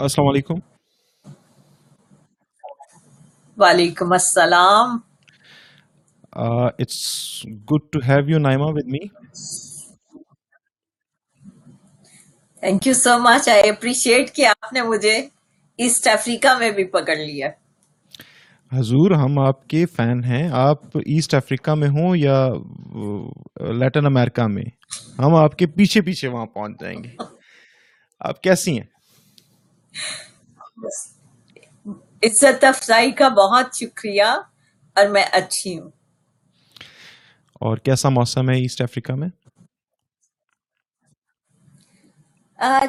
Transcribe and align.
السلام 0.00 0.28
علیکم۔ 0.28 0.54
وعلیکم 3.56 4.12
السلام۔ 4.12 4.98
It's 6.32 6.98
good 7.46 7.82
to 7.92 7.98
have 8.08 8.30
you 8.30 8.38
Naima 8.38 8.66
with 8.68 8.86
me 8.86 9.08
thank 12.60 12.86
you 12.86 12.94
so 12.94 13.18
much 13.18 13.48
I 13.48 13.68
appreciate 13.68 14.34
کہ 14.34 14.46
آپ 14.46 14.72
نے 14.72 14.82
مجھے 14.82 15.16
ایسٹ 15.78 16.08
افریقہ 16.08 16.58
میں 16.58 16.70
بھی 16.70 16.84
پکڑ 16.84 17.16
لیا۔ 17.16 17.48
حضور 18.72 19.10
ہم 19.10 19.38
آپ 19.38 19.66
کے 19.66 19.86
فین 19.86 20.24
ہیں۔ 20.24 20.48
آپ 20.52 20.86
ایسٹ 20.96 21.34
افریقہ 21.34 21.70
میں 21.70 21.88
ہوں 21.88 22.16
یا 22.16 22.48
لیٹن 23.72 24.06
امریکہ 24.06 24.42
میں؟ 24.42 24.64
ہم 25.18 25.34
آپ 25.34 25.56
کے 25.56 25.66
پیچھے 25.66 26.00
پیچھے 26.00 26.28
وہاں 26.28 26.46
پہنچ 26.46 26.80
جائیں 26.80 27.04
گے۔ 27.04 27.10
آپ 28.20 28.42
کیسی 28.42 28.78
ہیں؟ 28.78 28.99
عزت 32.22 32.64
افزائی 32.64 33.10
کا 33.10 33.28
بہت 33.28 33.74
شکریہ 33.74 34.30
اور 34.96 35.06
میں 35.06 35.24
اچھی 35.32 35.78
ہوں 35.78 35.90
اور 37.60 37.76
کیسا 37.76 38.08
موسم 38.08 38.50
ہے 38.50 38.54
ایسٹ 38.54 38.80
افریقہ 38.80 39.12
میں 39.12 39.28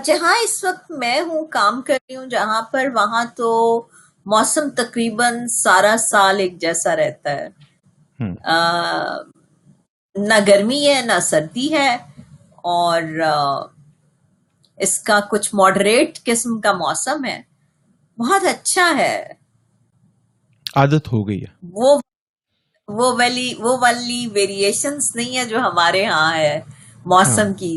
جہاں 0.03 0.35
اس 0.43 0.63
وقت 0.63 0.91
میں 0.91 1.19
ہوں 1.21 1.45
کام 1.45 1.81
کر 1.81 1.93
رہی 1.93 2.15
ہوں 2.15 2.25
جہاں 2.25 2.61
پر 2.61 2.87
وہاں 2.93 3.25
تو 3.35 3.51
موسم 4.25 4.69
تقریباً 4.69 5.47
سارا 5.47 5.95
سال 5.97 6.39
ایک 6.39 6.57
جیسا 6.57 6.95
رہتا 6.95 7.31
ہے 7.31 7.47
نہ 10.15 10.33
گرمی 10.47 10.87
ہے 10.87 11.01
نہ 11.01 11.19
سردی 11.19 11.73
ہے 11.73 11.95
اور 12.63 13.01
اس 14.81 14.99
کا 14.99 15.19
کچھ 15.31 15.49
ماڈریٹ 15.53 16.23
قسم 16.25 16.59
کا 16.61 16.71
موسم 16.73 17.25
ہے۔ 17.25 17.41
بہت 18.17 18.43
اچھا 18.45 18.91
ہے۔ 18.97 19.15
عادت 20.75 21.11
ہو 21.11 21.27
گئی 21.27 21.41
ہے۔ 21.41 21.51
وہ 21.71 21.89
وہ 22.87 23.11
والی 23.17 23.53
وہ 23.59 23.77
والی 23.81 24.27
ویریشنز 24.33 25.15
نہیں 25.15 25.37
ہے 25.37 25.45
جو 25.45 25.59
ہمارے 25.59 26.05
ہاں 26.05 26.37
ہے 26.37 26.53
موسم 27.05 27.41
ہاں۔ 27.41 27.53
کی۔ 27.53 27.75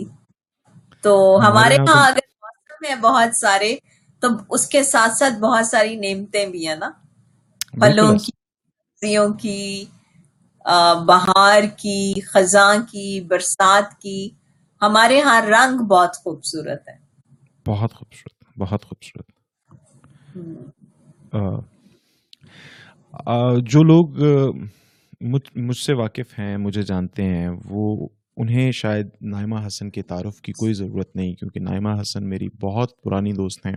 تو 1.05 1.13
ہمارے 1.47 1.77
ہاں 1.89 2.07
اگر 2.07 2.25
موسم 2.43 2.85
ہے 2.89 2.95
بہت 3.01 3.37
سارے 3.37 3.75
تو 4.23 4.29
اس 4.49 4.67
کے 4.67 4.83
ساتھ 4.85 5.13
ساتھ 5.13 5.35
بہت 5.41 5.67
ساری 5.67 5.97
نعمتیں 5.97 6.47
بھی 6.47 6.67
ہیں 6.69 6.77
نا۔ 6.77 6.91
پھلوں 7.73 8.13
کی 8.15 8.33
سبزیوں 8.33 9.29
کی 9.35 9.85
بہار 11.07 11.63
کی 11.79 11.99
خزاں 12.21 12.75
کی 12.91 13.21
برسات 13.21 14.01
کی۔ 14.01 14.19
ہمارے 14.87 15.21
ہاں 15.21 15.43
رنگ 15.43 15.79
بہت 15.79 16.17
خوبصورت 16.17 16.89
ہے 16.89 16.97
بہت 17.67 17.93
خوبصورت 17.93 18.59
بہت 18.59 18.85
خوبصورت۔ 18.85 19.31
جو 23.63 23.83
لوگ 23.83 24.09
مجھ 25.57 25.77
سے 25.77 25.93
واقف 25.93 26.39
ہیں 26.39 26.57
مجھے 26.57 26.83
جانتے 26.83 27.23
ہیں 27.23 27.49
وہ 27.65 28.09
انہیں 28.37 28.73
شاید 28.73 29.09
نائمہ 29.21 29.67
حسن 29.67 29.91
کے 29.91 30.03
تعارف 30.03 30.41
کی 30.41 30.53
کوئی 30.53 30.75
ضرورت 30.75 31.17
نہیں 31.17 31.35
کیونکہ 31.35 31.61
نائمہ 31.61 32.01
حسن 32.01 32.29
میری 32.29 32.49
بہت 32.61 33.03
پرانی 33.03 33.33
دوست 33.33 33.67
ہیں 33.67 33.77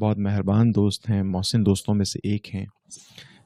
بہت 0.00 0.18
مہربان 0.18 0.74
دوست 0.74 1.10
ہیں 1.10 1.22
محسن 1.22 1.66
دوستوں 1.66 1.94
میں 1.94 2.04
سے 2.04 2.18
ایک 2.22 2.54
ہیں۔ 2.54 2.66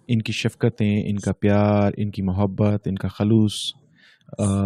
ان 0.09 0.23
کی 0.23 0.33
شفقتیں 0.33 1.11
ان 1.11 1.19
کا 1.19 1.33
پیار 1.33 1.93
ان 1.97 2.11
کی 2.11 2.23
محبت 2.23 2.89
ان 2.89 2.95
کا 2.95 3.09
خلوص۔ 3.09 3.80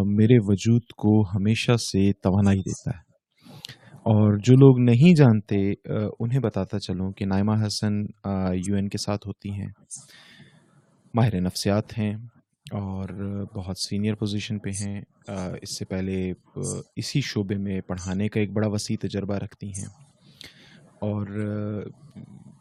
میرے 0.04 0.38
وجود 0.40 0.82
کو 0.96 1.22
ہمیشہ 1.22 1.76
سے 1.76 2.12
توانائی 2.12 2.58
دیتا 2.58 2.90
ہے۔ 2.90 3.04
اور 3.92 4.36
جو 4.36 4.54
لوگ 4.56 4.78
نہیں 4.80 5.14
جانتے 5.16 5.72
انہیں 6.20 6.40
بتاتا 6.40 6.80
چلوں 6.80 7.12
کہ 7.12 7.26
نائمہ 7.26 7.66
حسن 7.66 8.02
یو 8.68 8.74
این 8.74 8.88
کے 8.88 8.98
ساتھ 8.98 9.26
ہوتی 9.26 9.50
ہیں، 9.50 9.68
ماہر 11.14 11.40
نفسیات 11.40 11.98
ہیں 11.98 12.14
اور 12.72 13.08
بہت 13.54 13.78
سینئر 13.78 14.14
پوزیشن 14.14 14.58
پہ 14.58 14.70
ہیں۔ 14.70 15.00
اس 15.62 15.78
سے 15.78 15.84
پہلے 15.84 16.32
اسی 16.96 17.20
شعبے 17.20 17.56
میں 17.56 17.80
پڑھانے 17.80 18.28
کا 18.28 18.40
ایک 18.40 18.52
بڑا 18.52 18.68
وسیع 18.68 18.96
تجربہ 19.00 19.34
رکھتی 19.34 19.68
ہیں۔ 19.68 19.86
اور 21.00 21.26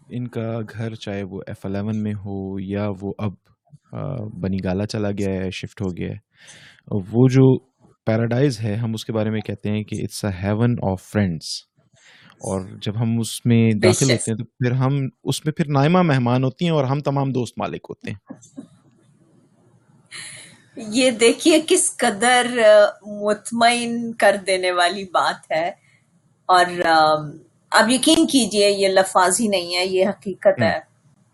ان 0.09 0.28
کا 0.28 0.59
گھر 0.74 0.96
چاہے 0.96 1.24
وہ 1.24 1.41
ایف 1.47 1.66
الیون 1.66 2.03
میں 2.03 2.14
ہو 2.14 2.59
یا 2.59 2.90
وہ 3.02 3.14
اب 3.18 3.31
بنی 4.41 4.58
گالا 4.64 4.85
چلا 4.85 5.12
گیا 5.12 5.30
ہے، 5.30 5.52
شفٹ 5.52 5.81
ہو 5.81 5.97
گیا 5.97 6.09
ہے۔ 6.09 6.18
وہ 6.92 7.28
جو 7.28 7.60
پیراڈائز 8.06 8.60
ہے 8.60 8.76
ہم 8.76 8.94
اس 8.94 9.06
کے 9.06 9.14
بارے 9.14 9.30
میں 9.30 9.42
کہتے 9.42 9.70
ہیں 9.70 9.84
کہ 9.84 9.96
it's 10.04 10.26
a 10.26 10.32
haven 10.44 10.76
of 10.84 11.02
friends 11.02 11.62
اور 12.34 12.62
جب 12.82 13.02
ہم 13.02 13.20
اس 13.20 13.46
میں 13.46 13.72
داخل 13.72 14.12
ہوتے 14.12 14.32
ہیں 14.32 14.38
تو 14.38 14.44
پھر 14.44 14.72
ہم 14.72 15.08
اس 15.24 15.46
میں 15.46 15.54
پھر 15.54 15.66
نائمہ 15.68 16.02
مہمان 16.02 16.44
ہوتی 16.44 16.66
ہیں 16.66 16.72
اور 16.72 16.84
ہم 16.84 17.00
تمام 17.00 17.32
دوست 17.32 17.54
مالک 17.58 17.86
ہوتے 17.90 18.12
ہیں۔ 18.12 18.18
یہ 20.76 21.12
دیکھیے 21.12 21.62
کس 21.68 21.98
قدر 21.98 22.48
مطمئن 23.02 24.14
کر 24.14 24.36
دینے 24.48 24.72
والی 24.72 25.04
بات 25.04 25.52
ہے۔ 25.52 25.70
اور 26.46 26.66
آپ 27.72 27.90
یقین 27.90 28.28
کیجیے 28.28 28.70
یہ 28.70 28.88
لفاظ 28.88 29.42
ہی 29.42 29.48
نہیں 29.48 29.76
ہے 29.76 29.86
یہ 29.86 30.06
حقیقت 30.08 30.62
ہے۔ 30.62 30.80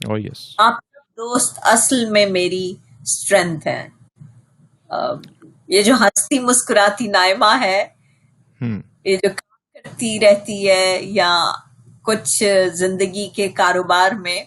oh. 0.10 0.20
آپ 0.58 0.74
دوست 0.96 1.60
اصل 1.62 2.06
میں 2.06 2.26
میری 2.26 2.74
اسٹرینتھ 3.02 3.68
ہے 3.68 3.99
یہ 5.68 5.82
جو 5.82 5.94
ہنستی 5.94 6.40
مسکراتی 6.40 7.08
نائمہ 7.08 7.60
ہے 7.62 7.88
یہ 9.06 9.16
جو 9.16 9.30
کام 9.30 9.60
کرتی 9.74 10.20
رہتی 10.20 10.70
ہے 10.70 11.00
یا 11.02 11.46
کچھ 12.02 12.44
زندگی 12.74 13.30
کے 13.30 13.48
کاروبار 13.48 14.12
میں 14.12 14.44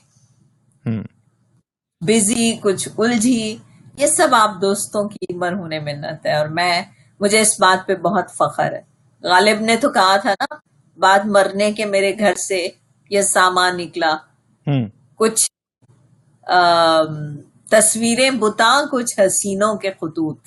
بزی 2.00 2.56
کچھ 2.60 2.88
الجھی 2.98 3.56
یہ 3.96 4.06
سب 4.06 4.28
آپ 4.32 4.50
دوستوں 4.62 5.08
کی 5.08 5.34
مرہون 5.34 5.72
منت 5.84 6.26
ہے 6.26 6.36
اور 6.36 6.46
میں 6.46 6.82
مجھے 7.20 7.40
اس 7.40 7.60
بات 7.60 7.86
پہ 7.86 7.94
بہت 7.94 8.30
فخر 8.30 8.72
ہے۔ 8.72 8.80
غالب 9.22 9.60
نے 9.60 9.76
تو 9.76 9.92
کہا 9.92 10.16
تھا 10.16 10.34
نا 10.40 10.54
بعد 10.96 11.18
مرنے 11.24 11.72
کے 11.72 11.84
میرے 11.84 12.18
گھر 12.18 12.34
سے 12.34 12.68
یہ 13.10 13.22
سامان 13.22 13.76
نکلا۔ 13.76 14.16
کچھ 15.16 15.50
تصویریں 17.72 18.30
بتا 18.30 18.80
کچھ 18.92 19.20
حسینوں 19.20 19.76
کے 19.76 19.90
خطوط۔ 19.90 20.38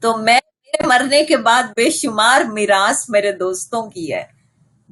تو 0.00 0.16
میں 0.16 0.38
مرنے 0.86 1.24
کے 1.24 1.36
بعد 1.36 1.62
بے 1.62 1.90
شمار 1.90 2.40
میراث 2.52 3.04
میرے 3.08 3.32
دوستوں 3.32 3.90
کی 3.90 4.12
ہے 4.12 4.24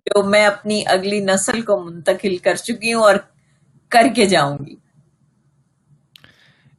جو 0.06 0.22
میں 0.22 0.46
اپنی 0.46 0.82
اگلی 0.86 1.20
نسل 1.20 1.60
کو 1.60 1.84
منتقل 1.84 2.36
کر 2.36 2.54
چکی 2.54 2.92
ہوں 2.92 3.02
اور 3.02 3.14
کر 3.88 4.06
کے 4.16 4.26
جاؤں 4.26 4.58
گی۔ 4.66 4.74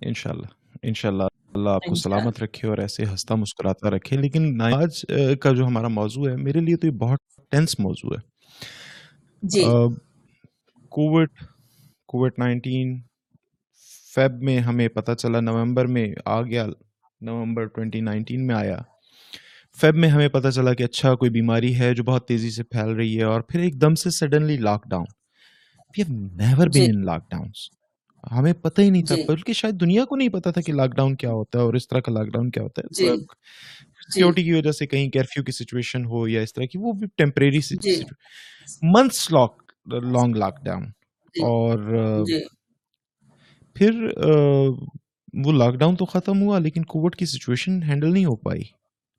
انشاءاللہ 0.02 0.46
انشاءاللہ 0.84 1.24
اللہ 1.54 1.70
آپ 1.70 1.84
کو 1.84 1.96
سلامت 1.96 2.44
رکھے 2.44 2.68
اور 2.68 2.78
ایسے 2.78 3.04
ہستا 3.14 3.36
مسکراتا 3.36 3.90
رکھے۔ 3.90 4.18
لیکن 4.18 4.62
آج 4.62 5.06
کا 5.42 5.52
جو 5.52 5.66
ہمارا 5.66 5.88
موضوع 5.88 6.30
ہے 6.30 6.36
میرے 6.36 6.60
لیے 6.60 6.76
تو 6.76 6.88
یہ 6.88 6.92
بہت 6.92 7.20
ٹینس 7.52 7.80
موضوع 7.80 8.16
ہے۔ 8.16 8.22
جی۔ 9.44 9.64
کووڈ 10.90 11.30
کووڈ 12.08 12.32
نائنٹین 12.38 13.02
فیب 14.16 14.44
میں 14.44 14.60
ہمیں 14.60 14.88
پتہ 14.88 15.12
چلا 15.12 15.40
نومبر 15.40 15.86
میں 15.86 16.08
آ 16.26 16.42
گیا 16.42 16.66
نومبر 17.22 17.68
2019 17.68 18.46
میں 18.46 18.56
آیا۔ 18.56 18.78
فیب 19.82 19.96
میں 19.96 20.10
ہمیں 20.10 20.28
پتہ 20.28 20.48
چلا 20.48 20.74
کہ 20.74 20.84
اچھا 20.84 21.16
کوئی 21.16 21.32
بیماری 21.32 21.80
ہے 21.80 21.94
جو 21.94 22.04
بہت 22.04 22.28
تیزی 22.28 22.52
سے 22.52 22.64
پھیل 22.64 22.90
رہی 22.90 23.18
ہے 23.18 23.24
اور 23.24 23.42
پھر 23.42 23.60
ایک 23.60 23.82
دم 23.82 23.96
سے 23.96 24.10
suddenly 24.10 24.58
lockdown 24.90 25.06
never 26.36 26.68
been 26.68 26.96
in 26.96 27.06
lockdown 27.32 27.48
ہمیں 28.32 28.54
پتہ 28.54 28.82
ہی 28.82 28.90
نہیں 28.90 29.04
تھا 29.04 29.16
بلکہ 29.28 29.54
شاید 29.54 29.82
دنیا 29.82 30.06
کو 30.06 30.16
نہیں 30.16 30.30
پتا 30.30 30.52
تھا 30.52 30.62
کہ 30.62 30.74
لاک 30.74 30.96
ڈاؤن 30.96 31.16
کیا 31.16 31.32
ہوتا 31.32 31.60
ہے 31.60 31.64
اور 31.64 31.74
اس 31.74 31.88
طرح 31.88 32.00
کا 32.00 32.12
لاک 32.12 32.28
ڈاؤن 32.28 32.50
کیا 32.52 32.64
ہوتا 32.64 32.82
ہے۔ 32.82 33.16
سیکورٹی 34.14 34.44
کی 34.44 34.54
وجہ 34.54 34.72
سے 34.72 34.88
کہیں 34.88 35.10
کرفیو 35.10 35.44
کی 35.44 35.52
سچویشن 35.52 36.06
ہو 36.06 36.28
یا 36.28 36.42
اس 36.42 36.54
طرح 36.54 36.66
کی 36.66 36.78
وہ 36.78 36.94
بھی 36.94 37.08
temporary 37.18 37.60
months 38.82 39.32
lock 39.32 39.72
long 40.04 40.36
lockdown 40.66 40.84
اور 41.36 41.80
پھر 43.76 43.92
وہ 45.38 45.52
لاک 45.54 45.76
ڈاؤن 45.76 45.96
تو 45.96 46.06
ختم 46.06 46.42
ہوا 46.42 46.60
لیکن 46.60 46.84
کووڈ 46.86 47.16
کی 47.16 47.26
سچویشن 47.26 47.82
ہینڈل 47.84 48.14
نہیں 48.14 48.26
ہو 48.26 48.36
پائی 48.44 48.64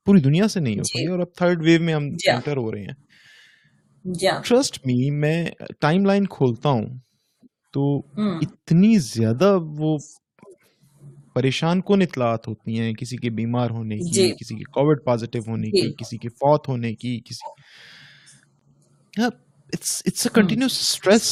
پوری 0.06 0.20
دنیا 0.20 0.48
سے 0.48 0.60
نہیں 0.60 0.74
ہو 0.74 0.82
جی۔ 0.82 0.92
پائی 0.94 1.06
اور 1.06 1.18
اب 1.18 1.34
تھرڈ 1.36 1.62
ویو 1.62 1.80
میں 1.80 1.94
ہم 1.94 2.08
انٹر 2.28 2.56
ہو 2.56 2.72
رہے 2.72 2.82
ہیں 2.82 4.40
ٹرسٹ 4.44 4.78
می 4.86 5.10
میں 5.16 5.44
ٹائم 5.80 6.04
لائن 6.06 6.26
کھولتا 6.26 6.68
ہوں 6.70 6.86
تو 7.74 7.96
اتنی 8.16 8.96
زیادہ 8.98 9.56
وہ 9.78 9.96
پریشان 11.34 11.80
کون 11.80 12.02
اطلاعات 12.02 12.48
ہوتی 12.48 12.78
ہیں 12.80 12.92
کسی 12.94 13.16
کے 13.16 13.30
بیمار 13.32 13.70
ہونے 13.70 13.96
کی 13.96 14.12
جی۔ 14.12 14.30
کسی 14.32 14.56
کے 14.56 14.64
کووڈ 14.72 15.04
پازیٹیو 15.04 15.42
ہونے 15.46 15.70
کی 15.70 15.80
جی۔ 15.80 15.92
کسی 15.98 16.16
کے 16.18 16.28
فوت 16.30 16.68
ہونے 16.68 16.94
کی 16.94 17.18
کسی 17.24 17.52
اٹس 19.14 20.00
اے 20.06 20.28
کنٹینیوس 20.34 20.78
اسٹریس 20.80 21.28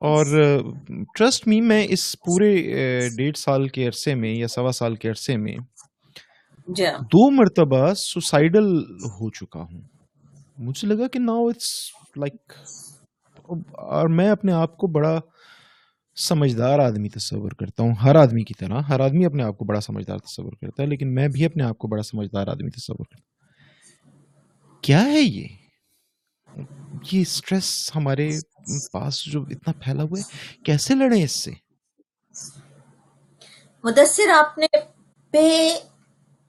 اور 0.00 0.26
ٹرسٹ 1.18 1.46
می 1.46 1.60
میں 1.60 1.86
اس 1.90 2.16
پورے 2.26 2.56
ڈیڑھ 3.16 3.36
سال 3.36 3.68
کے 3.68 3.86
عرصے 3.86 4.14
میں 4.14 4.34
یا 4.34 4.48
سوا 4.48 4.72
سال 4.72 4.96
کے 4.96 5.08
عرصے 5.08 5.36
میں 5.36 5.56
دو 7.00 7.30
مرتبہ 7.30 7.94
سوسائڈل 7.94 8.78
ہو 9.04 9.30
چکا 9.30 9.60
ہوں۔ 9.60 9.80
مجھے 10.58 10.88
لگا 10.88 11.08
کہ 11.08 11.18
ناؤ 11.18 11.48
اٹس 11.48 11.90
لائک 12.16 12.52
اور 13.72 14.08
میں 14.08 14.30
اپنے 14.30 14.52
آپ 14.52 14.76
کو 14.76 14.86
بڑا 14.86 15.20
سمجھدار 16.16 16.78
آدمی 16.78 17.08
تصور 17.08 17.50
کرتا 17.50 17.82
ہوں۔ 17.82 17.92
ہر 17.92 18.14
آدمی 18.16 18.44
کی 18.44 18.54
طرح 18.54 18.80
ہر 18.80 19.00
آدمی 19.00 19.26
اپنے 19.26 19.42
آپ 19.42 19.58
کو 19.58 19.64
بڑا 19.64 19.80
سمجھدار 19.80 20.18
تصور 20.18 20.52
کرتا 20.52 20.82
ہے 20.82 20.88
لیکن 20.88 21.14
میں 21.14 21.28
بھی 21.28 21.44
اپنے 21.44 21.64
آپ 21.64 21.78
کو 21.78 21.88
بڑا 21.88 22.02
سمجھدار 22.02 22.46
آدمی 22.46 22.70
تصور 22.70 22.96
کرتا 22.96 23.16
ہوں۔ 23.16 23.26
کیا 24.82 25.04
ہے 25.04 25.20
یہ؟ 25.20 25.48
یہ 26.56 27.20
اسٹریس 27.20 27.68
ہمارے 27.96 28.28
پاس 28.92 29.22
جو 29.32 29.42
اتنا 29.50 29.72
پھیلا 29.84 30.02
ہوا 30.02 30.18
ہے، 30.18 30.62
کیسے 30.64 30.94
لڑیں 30.94 31.22
اس 31.22 31.32
سے؟ 31.32 31.50
مدثر، 33.84 34.30
آپ 34.36 34.58
نے 34.58 34.66
بے 35.34 35.48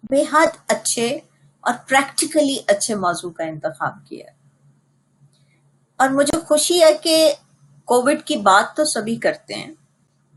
بے 0.10 0.22
حد 0.32 0.58
اچھے 0.68 1.08
اور 1.64 1.74
پریکٹیکلی 1.88 2.58
اچھے 2.68 2.96
موضوع 2.96 3.32
کا 3.32 3.44
انتخاب 3.44 3.96
کیا۔ 4.08 4.26
اور 6.00 6.10
مجھے 6.10 6.40
خوشی 6.48 6.80
ہے 6.84 6.94
کہ 7.04 7.34
کووڈ 7.88 8.22
کی 8.26 8.36
بات 8.44 8.76
تو 8.78 8.86
سبھی 8.86 9.14
ہی 9.14 9.20
کرتے 9.20 9.54
ہیں، 9.54 9.74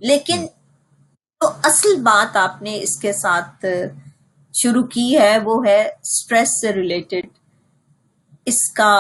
لیکن 0.02 0.46
جو 1.40 1.49
اصل 1.64 2.00
بات 2.02 2.37
آپ 2.37 2.62
نے 2.62 2.78
اس 2.82 2.96
کے 2.96 3.12
ساتھ 3.12 3.64
شروع 4.55 4.82
کی 4.87 5.08
ہے، 5.19 5.37
وہ 5.44 5.64
ہے 5.66 5.81
اسٹریس 5.82 6.61
سے 6.61 6.73
ریلیٹڈ 6.73 7.26
اس 8.46 8.70
کا 8.73 8.93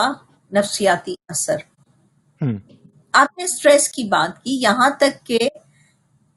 نفسیاتی 0.52 1.14
اثر۔ 1.28 1.56
آپ 3.12 3.38
نے 3.38 3.44
اسٹریس 3.44 3.88
کی 3.88 4.02
بات 4.04 4.42
کی 4.44 4.60
یہاں 4.62 4.90
تک 4.90 5.26
کہ 5.26 5.38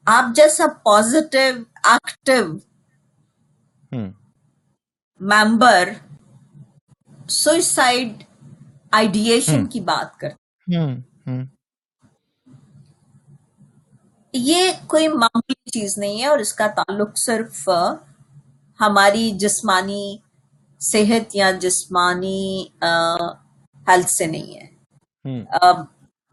آپ 0.06 0.24
جیسا 0.36 0.64
positive 0.82 1.54
active 1.84 2.44
member 5.20 5.88
suicide 7.28 8.22
ideation 8.90 9.66
کی 9.66 9.80
بات 9.80 10.18
کرتے 10.20 10.42
یہ 14.34 14.70
کوئی 14.86 15.08
معمولی 15.08 15.70
چیز 15.70 15.98
نہیں 15.98 16.20
ہے 16.22 16.26
اور 16.26 16.38
اس 16.38 16.52
کا 16.52 16.66
تعلق 16.66 17.18
صرف 17.18 17.68
ہماری 18.80 19.30
جسمانی 19.30 20.16
صحت 20.80 21.36
یا 21.36 21.50
جسمانی 21.50 22.66
ہیلتھ 23.88 24.10
سے 24.10 24.26
نہیں 24.26 24.54
ہے۔ 24.54 24.66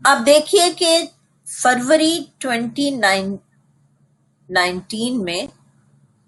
اب 0.04 0.26
دیکھیے 0.26 0.74
کہ 0.78 1.06
فروری 1.62 2.20
ٹوینٹی 2.38 2.90
نائن 2.90 3.36
نائنٹین 4.50 5.24
میں 5.24 5.48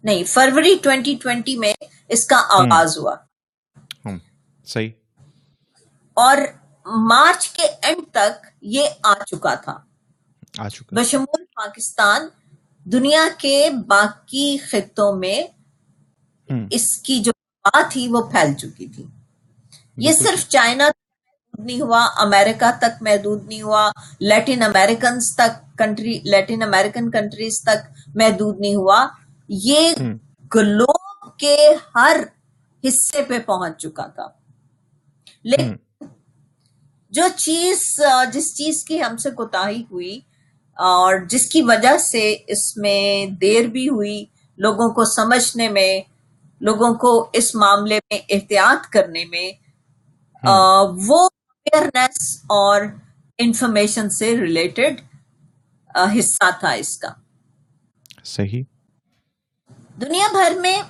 نہیں 0.04 0.24
فروری 0.24 0.76
ٹوینٹی 0.84 1.16
ٹوینٹی 1.22 1.56
میں 1.58 1.74
اس 2.10 2.26
کا 2.26 2.36
آغاز 2.50 2.98
ہوا۔ 2.98 3.16
صحیح۔ 4.66 4.90
اور 6.14 6.38
مارچ 6.86 7.50
کے 7.50 7.64
اینڈ 7.82 8.12
تک 8.12 8.46
یہ 8.62 8.88
آ 9.04 9.14
چکا 9.14 9.56
تھا۔ 9.56 9.80
بشمول 10.96 11.44
پاکستان 11.56 12.22
دنیا 12.84 13.24
کے 13.38 13.70
باقی 13.88 14.58
خطوں 14.58 15.16
میں 15.16 15.44
اس 16.72 16.98
کی 16.98 17.20
جو 17.20 17.32
بات 17.64 17.92
تھی 17.92 18.08
وہ 18.08 18.22
پھیل 18.32 18.54
چکی 18.54 18.88
تھی۔ 18.88 19.06
یہ 19.98 20.12
صرف 20.12 20.50
چائنا 20.50 20.90
نہیں 21.60 21.82
ہوا 21.82 22.06
امریکہ 22.18 22.72
تک 22.78 23.02
محدود 23.02 23.48
نہیں 23.48 23.62
ہوا 23.62 23.90
لیٹن 24.20 24.62
امیرکنز 24.64 25.36
تک 25.36 25.78
کنٹری 25.78 26.20
لیٹن 26.24 26.62
امیرکن 26.62 27.12
کنٹریز 27.12 27.62
تک 27.62 27.92
محدود 28.16 28.60
نہیں 28.60 28.76
ہوا۔ 28.76 29.08
یہ 29.50 29.94
گلوب 30.56 31.38
کے 31.38 31.58
ہر 31.96 32.18
حصے 32.84 33.24
پہ 33.24 33.40
پہنچ 33.40 33.78
چکا 33.78 34.08
تھا۔ 34.08 34.28
لیکن 35.44 35.76
جو 37.10 37.24
چیز 37.36 38.02
جس 38.34 38.54
چیز 38.56 38.84
کی 38.84 39.02
ہم 39.04 39.18
سے 39.18 39.32
کوتا 39.32 39.70
ہوئی 39.92 40.20
اور 40.78 41.16
جس 41.30 41.46
کی 41.46 41.62
وجہ 41.62 41.98
سے 41.98 42.36
اس 42.48 42.78
میں 42.78 43.26
دیر 43.42 43.68
بھی 43.68 43.90
ہوئی 43.90 44.26
لوگوں 44.58 44.90
کو 44.90 45.06
سمجھنے 45.06 45.70
میں 45.70 46.02
لوگوں 46.62 46.94
کو 46.94 47.30
اس 47.34 47.56
معاملے 47.56 48.00
میں 48.12 48.20
احتیاط 48.30 48.90
کرنے 48.90 49.26
میں 49.26 49.52
وہ 51.08 51.30
اویئرنیس 51.66 52.38
اور 52.50 52.82
انفارمیشن 53.38 54.10
سے 54.10 54.38
ریلیٹڈ 54.38 55.02
حصہ 56.20 56.50
تھا 56.60 56.72
اس 56.72 56.98
کا۔ 56.98 57.10
صحیح۔ 58.24 58.64
دنیا 60.02 60.28
بھر 60.32 60.60
میں 60.60 60.82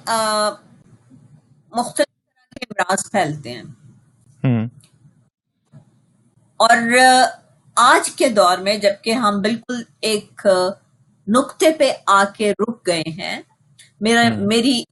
مختلف 1.71 2.05
طرح 2.05 2.57
کے 2.59 2.65
امراض 2.69 3.11
پھیلتے 3.11 3.53
ہیں۔ 3.53 3.63
اور 6.59 6.77
آج 7.75 8.11
کے 8.11 8.29
دور 8.29 8.57
میں 8.57 8.77
جبکہ 8.77 9.13
ہم 9.13 9.41
بالکل 9.41 9.81
ایک 10.01 10.47
نقطے 11.27 11.69
پہ 11.79 11.91
آ 12.07 12.23
کے 12.37 12.51
رک 12.51 12.87
گئے 12.87 13.03
ہیں 13.17 13.41
میرا 14.01 14.29
میری 14.37 14.83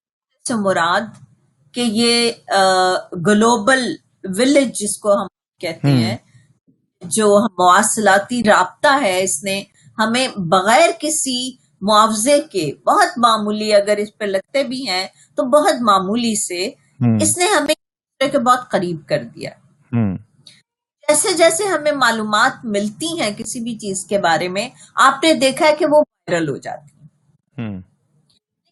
مراد 0.50 1.02
کہ 1.72 1.82
یہ 1.82 2.32
گلوبل 3.28 3.96
ولیج 4.24 4.80
جس 4.80 4.98
کو 4.98 5.22
ہم 5.22 5.28
کہتے 5.62 5.88
ہیں 5.88 6.18
جو 7.02 7.28
مواصلاتی 7.50 8.44
رابطہ 8.44 9.02
ہے 9.02 9.22
اس 9.24 9.44
نے 9.44 9.64
ہمیں 9.98 10.28
بغیر 10.50 10.90
کسی 11.00 11.40
معاوضے 11.82 12.40
کے 12.52 12.72
بہت 12.88 13.18
معمولی 13.18 13.74
اگر 13.74 13.98
اس 13.98 14.18
پہ 14.18 14.26
لگتے 14.26 14.64
بھی 14.64 14.88
ہیں 14.90 15.06
تو 15.38 15.44
بہت 15.50 15.82
معمولی 15.82 16.36
سے 16.36 16.66
اس 17.24 17.38
نے 17.38 17.46
ہمیں 17.46 17.74
کے 18.20 18.40
بہت 18.40 18.70
قریب 18.70 18.98
کر 19.06 19.24
دیا۔ 19.24 19.50
جیسے 21.08 21.34
جیسے 21.34 21.66
ہمیں 21.68 21.92
معلومات 21.92 22.66
ملتی 22.66 23.20
ہیں 23.20 23.32
کسی 23.38 23.60
بھی 23.60 23.76
چیز 23.76 24.06
کے 24.06 24.18
بارے 24.18 24.48
میں 24.48 24.70
آپ 24.96 25.24
نے 25.24 25.34
دیکھا 25.34 25.68
ہے 25.68 25.76
کہ 25.76 25.86
وہ 25.86 26.02
وائرل 26.02 26.50
ہو 26.50 26.58
جاتی 26.58 27.00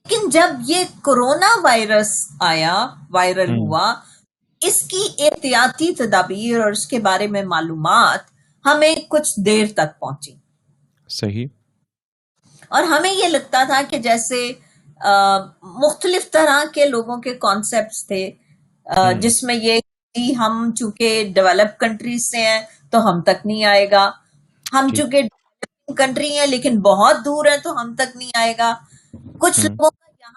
لیکن 0.05 0.29
جب 0.29 0.61
یہ 0.67 0.83
کورونا 1.01 1.49
وائرس 1.63 2.11
آیا 2.41 2.75
وائرل 3.09 3.57
ہوا 3.57 3.93
اس 4.61 4.81
کی 4.81 5.07
احتیاطی 5.19 5.93
تدابیر 5.95 6.59
اور 6.59 6.71
اس 6.71 6.87
کے 6.87 6.99
بارے 6.99 7.27
میں 7.27 7.43
معلومات 7.43 8.19
ہمیں 8.65 8.95
کچھ 9.09 9.39
دیر 9.39 9.65
تک 9.73 9.99
پہنچی 9.99 10.35
صحیح۔ 11.09 11.47
اور 12.71 12.83
ہمیں 12.83 13.11
یہ 13.13 13.27
لگتا 13.27 13.63
تھا 13.67 13.81
کہ 13.89 13.97
جیسے 13.97 14.51
مختلف 15.79 16.29
طرح 16.31 16.63
کے 16.73 16.85
لوگوں 16.85 17.17
کے 17.17 17.33
کانسیپٹس 17.35 18.05
تھے 18.07 18.29
جس 19.21 19.43
میں 19.43 19.55
یہ 19.55 19.79
ہم 20.37 20.71
چونکہ 20.75 21.31
ڈیولپ 21.35 21.79
کنٹریز 21.79 22.29
سے 22.31 22.37
ہیں 22.37 22.59
تو 22.91 23.07
ہم 23.09 23.21
تک 23.21 23.45
نہیں 23.45 23.63
آئے 23.65 23.89
گا۔ 23.91 24.09
ہم 24.73 24.87
چونکہ 24.95 25.21
کنٹری 25.97 26.37
ہیں 26.37 26.47
لیکن 26.47 26.79
بہت 26.81 27.25
دور 27.25 27.45
ہیں 27.45 27.57
تو 27.57 27.81
ہم 27.81 27.93
تک 27.95 28.15
نہیں 28.15 28.31
آئے 28.33 28.53
گا۔ 28.57 28.73
کچھ 29.39 29.59
لوگوں 29.59 29.89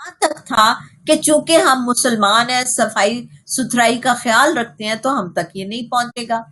یہاں 0.03 0.11
تک 0.19 0.47
تھا 0.47 0.75
کہ 1.07 1.17
چونکہ 1.17 1.57
ہم 1.57 1.85
مسلمان 1.87 2.51
ہیں 2.51 2.65
صفائی 2.65 3.27
ستھرائی 3.47 3.99
کا 3.99 4.15
خیال 4.15 4.59
رکھتے 4.59 4.85
ہیں 4.85 4.95
تو 4.95 5.21
ہم 5.21 5.33
تک 5.33 5.57
یہ 5.57 5.65
نہیں 5.65 5.91
پہنچے 5.91 6.29
گا۔ 6.29 6.43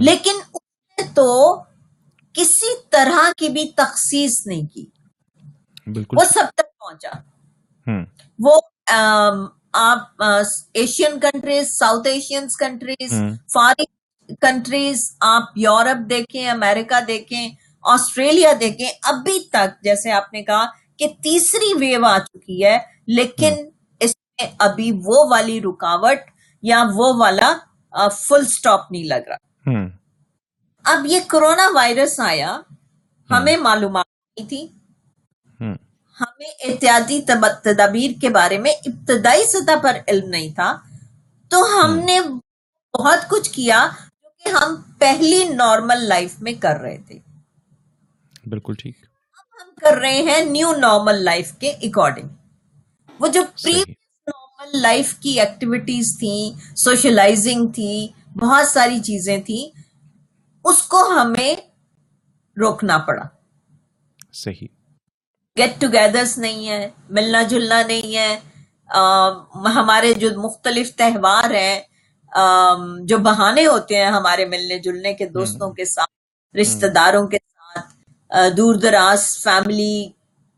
لیکن 0.00 0.40
تو 1.14 1.62
کسی 2.32 2.74
طرح 2.90 3.32
کی 3.36 3.48
بھی 3.48 3.68
تخصیص 3.76 4.46
نہیں 4.46 4.62
کی۔ 4.62 4.86
وہ 6.12 6.24
سب 6.24 6.44
تک 6.54 6.78
پہنچا۔ 6.78 7.10
وہ 8.38 8.60
آپ 9.72 10.22
Asian 10.74 11.20
countries 11.20 11.68
South 11.78 12.08
Asian 12.08 12.46
countries 12.58 13.12
foreign 13.52 14.34
countries 14.40 15.16
آپ 15.20 15.42
یورپ 15.56 16.10
دیکھیں 16.10 16.50
امریکہ 16.50 17.00
دیکھیں 17.00 17.48
آسٹریلیا 17.82 18.52
دیکھیں 18.60 18.88
ابھی 19.02 19.48
تک 19.48 19.82
جیسے 19.82 20.12
آپ 20.12 20.32
نے 20.32 20.42
کہا 20.42 20.64
کہ 20.98 21.08
تیسری 21.22 21.74
ویو 21.80 22.04
آ 22.04 22.18
چکی 22.18 22.64
ہے 22.64 22.78
لیکن 23.06 23.54
اس 24.00 24.14
میں 24.16 24.50
ابھی 24.58 24.92
وہ 24.92 25.24
والی 25.30 25.60
رکاوٹ 25.60 26.18
یا 26.62 26.84
وہ 26.94 27.12
والا 27.16 27.52
فل 28.08 28.44
سٹاپ 28.44 28.92
نہیں 28.92 29.04
لگ 29.04 29.28
رہا۔ 29.28 29.70
اب 30.84 31.06
یہ 31.06 31.20
کرونا 31.26 31.68
وائرس 31.74 32.20
آیا 32.20 32.60
ہمیں 33.30 33.56
معلومات 33.56 34.04
نہیں 34.36 34.48
تھی۔ 34.48 34.66
ہمیں 36.20 36.50
احتیاطی 36.64 37.20
تدابیر 37.62 38.10
کے 38.20 38.28
بارے 38.28 38.58
میں 38.58 38.72
ابتدائی 38.86 39.44
سطح 39.46 39.78
پر 39.82 39.98
علم 40.08 40.28
نہیں 40.28 40.54
تھا۔ 40.54 40.76
تو 41.48 41.84
ہم 41.84 41.98
نے 41.98 42.20
بہت 42.98 43.30
کچھ 43.30 43.50
کیا 43.50 43.88
جو 44.22 44.28
کہ 44.44 44.48
ہم 44.48 44.74
پہلی 44.98 45.44
نارمل 45.44 45.98
لائف 45.98 46.40
میں 46.40 46.52
کر 46.52 46.80
رہے 46.80 46.98
تھے۔ 47.06 47.18
بالکل 48.46 48.74
ٹھیک۔ 48.74 48.96
کر 49.84 49.96
رہے 49.96 50.22
ہیں 50.22 50.40
نیو 50.44 50.72
نارمل 50.76 51.22
لائف 51.24 51.52
کے 51.52 51.70
اکارڈنگ۔ 51.82 52.28
وہ 53.20 53.28
جو 53.28 53.42
نارمل 53.42 54.80
لائف 54.82 55.14
کی 55.14 55.40
ایکٹیویٹیز 55.40 56.16
تھیں 56.18 56.76
سوشلائزنگ 56.76 57.66
تھی 57.66 58.08
بہت 58.40 58.68
ساری 58.68 58.98
چیزیں 59.00 59.38
تھیں 59.40 59.64
اس 60.64 60.82
کو 60.82 61.08
ہمیں 61.10 61.54
روکنا 62.56 62.98
پڑا۔ 62.98 63.22
صحیح۔ 64.32 64.66
گیٹ 65.58 65.80
ٹوگیدرس 65.80 66.38
نہیں 66.38 66.68
ہے 66.68 66.88
ملنا 67.10 67.42
جلنا 67.42 67.82
نہیں 67.86 68.16
ہے 68.16 68.38
ہمارے 69.74 70.12
جو 70.14 70.28
مختلف 70.40 70.94
تہوار 70.96 71.50
ہیں 71.50 71.80
جو 73.04 73.18
بہانے 73.18 73.66
ہوتے 73.66 73.96
ہیں 73.96 74.10
ہمارے 74.10 74.44
ملنے 74.46 74.78
جلنے 74.78 75.12
کے 75.14 75.26
دوستوں 75.28 75.70
کے 75.70 75.84
ساتھ 75.84 76.56
رشتہ 76.56 76.86
داروں 76.86 77.26
کے 77.28 77.38
دور 78.56 78.74
دراز 78.74 79.38
فیملی 79.38 80.08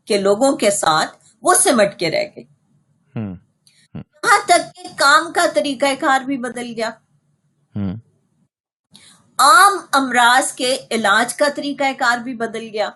کے 0.05 0.17
لوگوں 0.17 0.57
کے 0.57 0.71
ساتھ 0.71 1.11
وہ 1.41 1.53
سمٹ 1.53 1.99
کے 1.99 2.11
رہ 2.11 2.23
گئی۔ 2.35 2.43
یہاں 3.95 4.37
تک 4.45 4.75
کہ 4.75 4.81
کام 4.95 5.33
کا 5.33 5.45
طریقہ 5.53 5.85
کار 5.99 6.21
بھی 6.21 6.37
بدل 6.37 6.73
گیا۔ 6.75 6.89
عام 9.39 9.73
امراض 9.91 10.51
کے 10.51 10.77
علاج 10.91 11.33
کا 11.35 11.45
طریقہ 11.55 11.83
کار 11.97 12.17
بھی 12.17 12.35
بدل 12.35 12.69
گیا۔ 12.73 12.89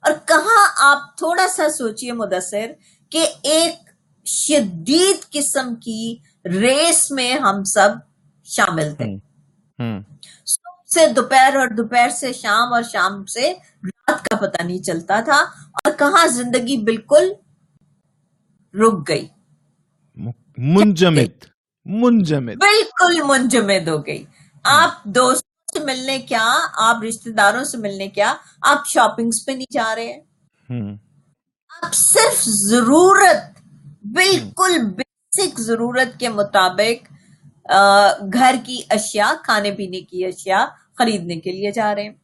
اور 0.00 0.12
کہاں 0.26 0.72
آپ 0.76 1.16
تھوڑا 1.16 1.48
سا 1.48 1.68
سوچئے 1.68 2.12
مدثر 2.12 2.72
کہ 3.10 3.26
ایک 3.42 3.74
شدید 4.26 5.30
قسم 5.30 5.74
کی 5.74 6.16
ریس 6.44 7.10
میں 7.10 7.34
ہم 7.34 7.64
سب 7.64 7.88
شامل 8.44 8.94
تھے۔ 8.94 9.32
سے 10.94 11.06
دوپہر 11.06 11.56
اور 11.56 11.68
دوپہر 11.68 12.08
سے 12.08 12.32
شام 12.32 12.72
اور 12.72 12.82
شام 12.82 13.24
سے 13.24 13.52
رات 13.84 14.24
کا 14.24 14.36
پتہ 14.36 14.62
نہیں 14.62 14.82
چلتا 14.82 15.20
تھا 15.20 15.44
اور 15.72 15.92
کہاں 15.98 16.26
زندگی 16.26 16.76
بالکل 16.82 17.32
رک 18.74 19.08
گئی۔ 19.08 19.28
منجمد 20.58 21.44
منجمد۔ 21.84 22.56
بالکل 22.56 23.22
منجمد 23.22 23.88
ہو 23.88 24.06
گئی۔ 24.06 24.24
آپ 24.64 25.04
دوستوں 25.04 25.78
سے 25.78 25.84
ملنے 25.84 26.18
کیا؟ 26.18 26.46
آپ 26.78 27.02
رشتہ 27.08 27.30
داروں 27.30 27.64
سے 27.64 27.78
ملنے 27.78 28.08
کیا؟ 28.08 28.34
آپ 28.62 28.86
شاپنگز 28.86 29.44
پہ 29.46 29.52
نہیں 29.52 29.72
جا 29.72 29.94
رہے؟ 29.96 30.12
ہیں 30.70 30.96
آپ 31.82 31.94
صرف 31.94 32.42
ضرورت 32.42 33.60
بالکل 34.04 34.78
بیسک 34.96 35.60
ضرورت 35.60 36.20
کے 36.20 36.28
مطابق 36.28 37.12
گھر 38.32 38.54
کی 38.64 38.80
اشیاء 38.90 39.32
کھانے 39.44 39.70
پینے 39.70 40.00
کی 40.00 40.24
اشیاء 40.24 40.64
خریدنے 40.98 41.40
کے 41.40 41.52
لیے 41.52 41.70
جا 41.70 41.94
رہے 41.94 42.02
ہیں۔ 42.02 42.14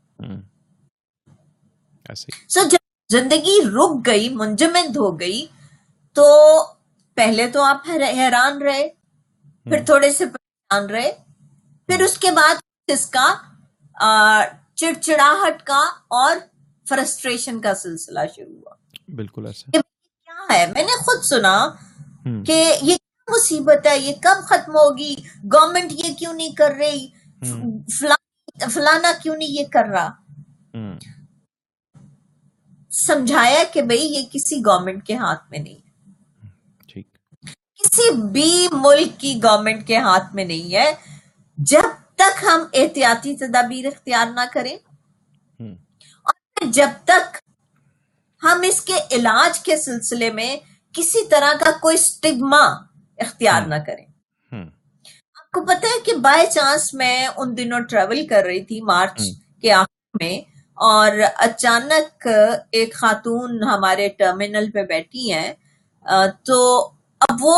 سو 2.48 2.68
جب 2.68 2.78
زندگی 3.12 3.56
رک 3.64 4.06
گئی 4.06 4.28
منجمد 4.28 4.96
ہو 4.96 5.20
گئی 5.20 5.46
تو 6.12 6.24
پہلے 7.14 7.48
تو 7.48 7.62
آپ 7.62 7.88
حیران 7.88 8.62
رہے 8.62 8.88
پھر 9.64 9.84
تھوڑے 9.84 10.12
سے 10.12 10.26
پریشان 10.26 10.90
رہے 10.90 11.12
پھر 11.86 12.02
اس 12.02 12.18
کے 12.18 12.30
بعد 12.30 12.54
اس 12.86 13.06
کا 13.06 13.34
چڑچڑاہٹ 14.74 15.62
کا 15.62 15.80
اور 16.08 16.36
فرسٹریشن 16.88 17.60
کا 17.60 17.74
سلسلہ 17.74 18.20
شروع 18.36 18.56
ہوا۔ 18.56 18.74
بالکل 19.16 19.46
ایسا 19.46 19.70
کیا 19.70 20.54
ہے؟ 20.54 20.66
میں 20.66 20.82
نے 20.82 20.96
خود 20.98 21.22
سنا 21.22 21.68
کہ 22.46 22.74
یہ 22.82 22.96
مصیبت 23.28 23.86
ہے؟ 23.86 23.98
یہ 23.98 24.14
کب 24.22 24.42
ختم 24.44 24.72
ہوگی؟ 24.72 25.14
گورنمنٹ 25.54 25.92
یہ 25.92 26.14
کیوں 26.14 26.32
نہیں 26.32 26.54
کر 26.54 26.70
رہی؟ 26.70 27.08
فلانا 28.66 29.12
کیوں 29.22 29.36
نہیں 29.36 29.48
یہ 29.48 29.64
کر 29.72 29.84
رہا؟ 29.84 30.10
سمجھایا 32.90 33.64
کہ 33.72 33.82
بھئی 33.82 34.00
یہ 34.00 34.22
کسی 34.32 34.56
گورنمنٹ 34.56 35.06
کے 35.06 35.16
ہاتھ 35.16 35.44
میں 35.50 35.58
نہیں۔ 35.58 35.88
کسی 37.74 38.10
بھی 38.32 38.68
ملک 38.72 39.20
کی 39.20 39.40
گورنمنٹ 39.42 39.86
کے 39.86 39.98
ہاتھ 39.98 40.34
میں 40.34 40.44
نہیں 40.44 40.74
ہے۔ 40.74 40.92
جب 41.56 41.82
تک 42.14 42.44
ہم 42.44 42.60
احتیاطی 42.72 43.36
تدابیر 43.36 43.86
اختیار 43.86 44.26
نہ 44.34 44.40
کریں۔ 44.52 44.76
اور 46.24 46.64
جب 46.66 46.88
تک 47.04 47.36
ہم 48.42 48.60
اس 48.64 48.80
کے 48.80 48.94
علاج 49.10 49.60
کے 49.60 49.76
سلسلے 49.76 50.30
میں 50.30 50.56
کسی 50.92 51.28
طرح 51.28 51.64
کا 51.64 51.70
کوئی 51.80 51.96
سٹگما 51.96 52.66
اختیار 53.18 53.62
نہ 53.62 53.74
کریں۔ 53.86 54.06
کو 55.52 55.64
پتا 55.64 55.86
ہے 55.86 56.00
کہ 56.04 56.12
بائی 56.16 56.46
چانس 56.46 56.94
میں 56.94 57.26
ان 57.36 57.56
دنوں 57.56 57.80
ٹریول 57.80 58.26
کر 58.26 58.42
رہی 58.44 58.64
تھی 58.64 58.80
مارچ 58.80 59.20
کے 59.62 59.72
آخر 59.72 60.16
میں 60.20 60.38
اور 60.78 61.10
اچانک 61.36 62.26
ایک 62.72 62.94
خاتون 62.94 63.62
ہمارے 63.62 64.08
ٹرمینل 64.08 64.70
پہ 64.70 64.82
بیٹھی 64.82 65.32
ہیں۔ 65.32 65.52
تو 66.44 66.58
اب 67.20 67.36
وہ 67.40 67.56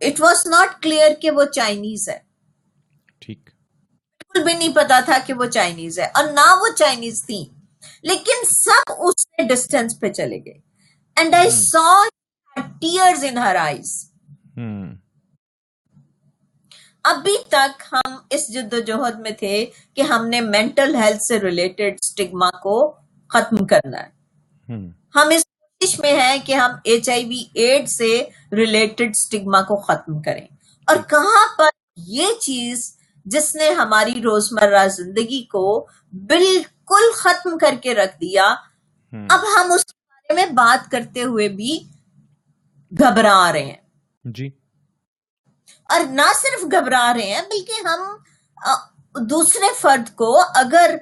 اٹ 0.00 0.20
واز 0.20 0.46
ناٹ 0.46 0.82
کلیئر 0.82 1.14
کہ 1.14 1.30
وہ 1.30 1.44
چائنیز 1.44 2.08
ہے۔ 2.08 2.18
ٹھیک۔ 3.18 3.50
بالکل 4.20 4.44
بھی 4.44 4.54
نہیں 4.54 4.74
پتا 4.74 5.00
تھا 5.00 5.18
کہ 5.26 5.32
وہ 5.32 5.44
چائنیز 5.44 5.98
ہے 5.98 6.06
اور 6.14 6.24
نہ 6.24 6.46
وہ 6.60 6.74
چائنیز 6.76 7.24
تھی 7.26 7.44
لیکن 8.02 8.44
سب 8.46 8.92
اس 8.98 9.22
سے 9.22 9.46
ڈسٹینس 9.46 9.98
پہ 10.00 10.12
چلے 10.12 10.38
گئے۔ 10.44 10.58
And 11.16 11.34
I 11.34 11.50
saw 11.50 11.86
tears 12.80 13.24
in 13.24 13.38
her 13.38 13.56
eyes 13.56 13.92
ابھی 17.08 17.36
تک 17.48 17.82
ہم 17.92 18.16
اس 18.30 18.48
جد 18.48 18.72
و 18.72 18.78
جہد 18.78 19.20
میں 19.20 19.30
تھے 19.30 19.66
کہ 19.94 20.02
ہم 20.02 20.28
نے 20.28 20.40
مینٹل 20.40 20.94
ہیلتھ 20.94 21.22
سے 21.22 21.40
ریلیٹڈ 21.40 21.96
اسٹگما 22.02 22.50
کو 22.50 22.92
ختم 23.28 23.66
کرنا 23.66 24.02
ہے۔ 24.02 24.08
ہم۔ 24.72 25.28
اس 25.30 25.44
کوشش 25.44 26.00
میں 26.00 26.20
ہے 26.20 26.38
کہ 26.44 26.52
ہم 26.54 26.70
ایچ 26.84 27.08
آئی 27.08 27.24
وی 27.24 27.44
ایڈ 27.54 27.88
سے 27.88 28.24
ریلیٹڈ 28.52 29.10
اسٹگما 29.14 29.62
کو 29.62 29.76
ختم 29.76 30.22
کریں۔ 30.22 30.46
اور 30.86 30.96
کہاں 31.08 31.58
پر 31.58 31.68
یہ 31.96 32.26
چیز 32.40 32.96
جس 33.24 33.54
نے 33.54 33.70
ہماری 33.70 34.22
روزمرہ 34.22 34.88
زندگی 34.88 35.44
کو 35.44 35.86
بالکل 36.12 37.12
ختم 37.14 37.58
کر 37.58 37.74
کے 37.82 37.94
رکھ 37.94 38.20
دیا 38.20 38.54
اب 39.30 39.40
ہم 39.40 39.72
اس 39.72 39.84
بارے 39.84 40.32
میں 40.34 40.46
بات 40.46 40.90
کرتے 40.90 41.22
ہوئے 41.22 41.48
بھی 41.48 41.84
گھبرا 42.98 43.52
رہے 43.52 43.64
ہیں۔ 43.64 43.76
جی۔ 44.24 44.50
اور 45.88 46.00
نہ 46.00 46.22
صرف 46.42 46.64
گھبرا 46.72 47.12
رہے 47.16 47.34
ہیں 47.34 47.42
بلکہ 47.42 47.86
ہم 47.86 48.16
دوسرے 49.26 49.74
فرد 49.80 50.14
کو 50.14 50.42
اگر 50.54 50.96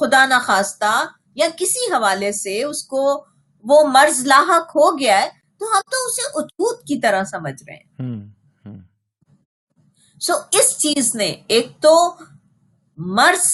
خدا 0.00 0.26
نخواستہ 0.26 1.04
یا 1.34 1.46
کسی 1.56 1.92
حوالے 1.94 2.32
سے 2.32 2.62
اس 2.64 2.84
کو 2.84 3.24
وہ 3.64 3.88
مرض 3.88 4.26
لاحق 4.26 4.68
ہو 4.68 4.98
گیا 4.98 5.22
ہے 5.22 5.28
تو 5.58 5.66
ہم 5.66 5.80
تو 5.90 6.06
اسے 6.06 6.26
اچھوت 6.26 6.80
کی 6.80 7.00
طرح 7.00 7.24
سمجھ 7.24 7.64
رہے 7.66 7.74
ہیں۔ 7.74 8.26
سو 10.20 10.32
اس 10.52 10.78
چیز 10.78 11.14
نے 11.14 11.36
ایک 11.48 11.68
تو 11.80 12.16
مرض 12.96 13.46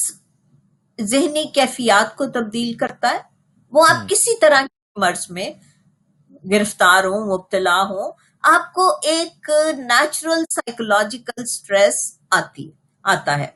ذہنی 1.00 1.44
کیفیات 1.44 2.16
کو 2.16 2.26
تبدیل 2.26 2.76
کرتا 2.76 3.10
ہے 3.10 3.18
وہ 3.72 3.86
آپ 3.88 4.08
کسی 4.08 4.38
طرح 4.38 4.60
کے 4.62 5.00
مرض 5.00 5.30
میں 5.30 5.50
گرفتار 6.50 7.04
ہوں 7.04 7.38
مبتلا 7.38 7.82
ہوں 7.82 8.12
آپ 8.44 8.72
کو 8.72 8.88
ایک 9.02 9.50
نیچرل 9.78 10.44
سائیکولوجیکل 10.50 11.42
اسٹریس 11.42 12.18
آتی 12.30 12.70
آتا 13.02 13.38
ہے۔ 13.38 13.46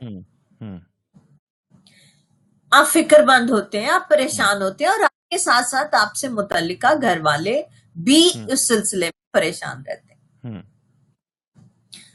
آپ 2.71 2.87
فکر 2.87 3.23
مند 3.23 3.49
ہوتے 3.49 3.81
ہیں 3.81 3.89
آپ 3.89 4.09
پریشان 4.09 4.61
ہوتے 4.61 4.83
ہیں 4.83 4.91
اور 4.91 5.03
آپ 5.03 5.29
کے 5.29 5.37
ساتھ 5.37 5.67
ساتھ 5.67 5.95
آپ 5.95 6.15
سے 6.15 6.27
متعلقہ 6.27 6.93
گھر 7.01 7.19
والے 7.21 7.61
بھی 7.95 8.29
اس 8.47 8.67
سلسلے 8.67 9.05
میں 9.05 9.33
پریشان 9.33 9.83
رہتے 9.87 10.13
ہیں۔ 10.13 10.61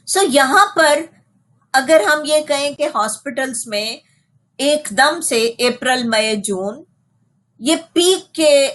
سو 0.07 0.19
یہاں 0.29 0.65
پر 0.75 0.99
اگر 1.73 2.01
ہم 2.13 2.21
یہ 2.25 2.41
کہیں 2.41 2.73
کہ 2.73 2.87
ہاسپٹلس 2.95 3.67
میں 3.67 3.97
ایک 4.59 4.87
دم 4.89 5.21
سے 5.21 5.47
اپریل 5.59 6.03
مئی 6.09 6.35
جون 6.41 6.83
یہ 7.59 7.75
پیک 7.93 8.33
کے 8.35 8.69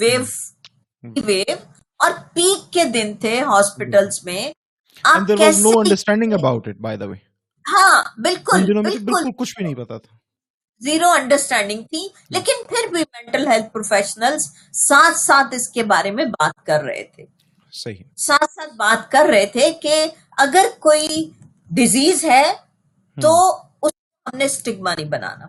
ویو 0.00 0.22
ویو 1.24 1.56
اور 2.04 2.10
پیک 2.32 2.72
کے 2.72 2.84
دن 2.84 3.16
تھے 3.16 3.40
ہاسپٹلس 3.42 4.24
میں۔ 4.24 4.52
ہاں 7.72 8.02
بالکل 8.20 8.60
بالکل۔ 8.84 9.30
کچھ 9.38 9.54
بھی 9.56 9.64
نہیں 9.64 9.84
پتا 9.84 9.98
تھا۔ 9.98 10.16
زیرو 10.78 11.10
انڈرسٹینڈنگ 11.10 11.82
تھی۔ 11.82 12.08
لیکن 12.28 12.68
پھر 12.68 12.92
بھی 12.92 13.00
مینٹل 13.00 13.46
ہیلتھ 13.46 13.72
پروفیشنل 13.72 14.38
ساتھ 14.72 15.16
ساتھ 15.16 15.54
اس 15.54 15.68
کے 15.68 15.82
بارے 15.82 16.10
میں 16.10 16.24
بات 16.24 16.66
کر 16.66 16.82
رہے 16.82 17.04
تھے۔ 17.04 17.24
صحیح۔ 17.72 18.02
ساتھ 18.16 18.52
ساتھ 18.54 18.74
بات 18.74 19.10
کر 19.10 19.26
رہے 19.30 19.46
تھے 19.46 19.72
کہ 19.82 20.06
اگر 20.36 20.66
کوئی 20.78 21.30
ڈیزیز 21.70 22.24
ہے 22.24 22.52
تو 23.22 23.56
اس 23.82 23.92
ہم 24.26 24.36
نے 24.38 24.44
اسٹگما 24.44 24.94
نہیں 24.94 25.08
بنانا۔ 25.08 25.46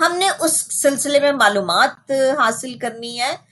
ہم 0.00 0.16
نے 0.16 0.28
اس 0.40 0.82
سلسلے 0.82 1.20
میں 1.20 1.32
معلومات 1.32 2.10
حاصل 2.10 2.78
کرنی 2.78 3.20
ہے۔ 3.20 3.49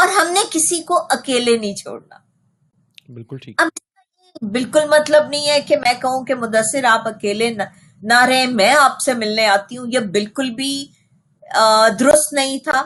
اور 0.00 0.08
ہم 0.08 0.32
نے 0.32 0.40
کسی 0.50 0.82
کو 0.82 0.98
اکیلے 1.10 1.56
نہیں 1.56 1.74
چھوڑنا۔ 1.74 2.16
بالکل 3.12 3.36
ٹھیک۔ 3.38 3.60
بالکل 4.42 4.88
مطلب 4.88 5.28
نہیں 5.28 5.48
ہے 5.48 5.60
کہ 5.60 5.76
میں 5.76 5.92
کہوں 6.00 6.24
کہ 6.24 6.34
مدثر 6.34 6.84
آپ 6.84 7.08
اکیلے 7.08 7.50
نہ 8.02 8.24
رہے 8.24 8.46
میں 8.46 8.74
آپ 8.80 9.00
سے 9.00 9.14
ملنے 9.14 9.46
آتی 9.46 9.78
ہوں۔ 9.78 9.86
یہ 9.92 9.98
بالکل 9.98 10.50
بھی 10.50 10.86
درست 12.00 12.32
نہیں 12.32 12.58
تھا۔ 12.58 12.82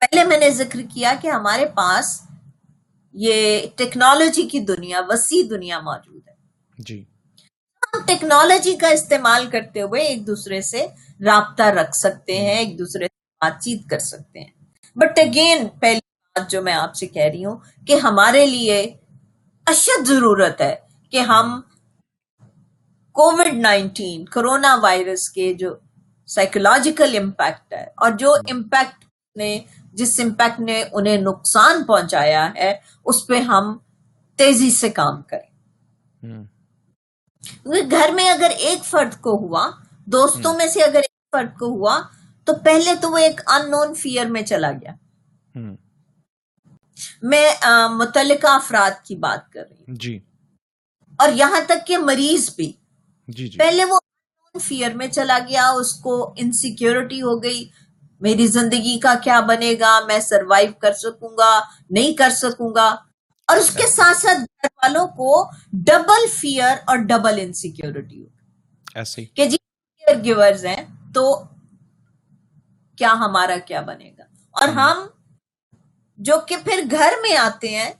پہلے 0.00 0.24
میں 0.24 0.38
نے 0.38 0.50
ذکر 0.50 0.80
کیا 0.94 1.14
کہ 1.20 1.28
ہمارے 1.28 1.66
پاس 1.66 2.20
یہ 3.12 3.66
ٹیکنالوجی 3.76 4.42
کی 4.42 4.60
دنیا 4.60 5.00
وسیع 5.08 5.42
دنیا 5.50 5.80
موجود 5.80 6.28
ہے۔ 6.28 6.34
جی۔ 6.78 7.04
ہم 7.82 8.00
ٹیکنالوجی 8.06 8.76
کا 8.76 8.88
استعمال 8.88 9.46
کرتے 9.50 9.82
ہوئے 9.82 10.02
ایک 10.02 10.26
دوسرے 10.26 10.60
سے 10.60 10.86
رابطہ 11.24 11.62
رکھ 11.62 11.96
سکتے 11.96 12.40
ہیں 12.40 12.58
ایک 12.58 12.78
دوسرے 12.78 13.04
سے 13.04 13.18
بات 13.40 13.62
چیت 13.62 13.90
کر 13.90 13.98
سکتے 13.98 14.38
ہیں۔ 14.40 14.59
بٹ 14.96 15.18
اگین 15.18 15.68
پہلی 15.80 15.98
بات 15.98 16.50
جو 16.50 16.62
میں 16.62 16.72
آپ 16.72 16.94
سے 16.94 17.06
کہہ 17.06 17.30
رہی 17.32 17.44
ہوں 17.44 17.56
کہ 17.86 17.94
ہمارے 18.02 18.46
لیے 18.46 18.82
اشد 19.66 20.06
ضرورت 20.06 20.60
ہے 20.60 20.76
کہ 21.10 21.20
ہم 21.20 21.60
کووڈ 23.12 23.54
نائنٹین 23.54 24.24
کرونا 24.24 24.74
وائرس 24.74 25.28
کے 25.30 25.54
جو 25.54 25.74
سائیکولوجیکل 26.26 27.18
امپیکٹ 27.18 27.72
ہے 27.72 27.82
اور 27.82 28.10
جو 28.10 28.34
امپیکٹ 28.34 29.04
نے 29.36 29.60
جس 29.92 30.20
امپیکٹ 30.20 30.60
نے 30.60 30.84
انہیں 30.92 31.16
نقصان 31.16 31.84
پہنچایا 31.84 32.52
ہے 32.54 32.74
اس 33.04 33.26
پہ 33.26 33.40
ہم 33.40 33.78
تیزی 34.36 34.70
سے 34.70 34.90
کام 34.90 35.22
کریں۔ 35.22 35.50
گھر 37.90 38.10
میں 38.14 38.30
اگر 38.30 38.50
ایک 38.58 38.84
فرد 38.84 39.14
کو 39.20 39.30
ہوا 39.30 39.70
دوستوں 40.06 40.54
میں 40.54 40.66
سے 40.66 40.82
اگر 40.82 40.96
ایک 40.96 41.30
فرد 41.32 41.58
کو 41.58 41.66
ہوا 41.66 42.00
تو 42.50 42.58
پہلے 42.64 42.94
تو 43.00 43.10
وہ 43.10 43.18
ایک 43.18 43.40
ان 43.46 43.70
نون 43.70 43.94
فیئر 43.94 44.26
میں 44.26 44.42
چلا 44.42 44.72
گیا۔ 44.72 44.92
میں 47.22 47.50
متعلقہ 47.90 48.46
افراد 48.46 49.04
کی 49.04 49.16
بات 49.16 49.52
کر 49.52 49.62
رہی 49.70 49.84
ہوں۔ 49.88 49.94
جی۔ 49.94 50.18
اور 51.18 51.28
یہاں 51.34 51.60
تک 51.66 51.86
کہ 51.86 51.98
مریض 51.98 52.54
بھی۔ 52.56 52.72
جی 53.28 53.48
جی۔ 53.48 53.58
پہلے 53.58 53.84
وہ 53.84 53.98
فیئر 54.62 54.94
میں 54.94 55.08
چلا 55.08 55.38
گیا 55.48 55.68
اس 55.68 55.92
کو 55.92 56.34
انسیکیورٹی 56.36 57.22
ہو 57.22 57.42
گئی۔ 57.42 57.68
میری 58.20 58.46
زندگی 58.46 58.98
کا 58.98 59.14
کیا 59.22 59.40
بنے 59.40 59.74
گا؟ 59.80 60.00
میں 60.06 60.20
سروائیو 60.20 60.72
کر 60.72 60.92
سکوں 60.92 61.36
گا؟ 61.38 61.60
نہیں 61.90 62.12
کر 62.12 62.30
سکوں 62.30 62.74
گا۔ 62.74 62.96
اور 63.46 63.56
اس 63.56 63.70
کے 63.70 63.86
ساتھ 63.86 64.16
ساتھ 64.16 64.38
گھر 64.38 64.68
والوں 64.76 65.06
کو 65.06 65.50
ڈبل 65.72 66.26
فیئر 66.38 66.76
اور 66.86 66.96
ڈبل 66.96 67.38
انسیکیورٹی 67.42 68.26
ایسے 68.94 69.24
کہ 69.24 69.46
جی 69.46 69.56
کیئر 69.56 70.24
گیورز 70.24 70.66
ہیں 70.66 70.86
تو 71.14 71.42
کیا 73.00 73.12
ہمارا 73.12 73.56
کیا 73.66 73.80
بنے 73.80 74.10
گا۔ 74.18 74.22
اور 74.50 74.68
ہم 74.68 75.06
جو 76.18 76.36
کہ 76.48 76.56
پھر 76.64 76.80
گھر 76.90 77.12
میں 77.22 77.36
آتے 77.36 77.68
ہیں 77.68 77.90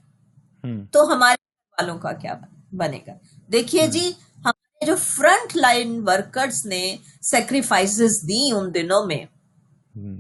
تو 0.92 1.12
ہمارے 1.12 1.37
والوں 1.78 1.99
کا 1.99 2.12
کیا 2.12 2.35
بنے 2.73 2.99
گا۔ 3.07 3.12
دیکھیے 3.52 3.87
جی 3.87 4.12
ہمارے 4.38 4.87
جو 4.87 4.97
فرنٹ 4.97 5.57
لائن 5.57 6.09
ورکرز 6.09 6.66
نے 6.66 6.97
سیکریفائس 7.23 7.99
دی 8.23 8.50
ان 8.52 8.75
دنوں 8.75 9.07
میں 9.07 9.23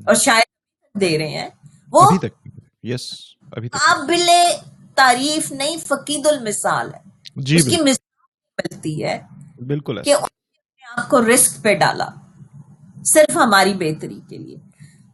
اور 0.06 0.14
شاید 0.14 1.00
دے 1.00 1.18
رہے 1.18 1.28
ہیں 1.28 1.48
وہ 1.92 2.10
قابل 3.72 4.28
تعریف 4.94 5.52
نہیں 5.52 5.76
فقید 5.76 6.26
المثال 6.26 6.94
ہے۔ 6.94 7.08
جی 7.36 7.56
اس 7.56 7.64
کی 7.64 7.80
مثال 7.82 8.08
ملتی 8.58 9.04
ہے 9.04 9.18
بالکل۔ 9.66 10.02
کہ 10.02 10.14
آپ 10.14 11.08
کو 11.10 11.20
رسک 11.34 11.62
پہ 11.62 11.74
ڈالا 11.74 12.08
صرف 13.04 13.36
ہماری 13.36 13.74
بہتری 13.74 14.20
کے 14.28 14.38
لیے۔ 14.38 14.69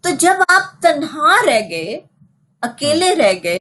تو 0.06 0.10
جب 0.10 0.34
آپ 0.48 0.82
تنہا 0.82 1.36
رہ 1.46 1.60
گئے 1.70 2.00
اکیلے 2.62 3.14
رہ 3.14 3.32
گئے 3.42 3.56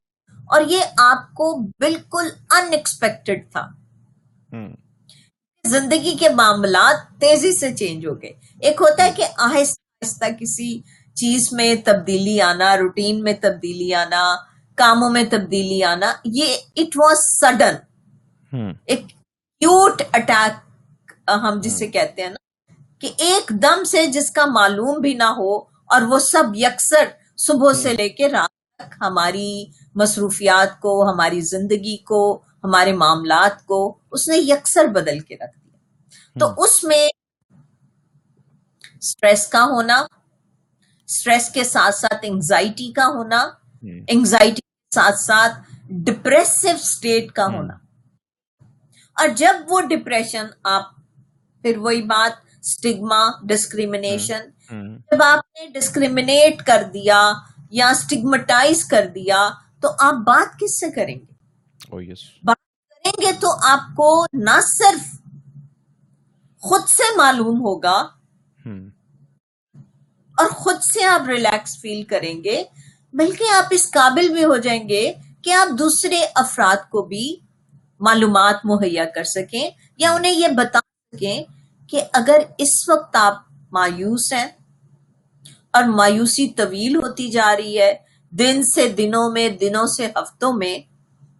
اور 0.47 0.61
یہ 0.61 0.81
آپ 0.97 1.33
کو 1.33 1.55
بالکل 1.79 2.27
ان 2.49 2.67
ایکسپیکٹڈ 2.71 3.51
تھا 3.51 3.67
زندگی 5.63 6.15
کے 6.19 6.29
معاملات 6.29 7.21
تیزی 7.21 7.51
سے 7.51 7.73
چینج 7.75 8.05
ہو 8.05 8.21
گئے۔ 8.21 8.31
ایک 8.59 8.81
ہوتا 8.81 9.03
ہے 9.03 9.11
کہ 9.11 9.25
آہستہ 9.37 10.05
آہستہ 10.05 10.25
کسی 10.39 10.81
چیز 11.13 11.47
میں 11.51 11.75
تبدیلی 11.85 12.41
آنا 12.41 12.77
روٹین 12.77 13.23
میں 13.23 13.33
تبدیلی 13.41 13.93
آنا 13.93 14.35
کاموں 14.75 15.09
میں 15.09 15.23
تبدیلی 15.29 15.83
آنا 15.83 16.13
یہ 16.25 16.57
it 16.75 16.97
was 16.97 17.17
sudden 17.17 17.75
acute 19.59 20.01
attack 20.13 20.53
ہم 21.29 21.59
جسے 21.63 21.87
کہتے 21.87 22.21
ہیں 22.21 22.29
نا 22.29 22.73
کہ 22.99 23.11
ایک 23.17 23.49
دم 23.49 23.83
سے 23.83 24.05
جس 24.07 24.31
کا 24.31 24.45
معلوم 24.45 25.01
بھی 25.01 25.13
نہ 25.13 25.33
ہو 25.37 25.74
اور 25.85 26.01
وہ 26.01 26.19
سب 26.19 26.43
یکسر 26.55 27.05
صبح 27.37 27.73
سے 27.73 27.93
لے 27.93 28.09
کے 28.09 28.29
رات 28.29 28.49
تک 28.77 28.93
ہماری 29.01 29.65
مصروفیات 29.95 30.79
کو 30.79 31.09
ہماری 31.09 31.41
زندگی 31.41 31.97
کو 31.97 32.41
ہمارے 32.63 32.93
معاملات 32.93 33.65
کو 33.65 33.97
اس 34.11 34.27
نے 34.29 34.37
یکسر 34.37 34.85
بدل 34.87 35.19
کے 35.19 35.35
رکھ 35.35 35.59
دیا۔ 35.59 35.77
تو 36.39 36.63
اس 36.63 36.83
میں 36.83 37.07
سٹریس 39.01 39.47
کا 39.47 39.63
ہونا 39.63 40.05
سٹریس 41.07 41.49
کے 41.49 41.63
ساتھ 41.63 41.95
ساتھ 41.95 42.19
انگزائٹی 42.21 42.91
کا 42.91 43.07
ہونا 43.07 43.49
انگزائٹی 44.07 44.61
کے 44.61 44.95
ساتھ 44.95 45.19
ساتھ 45.19 45.53
ڈپریسو 45.89 46.77
سٹیٹ 46.77 47.31
کا 47.31 47.45
ہونا۔ 47.45 47.73
اور 49.13 49.27
جب 49.27 49.53
وہ 49.69 49.81
ڈپریشن 49.81 50.45
آپ 50.63 50.83
پھر 51.61 51.77
وہی 51.77 52.01
بات 52.01 52.65
سٹگما 52.65 53.27
ڈسکریمنیشن 53.43 54.49
جب 54.71 55.23
آپ 55.23 55.39
نے 55.53 55.79
ڈسکریمنیٹ 55.79 56.65
کر 56.65 56.83
دیا 56.93 57.33
یا 57.69 57.91
سٹگمٹائز 57.95 58.85
کر 58.85 59.07
دیا 59.15 59.49
تو 59.81 59.89
آپ 59.99 60.13
بات 60.13 60.59
کس 60.59 60.79
سے 60.79 60.91
کریں 60.91 61.15
گے؟ 61.15 61.33
او 61.91 62.01
یس 62.01 62.19
بات 62.43 62.57
کریں 62.89 63.27
گے 63.27 63.31
تو 63.39 63.47
آپ 63.63 63.79
کو 63.79 64.25
نہ 64.33 64.59
صرف 64.61 65.11
خود 66.61 66.81
سے 66.81 67.17
معلوم 67.17 67.59
ہوگا 67.61 67.97
ہوں۔ 68.65 68.89
اور 70.37 70.49
خود 70.49 70.75
سے 70.93 71.05
آپ 71.05 71.21
ریلیکس 71.27 71.81
فیل 71.81 72.03
کریں 72.03 72.43
گے 72.43 72.63
بلکہ 73.13 73.43
آپ 73.53 73.63
اس 73.71 73.91
قابل 73.91 74.29
بھی 74.29 74.43
ہو 74.43 74.57
جائیں 74.57 74.89
گے 74.89 75.13
کہ 75.43 75.53
آپ 75.53 75.79
دوسرے 75.79 76.25
افراد 76.35 76.89
کو 76.89 77.01
بھی 77.01 77.35
معلومات 77.99 78.55
مہیا 78.63 79.05
کر 79.05 79.23
سکیں 79.23 79.69
یا 79.97 80.11
انہیں 80.11 80.31
یہ 80.31 80.47
بتا 80.47 80.79
سکیں 80.79 81.43
کہ 81.89 82.01
اگر 82.13 82.39
اس 82.57 82.89
وقت 82.89 83.15
آپ 83.15 83.33
مایوس 83.75 84.31
ہیں 84.33 84.47
اور 85.71 85.83
مایوسی 85.83 86.47
طویل 86.49 86.95
ہوتی 86.95 87.29
جا 87.31 87.53
رہی 87.57 87.79
ہے 87.81 87.91
دن 88.31 88.61
سے 88.75 88.87
دنوں 88.89 89.31
میں 89.31 89.49
دنوں 89.57 89.85
سے 89.87 90.05
ہفتوں 90.15 90.53
میں 90.53 90.77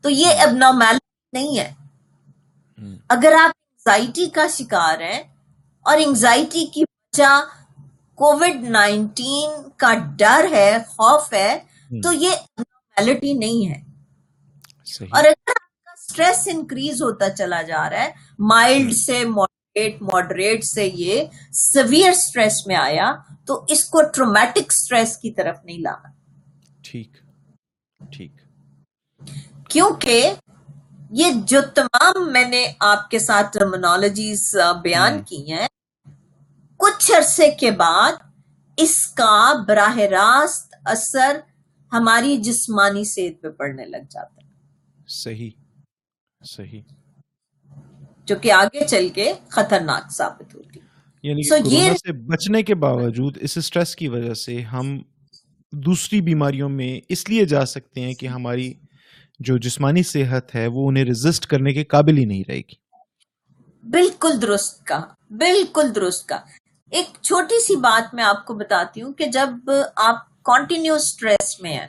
تو 0.03 0.09
یہ 0.09 0.27
اب 0.39 0.51
نارمیلٹی 0.51 1.39
نہیں 1.39 1.57
ہے۔ 1.59 1.73
اگر 3.09 3.33
آپ 3.39 3.49
انگزائٹی 3.49 4.25
کا 4.29 4.47
شکار 4.47 4.99
ہیں 4.99 5.21
اور 5.85 5.97
انگزائٹی 5.99 6.65
کی 6.65 6.83
وجہ 6.83 7.33
کووڈ 8.17 8.63
نائنٹین 8.69 9.69
کا 9.77 9.93
ڈر 10.17 10.45
ہے 10.51 10.77
خوف 10.87 11.33
ہے 11.33 11.57
تو 12.03 12.13
یہ 12.13 12.29
نارمیلٹی 12.59 13.33
نہیں 13.33 13.67
ہے۔ 13.69 13.79
اور 15.11 15.23
اگر 15.23 15.51
آپ 15.51 15.83
کا 15.85 15.95
سٹریس 16.01 16.47
انکریز 16.51 17.01
ہوتا 17.01 17.29
چلا 17.29 17.61
جا 17.61 17.89
رہا 17.89 18.03
ہے 18.03 18.11
مائلڈ 18.39 18.93
سے 18.95 19.23
ماڈریٹ 19.75 20.01
ماڈریٹ 20.03 20.63
سے 20.65 20.85
یہ 20.85 21.23
سویئر 21.53 22.13
سٹریس 22.15 22.65
میں 22.67 22.75
آیا 22.75 23.11
تو 23.45 23.63
اس 23.67 23.83
کو 23.85 24.01
ٹرومیٹک 24.09 24.71
سٹریس 24.73 25.17
کی 25.17 25.31
طرف 25.31 25.55
نہیں 25.63 25.79
لانا 25.79 26.11
ٹھیک 26.83 27.17
ٹھیک 27.99 28.31
کیونکہ 29.69 30.33
یہ 31.13 31.41
جو 31.47 31.61
تمام 31.75 32.31
میں 32.33 32.45
نے 32.45 32.65
آپ 32.83 33.09
کے 33.09 33.19
ساتھ 33.19 33.51
ٹرمنالوجیز 33.53 34.55
بیان 34.83 35.21
کی 35.23 35.43
ہیں 35.51 35.67
کچھ 36.79 37.11
عرصے 37.11 37.49
کے 37.59 37.71
بعد 37.77 38.23
اس 38.77 38.95
کا 39.13 39.51
براہ 39.67 39.97
راست 40.11 40.75
اثر 40.85 41.39
ہماری 41.91 42.37
جسمانی 42.43 43.03
صحت 43.05 43.41
پہ 43.41 43.49
پڑنے 43.49 43.85
لگ 43.85 44.09
جاتا 44.09 44.41
ہے 44.41 45.03
صحیح 45.13 45.49
صحیح 46.41 46.81
جو 48.25 48.35
کہ 48.35 48.51
آگے 48.51 48.85
چل 48.85 49.09
کے 49.09 49.33
خطرناک 49.49 50.11
ثابت 50.11 50.55
ہوتی۔ 50.55 50.79
یعنی 51.23 51.49
کورونا 51.49 51.75
یہ 51.75 51.91
سے 51.93 52.11
بچنے 52.11 52.63
کے 52.63 52.75
باوجود 52.75 53.37
اس 53.41 53.51
سٹریس 53.65 53.95
کی 53.95 54.07
وجہ 54.07 54.33
سے 54.33 54.61
ہم 54.61 55.01
دوسری 55.71 56.21
بیماریوں 56.21 56.69
میں 56.69 56.99
اس 57.09 57.29
لیے 57.29 57.45
جا 57.45 57.65
سکتے 57.65 58.01
ہیں 58.01 58.13
کہ 58.13 58.27
ہماری 58.27 58.73
جو 59.39 59.57
جسمانی 59.57 60.03
صحت 60.03 60.55
ہے 60.55 60.67
وہ 60.67 60.87
انہیں 60.87 61.05
ریزسٹ 61.05 61.45
کرنے 61.45 61.73
کے 61.73 61.83
قابل 61.83 62.17
ہی 62.17 62.25
نہیں 62.25 62.43
رہے 62.47 62.57
گی۔ 62.57 62.75
بالکل 63.83 64.41
درست 64.41 64.83
کا 64.85 65.01
بالکل 65.29 65.95
درست 65.95 66.27
کا 66.27 66.39
ایک 66.91 67.05
چھوٹی 67.21 67.61
سی 67.61 67.75
بات 67.75 68.13
میں 68.13 68.23
آپ 68.23 68.45
کو 68.45 68.53
بتاتی 68.53 69.01
ہوں 69.01 69.13
کہ 69.13 69.25
جب 69.25 69.49
آپ 69.95 70.43
کنٹینیو 70.43 70.97
سٹریس 70.97 71.61
میں 71.61 71.77
ہیں 71.77 71.87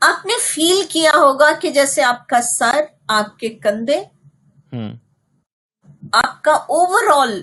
آپ 0.00 0.26
نے 0.26 0.32
فیل 0.42 0.82
کیا 0.88 1.10
ہوگا 1.10 1.50
کہ 1.60 1.70
جیسے 1.70 2.02
آپ 2.02 2.26
کا 2.26 2.42
سر 2.42 2.80
آپ 3.08 3.38
کے 3.38 3.48
کندھے 3.58 4.02
آپ 6.12 6.42
کا 6.42 6.52
اوور 6.74 7.10
آل 7.14 7.40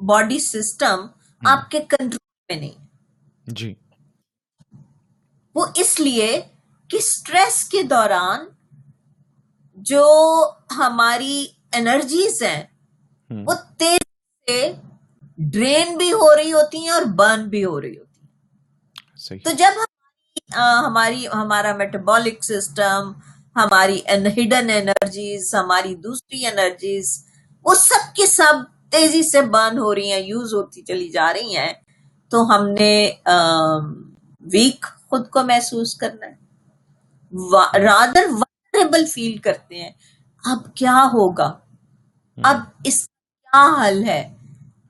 باڈی 0.00 0.38
سسٹم 0.38 1.06
آپ 1.42 1.70
کے 1.70 1.80
کنٹرول 1.80 2.26
میں 2.48 2.56
نہیں۔ 2.56 2.86
جی۔ 3.46 3.74
وہ 5.54 5.66
اس 5.74 5.98
لیے 6.00 6.40
کہ 6.90 6.98
سٹریس 6.98 7.64
کے 7.64 7.82
دوران 7.82 8.46
جو 9.76 10.04
ہماری 10.78 11.46
انرجیز 11.72 12.42
ہیں 12.42 12.62
وہ 13.30 13.54
تیز 13.76 14.06
سے 14.46 14.60
ڈرین 15.50 15.96
بھی 15.96 16.12
ہو 16.12 16.34
رہی 16.36 16.52
ہوتی 16.52 16.78
ہیں 16.78 16.90
اور 16.90 17.02
برن 17.14 17.48
بھی 17.48 17.64
ہو 17.64 17.80
رہی 17.80 17.98
ہوتی 17.98 18.20
ہیں۔ 18.20 19.38
تو 19.38 19.50
جب 19.52 19.72
ہماری 19.76 20.40
ہماری 20.86 21.26
ہمارا 21.28 21.76
میٹابولک 21.76 22.44
سسٹم 22.44 23.12
ہماری 23.56 24.00
ہڈن 24.08 24.70
انرجیز 24.74 25.54
ہماری 25.54 25.94
دوسری 25.94 26.46
انرجیز 26.46 27.24
وہ 27.64 27.74
سب 27.74 28.16
کی 28.16 28.26
سب 28.26 28.54
تیزی 28.90 29.22
سے 29.30 29.40
برن 29.42 29.78
ہو 29.78 29.94
رہی 29.94 30.12
ہیں 30.12 30.20
یوز 30.20 30.54
ہوتی 30.54 30.82
چلی 30.82 31.08
جا 31.08 31.32
رہی 31.32 31.56
ہیں 31.56 31.72
تو 32.30 32.42
ہم 32.50 32.68
نے 32.68 33.10
ویک 34.52 34.86
خود 35.10 35.28
کو 35.28 35.42
محسوس 35.42 35.94
کرنا 35.94 36.26
ہے۔ 36.26 36.36
رادر 37.78 38.26
ونریبل 38.30 39.06
فیل 39.06 39.36
کرتے 39.36 39.82
ہیں۔ 39.82 39.90
اب 40.44 40.74
کیا 40.74 41.02
ہوگا؟ 41.12 41.52
اب 42.42 42.56
اس 42.84 42.98
کا 43.00 43.16
کیا 43.50 43.88
حل 43.88 44.02
ہے؟ 44.04 44.22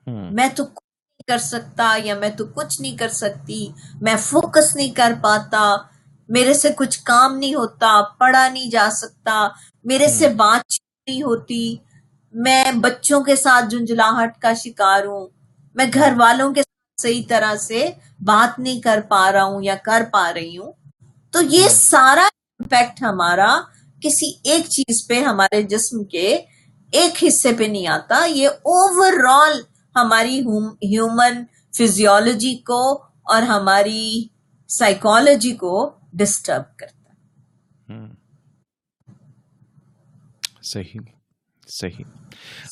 میں 0.07 0.49
تو 0.49 0.65
کچھ 0.65 0.87
نہیں 1.11 1.29
کر 1.29 1.39
سکتا 1.39 1.97
یا 2.05 2.15
میں 2.19 2.29
تو 2.29 2.45
کچھ 2.47 2.81
نہیں 2.81 2.97
کر 2.97 3.09
سکتی 3.09 3.67
میں 4.01 4.17
فوکس 4.17 4.77
نہیں 4.77 4.95
کر 4.95 5.13
پاتا۔ 5.23 5.77
میرے 6.29 6.55
سے 6.55 6.69
کچھ 6.77 7.01
کام 7.03 7.39
نہیں 7.39 7.55
ہوتا 7.55 8.01
پڑھا 8.19 8.49
نہیں 8.49 8.71
جا 8.71 8.89
سکتا 8.93 9.49
میرے 9.85 10.09
سے 10.09 10.29
بات 10.29 10.67
چیت 10.67 11.09
نہیں 11.09 11.23
ہوتی۔ 11.23 11.77
میں 12.35 12.73
بچوں 12.73 13.21
کے 13.21 13.37
ساتھ 13.37 13.65
جنجلاہٹ 13.71 14.39
کا 14.39 14.55
شکار 14.55 15.05
ہوں۔ 15.05 15.29
میں 15.75 15.87
گھر 15.95 16.13
والوں 16.17 16.55
کے 16.55 16.63
ساتھ 16.63 17.03
صحیح 17.03 17.23
طرح 17.29 17.57
سے 17.57 17.91
بات 18.21 18.59
نہیں 18.59 18.81
کر 18.81 19.01
پا 19.09 19.33
رہا 19.33 19.45
ہوں 19.45 19.63
یا 19.63 19.75
کر 19.83 20.03
پا 20.13 20.35
رہی 20.35 20.59
ہوں۔ 20.59 20.73
تو 21.31 21.43
یہ 21.43 21.69
سارا 21.69 22.29
امپیکٹ 22.61 23.03
ہمارا 23.03 23.61
کسی 24.03 24.33
ایک 24.45 24.67
چیز 24.67 25.09
پہ 25.09 25.23
ہمارے 25.23 25.63
جسم 25.63 26.05
کے 26.05 26.39
ایک 26.93 27.25
حصے 27.25 27.53
پہ 27.53 27.65
نہیں 27.65 27.87
آتا۔ 27.87 28.25
یہ 28.25 28.49
اوور 28.49 29.13
آل 29.31 29.61
ہماری 29.97 30.41
ہیومن 30.83 31.45
فزیولوجی 31.79 32.55
کو 32.55 33.03
اور 33.25 33.43
ہماری 33.43 34.27
سائیکالوجی 34.69 35.53
کو 35.53 35.91
ڈسٹرب 36.19 36.77
کرتا 36.77 36.95
صحیح 40.63 41.01
صحیح۔ 41.69 42.05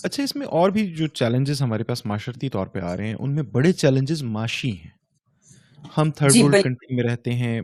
اچھا 0.05 0.23
اس 0.23 0.37
میں 0.37 0.47
اور 0.49 0.71
بھی 0.71 0.87
جو 0.95 1.07
چیلنجز 1.15 1.63
ہمارے 1.63 1.85
پاس 1.85 2.05
معاشرتی 2.07 2.49
طور 2.49 2.67
پہ 2.67 2.81
آ 2.81 2.97
رہے 2.97 3.07
ہیں 3.07 3.15
ان 3.19 3.35
میں 3.35 3.43
بڑے 3.53 3.73
چیلنجز 3.73 4.23
معاشی 4.23 4.71
ہیں۔ 4.73 4.91
ہم 5.97 6.11
تھرڈ 6.11 6.33
ورلڈ 6.37 6.63
کنٹری 6.63 6.95
میں 6.97 7.05
رہتے 7.05 7.33
ہیں 7.35 7.61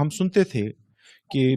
ہم 0.00 0.10
سنتے 0.10 0.44
تھے 0.44 0.70
کہ 1.30 1.54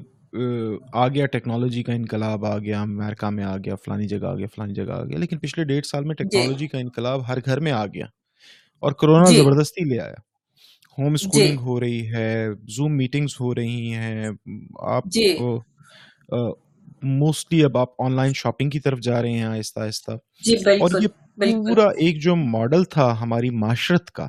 آ، 0.94 1.08
گیا 1.08 1.26
ٹیکنالوجی 1.26 1.84
کا 1.84 1.94
انقلاب 1.94 2.46
آ 2.46 2.58
گیا 2.58 2.82
امریکہ 2.82 3.30
میں 3.30 3.44
آ 3.44 3.58
گیا 3.58 3.76
فلانی 3.76 4.08
جگہ 4.08 4.26
آ 4.26 4.36
گیا 4.36 4.48
فلانی 4.56 4.74
جگہ 4.74 4.92
آ 4.92 5.04
گیا۔ 5.04 5.18
لیکن 5.18 5.38
پچھلے 5.38 5.66
ڈیڑھ 5.66 5.86
سال 5.86 6.04
میں 6.04 6.16
جی۔ 6.16 6.24
ٹیکنالوجی 6.24 6.68
کا 6.68 6.78
انقلاب 6.78 7.28
ہر 7.28 7.38
گھر 7.46 7.60
میں 7.60 7.72
آ 7.72 7.86
گیا 7.86 8.06
اور 8.84 8.92
کرونا 8.92 9.30
جی۔ 9.30 9.38
زبردستی 9.38 9.84
لے 9.84 10.00
آیا۔ 10.02 10.20
ہوم 10.98 11.08
جی۔ 11.08 11.14
اسکولنگ 11.16 11.60
ہو 11.60 11.80
رہی 11.80 12.08
ہے 12.14 12.48
زوم 12.68 12.96
میٹنگز 12.98 13.36
ہو 13.40 13.54
رہی 13.56 13.94
ہیں 13.94 14.30
آپ 14.88 15.04
جی۔ 15.06 15.36
موسٹلی 17.04 17.64
اب 17.64 17.78
آپ 17.78 18.02
آن 18.02 18.16
لائن 18.16 18.34
شاپنگ 18.36 18.70
کی 18.70 18.80
طرف 18.80 19.00
جا 19.00 19.22
رہے 19.22 19.32
ہیں 19.32 19.44
آہستہ 19.44 19.80
آہستہ۔ 19.80 20.12
جی 20.44 20.56
اور 20.80 21.02
یہ 21.02 21.08
پورا 21.66 21.88
ایک 21.98 22.22
جو 22.22 22.36
ماڈل 22.36 22.84
تھا 22.84 23.22
ہماری 23.22 23.50
معاشرت 23.50 24.12
کا 24.12 24.28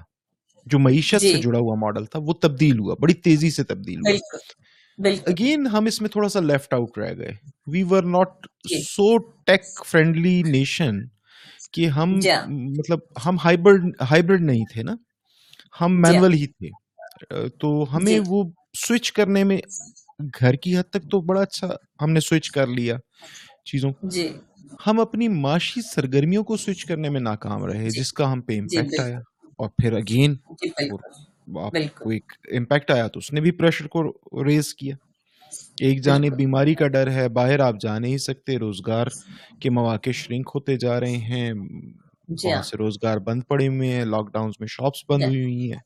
جو 0.67 0.79
معیشت 0.79 1.21
جی۔ 1.21 1.33
سے 1.33 1.41
جڑا 1.41 1.59
ہوا 1.59 1.75
ماڈل 1.75 2.05
تھا 2.05 2.21
وہ 2.23 2.33
تبدیل 2.43 2.79
ہوا 2.79 2.95
بڑی 3.01 3.15
تیزی 3.15 3.51
سے 3.51 3.65
تبدیل 3.65 4.01
ہوا۔ 4.01 5.09
اگین 5.27 5.67
ہم 5.67 5.85
اس 5.85 6.01
میں 6.01 6.11
تھوڑا 6.11 6.29
سا 6.29 6.41
لیفٹ 6.41 6.75
آؤٹ 6.75 6.99
رہ 6.99 7.13
گئے۔ 7.19 7.33
وی 7.67 7.83
ور 7.83 8.03
ناٹ 8.03 8.47
جی۔ 8.71 8.83
سو 8.83 9.17
ٹیک 9.47 9.63
فرینڈلی 9.87 10.43
نیشن 10.43 11.01
کہ 11.73 11.87
ہم 11.89 12.15
مطلب 12.49 12.99
ہم 13.27 13.37
ہائیبرڈ 13.45 13.85
ہائیبرڈ 14.11 14.43
نہیں 14.43 14.65
تھے 14.73 14.83
نا۔ 14.83 14.95
ہم 15.81 16.01
مینول 16.03 16.33
ہی 16.35 16.47
تھے۔ 16.49 16.69
اہ، 17.31 17.47
تو 17.61 17.87
ہمیں 17.93 18.19
جی۔ 18.19 18.25
وہ 18.27 18.43
سوئچ 18.79 19.13
کرنے 19.13 19.45
میں 19.45 19.59
گھر 20.41 20.55
کی 20.55 20.77
حد 20.77 20.91
تک 20.91 21.11
تو 21.11 21.21
بڑا 21.21 21.41
اچھا 21.41 21.69
ہم 22.03 22.11
نے 22.11 22.21
سوئچ 22.21 22.51
کر 22.51 22.67
لیا 22.69 22.97
چیزوں 23.65 23.93
کو۔ 23.93 24.09
جی۔ 24.09 24.27
ہم 24.87 25.01
اپنی 25.01 25.29
معاشی 25.29 25.81
سرگرمیوں 25.95 26.45
کو 26.45 26.57
سوئچ 26.57 26.85
کرنے 26.85 27.11
میں 27.11 27.21
ناکام 27.21 27.65
رہے 27.65 27.89
جی۔ 27.89 28.01
جس 28.01 28.13
کا 28.13 28.33
ہم 28.33 28.41
پہ 28.41 28.59
جی 28.65 28.79
امپیکٹ 28.79 29.01
آیا۔ 29.01 29.19
اور 29.59 29.69
پھر 29.77 29.93
اگین 29.93 30.35
جی 30.53 30.69
کو 31.91 32.11
ایک 32.11 32.33
امپیکٹ 32.57 32.91
آیا 32.91 33.07
تو 33.09 33.19
اس 33.19 33.33
نے 33.33 33.41
بھی 33.41 33.51
پریشر 33.51 33.87
کو 33.87 34.03
ریز 34.45 34.75
کیا۔ 34.75 34.97
ایک 35.81 36.03
جانب 36.03 36.37
بیماری 36.37 36.75
کا 36.75 36.89
ڈر 36.89 37.11
ہے 37.11 37.29
باہر 37.29 37.61
آپ 37.61 37.75
جا 37.81 37.99
نہیں 37.99 38.17
سکتے 38.19 38.57
روزگار 38.59 39.07
کے 39.61 39.71
مواقع 39.71 40.11
شرنک 40.11 40.51
ہوتے 40.55 40.77
جا 40.77 41.01
رہے 41.01 41.17
ہیں۔ 41.29 41.53
بہت 42.29 42.67
سے 42.67 42.77
روزگار 42.77 43.17
بند 43.19 43.43
پڑے 43.49 43.69
ہوئے 43.69 43.89
ہیں 43.89 44.05
لاک 44.05 44.33
ڈاؤنز 44.33 44.55
میں 44.61 44.69
شاپس 44.69 45.05
بند 45.09 45.23
ہوئی 45.23 45.43
ہوئی 45.43 45.73
ہیں۔ 45.73 45.81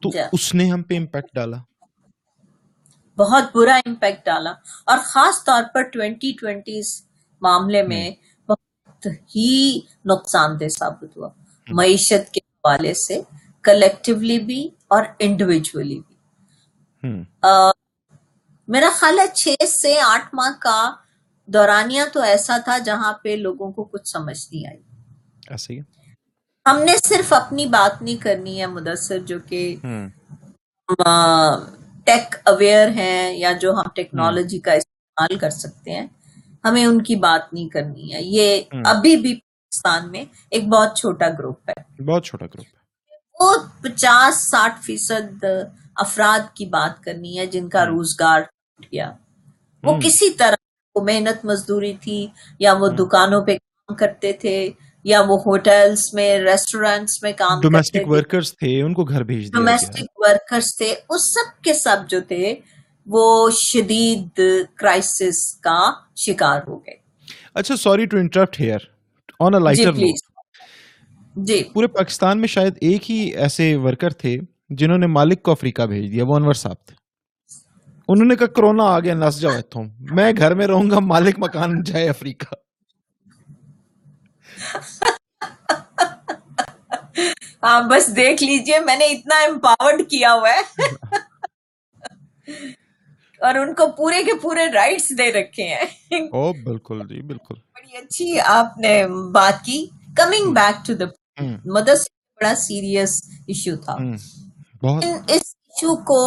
تو 0.00 0.10
جا 0.12 0.26
اس 0.32 0.54
نے 0.54 0.70
ہم 0.70 0.82
پہ 0.82 0.96
امپیکٹ 0.96 1.34
ڈالا۔ 1.34 1.56
بہت 3.16 3.44
برا 3.54 3.80
امپیکٹ 3.86 4.26
ڈالا۔ 4.26 4.54
اور 4.86 4.98
خاص 5.04 5.44
طور 5.44 5.62
پر 5.74 5.82
ٹوینٹی 5.82 6.32
ٹوینٹیز 6.40 7.02
معاملے 7.40 7.82
میں 7.82 8.10
بہت 8.48 9.06
ہی 9.06 9.80
نقصان 10.04 10.60
دہ 10.60 10.68
ثابت 10.68 11.16
ہوا۔ 11.16 11.28
معیشت 11.68 12.30
کے 12.32 12.38
حوالے 12.38 12.94
سے 12.94 13.20
کلیکٹیولی 13.62 14.38
بھی 14.38 14.68
اور 14.88 15.02
انڈیویجولی 15.18 16.00
بھی۔ 16.00 16.14
میرا 18.68 18.88
خیال 18.92 19.18
ہے 19.18 19.26
چھ 19.34 19.68
سے 19.82 20.00
آٹھ 20.00 20.34
ماہ 20.34 20.50
کا 20.60 20.94
دورانیہ 21.46 22.02
تو 22.12 22.20
ایسا 22.20 22.58
تھا 22.58 22.78
جہاں 22.78 23.12
پہ 23.12 23.28
لوگوں 23.28 23.72
کو 23.72 23.84
کچھ 23.84 24.08
سمجھ 24.12 24.54
نہیں 24.54 24.66
آئی۔ 24.66 24.82
ایسے 25.52 25.74
ہی۔ 25.74 25.80
ہم 26.66 26.78
نے 26.78 26.96
صرف 27.04 27.32
اپنی 27.32 27.66
بات 27.66 28.02
نہیں 28.02 28.16
کرنی 28.16 28.60
ہے 28.60 28.66
مدثر 28.66 29.18
جو 29.18 29.38
کہ 29.40 29.76
ٹیک 32.04 32.36
اویئر 32.44 32.88
ہیں 32.88 33.36
یا 33.36 33.52
جو 33.52 33.72
ہم 33.74 33.88
ٹیکنالوجی 33.94 34.58
کا 34.58 34.72
استعمال 34.72 35.38
کر 35.38 35.50
سکتے 35.50 35.90
ہیں۔ 35.90 36.06
ہمیں 36.64 36.86
ان 36.86 37.02
کی 37.02 37.14
بات 37.16 37.52
نہیں 37.52 37.68
کرنی 37.68 38.14
ہے۔ 38.14 38.18
یہ 38.22 38.62
ابھی 38.84 39.16
بھی 39.16 39.34
پاکستان 39.34 40.10
میں 40.10 40.24
ایک 40.50 40.68
بہت 40.68 40.96
چھوٹا 40.96 41.28
گروپ 41.38 41.68
ہے۔ 41.68 42.02
بہت 42.04 42.24
چھوٹا 42.24 42.46
گروپ 42.46 42.66
ہے۔ 42.66 42.80
وہ 43.40 43.52
پچاس 43.80 44.50
ساٹھ 44.50 44.80
فیصد 44.82 45.44
افراد 45.96 46.56
کی 46.56 46.66
بات 46.66 47.04
کرنی 47.04 47.38
ہے 47.38 47.46
جن 47.46 47.68
کا 47.68 47.84
روزگار 47.86 48.40
ٹوٹ 48.40 48.86
گیا۔ 48.92 49.12
وہ 49.82 50.00
کسی 50.00 50.30
طرح 50.30 50.56
وہ 50.94 51.04
محنت 51.04 51.44
مزدوری 51.44 51.94
تھی 52.00 52.26
یا 52.58 52.72
وہ 52.72 52.88
دکانوں 52.88 53.44
پہ 53.46 53.56
کام 53.56 53.96
کرتے 53.96 54.32
تھے۔ 54.32 54.70
یا 55.04 55.20
وہ 55.20 55.36
ہوٹلز 55.46 56.00
میں 56.12 56.38
ریسٹورینٹس 56.38 57.22
میں 57.22 57.32
کام 57.32 57.60
ڈومیسٹک 57.60 57.92
تھے۔ 57.92 58.04
ورکرز 58.06 58.52
تھے 58.52 58.82
ان 58.82 58.94
کو 58.94 59.04
گھر 59.04 59.22
بھیج 59.22 59.52
ڈومیسٹک 59.52 60.04
ورکرز 60.16 60.76
تھے۔ 60.78 60.94
اس 61.10 61.32
سب 61.34 61.62
کے 61.64 61.74
سب 61.74 61.96
جو 62.08 62.20
تھے 62.20 62.54
وہ 63.06 63.50
شدید 63.50 64.40
کرائسس 64.74 65.60
کا 65.60 65.80
شکار 66.16 66.60
ہو 66.68 66.78
گئے۔ 66.78 66.94
اچھا 67.54 67.76
sorry 67.76 68.06
to 68.06 68.16
interrupt 68.16 68.60
here 68.60 68.78
on 69.40 69.54
a 69.54 69.60
G 69.60 69.64
lighter 69.64 69.92
جی۔ 71.36 71.62
پورے 71.64 71.86
پاکستان 71.86 72.38
میں 72.38 72.48
شاید 72.48 72.74
ایک 72.80 73.10
ہی 73.10 73.16
ایسے 73.16 73.76
ورکر 73.76 74.10
تھے 74.10 74.38
جنہوں 74.70 74.98
نے 74.98 75.06
مالک 75.06 75.42
کو 75.42 75.50
افریقہ 75.50 75.82
بھیج 75.82 76.12
دیا 76.12 76.24
وہ 76.24 76.36
انور 76.36 76.52
صاحب 76.52 76.76
تھے۔ 76.86 76.94
انہوں 78.08 78.26
نے 78.28 78.36
کہا 78.36 78.46
کرونا 78.46 78.84
آ 78.84 79.00
گیا 79.00 79.14
نس 79.14 79.40
جاؤ 79.40 79.82
میں 80.10 80.32
گھر 80.38 80.54
میں 80.54 80.66
رہوں 80.66 80.90
گا 80.90 80.98
مالک 80.98 81.34
مکان 81.38 81.82
جائے 81.82 82.08
افریقہ۔ 82.08 82.54
ہاں 87.62 87.80
بس 87.82 88.16
دیکھ 88.16 88.42
لیجیے 88.42 88.78
میں 88.80 88.96
نے 88.96 89.04
اتنا 89.04 89.36
امپاورڈ 89.36 90.02
کیا 90.10 90.32
ہوا 90.34 90.50
ہے۔ 90.50 90.82
اور 93.40 93.54
ان 93.54 93.74
کو 93.74 93.90
پورے 93.92 94.24
کے 94.24 94.32
پورے 94.42 94.66
رائٹس 94.72 95.18
دے 95.18 95.32
رکھے 95.32 95.74
ہیں۔ 95.74 95.84
او 96.20 96.52
بالکل 96.52 97.08
جی 97.08 97.22
بالکل۔ 97.22 97.54
بڑی 97.54 97.96
اچھی 97.96 98.40
آپ 98.40 98.78
نے 98.78 99.06
بات 99.32 99.64
کی۔ 99.64 99.86
کمنگ 100.16 100.54
بیک 100.54 100.86
ٹو 100.86 100.94
دا 100.94 101.04
مدرسے 101.64 102.10
بڑا 102.40 102.54
سیریس 102.54 103.22
ایشو 103.46 103.76
تھا۔ 103.76 103.96
بہت۔ 104.82 105.04
اس 105.28 105.54
ایشو 105.56 105.96
کو 106.04 106.20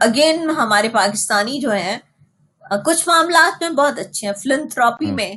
اگین 0.00 0.50
ہمارے 0.50 0.88
پاکستانی 0.88 1.60
جو 1.60 1.72
ہیں 1.72 1.98
کچھ 2.86 3.08
معاملات 3.08 3.62
میں 3.62 3.70
بہت 3.70 3.98
اچھے 3.98 4.26
ہیں۔ 4.26 4.34
فلنتھراپی 4.34 5.10
میں 5.10 5.32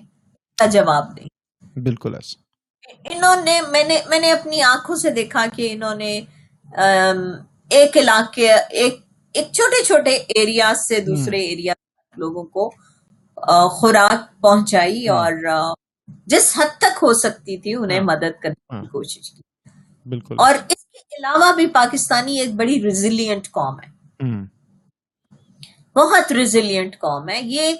کا 0.57 0.65
جواب 0.65 1.17
دیں۔ 1.17 1.27
بالکل 1.79 2.15
ایسا۔ 2.15 2.41
انہوں 3.15 3.43
نے 3.43 3.61
میں 3.61 3.83
نے 3.83 3.99
میں 4.07 4.19
نے 4.19 4.31
اپنی 4.31 4.61
آنکھوں 4.61 4.95
سے 4.95 5.09
دیکھا 5.09 5.45
کہ 5.55 5.67
انہوں 5.71 5.95
نے 5.95 6.21
ایک 7.69 7.97
علاقے 7.97 8.51
ایک 8.51 8.95
ایک 9.33 9.51
چھوٹے 9.51 9.83
چھوٹے 9.83 10.09
ایریا 10.09 10.73
سے 10.87 10.99
دوسرے 10.99 11.39
ایریا 11.39 11.73
لوگوں 12.17 12.43
کو 12.43 12.69
خوراک 13.69 14.41
پہنچائی 14.41 15.07
اور 15.07 15.31
جس 16.25 16.57
حد 16.57 16.77
تک 16.77 16.97
ہو 17.01 17.13
سکتی 17.13 17.57
تھی 17.57 17.75
انہیں 17.75 17.99
مدد 17.99 18.41
کرنے 18.41 18.81
کی 18.81 18.87
کوشش 18.87 19.31
کی۔ 19.31 19.41
بالکل۔ 20.05 20.35
اور 20.37 20.55
اس 20.55 20.85
کے 20.85 21.15
علاوہ 21.19 21.51
بھی 21.55 21.67
پاکستانی 21.67 22.39
ایک 22.39 22.55
بڑی 22.55 22.83
ریزیلینٹ 22.83 23.45
قوم 23.51 23.79
ہے۔ 23.79 23.89
بہت 25.95 26.31
ریزیلینٹ 26.31 26.99
قوم 26.99 27.29
ہے۔ 27.29 27.39
یہ 27.43 27.75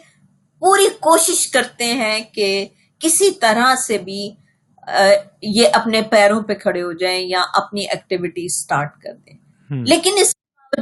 پوری 0.59 0.87
کوشش 0.99 1.47
کرتے 1.47 1.85
ہیں 1.93 2.19
کہ 2.33 2.67
کسی 2.99 3.31
طرح 3.31 3.75
سے 3.75 3.97
بھی 3.97 4.33
یہ 5.41 5.67
اپنے 5.73 6.01
پیروں 6.01 6.41
پہ 6.41 6.53
کھڑے 6.53 6.81
ہو 6.81 6.91
جائیں 6.91 7.27
یا 7.27 7.43
اپنی 7.53 7.81
ایکٹیویٹی 7.81 8.47
سٹارٹ 8.47 8.97
کر 8.99 9.13
دیں۔ 9.25 9.37
لیکن 9.85 10.11
اس 10.17 10.33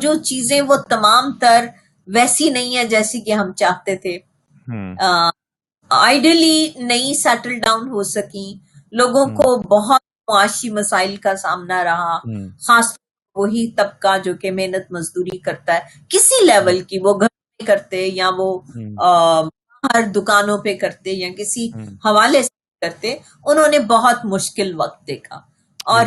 جو 0.01 0.13
چیزیں 0.13 0.61
وہ 0.61 0.75
تمام 0.89 1.31
تر 1.41 1.65
ویسی 2.07 2.49
نہیں 2.49 2.75
ہے 2.77 2.83
جیسی 2.83 3.21
کہ 3.21 3.31
ہم 3.31 3.53
چاہتے 3.53 3.95
تھے۔ 3.95 4.17
آئیڈلی 5.89 6.71
نہیں 6.75 7.13
سیٹل 7.13 7.59
ڈاؤن 7.59 7.87
ہو 7.89 8.03
سکی 8.03 8.53
لوگوں 8.91 9.25
کو 9.25 9.61
بہت 9.61 10.01
معاشی 10.27 10.69
مسائل 10.69 11.15
کا 11.15 11.35
سامنا 11.35 11.83
رہا۔ 11.83 12.17
خاص 12.67 12.89
طور 12.89 13.01
وہی 13.35 13.71
طبقہ 13.71 14.17
جو 14.23 14.33
کہ 14.33 14.51
محنت 14.51 14.91
مزدوری 14.91 15.37
کرتا 15.37 15.73
ہے۔ 15.73 15.79
کسی 16.09 16.45
لیول 16.45 16.81
کی 16.81 16.99
وہ 17.03 17.13
گھر 17.13 17.27
میں 17.59 17.65
کرتے 17.67 18.07
یا 18.07 18.29
وہ 18.37 18.59
باہر 19.83 20.07
دکانوں 20.11 20.57
پہ 20.57 20.73
کرتے 20.77 21.11
یا 21.13 21.29
کسی 21.37 21.67
حوالے 22.05 22.41
سے 22.43 22.51
کرتے 22.81 23.15
انہوں 23.45 23.67
نے 23.67 23.79
بہت 23.87 24.25
مشکل 24.25 24.73
وقت 24.75 25.07
دیکھا۔ 25.07 25.39
اور 25.87 26.05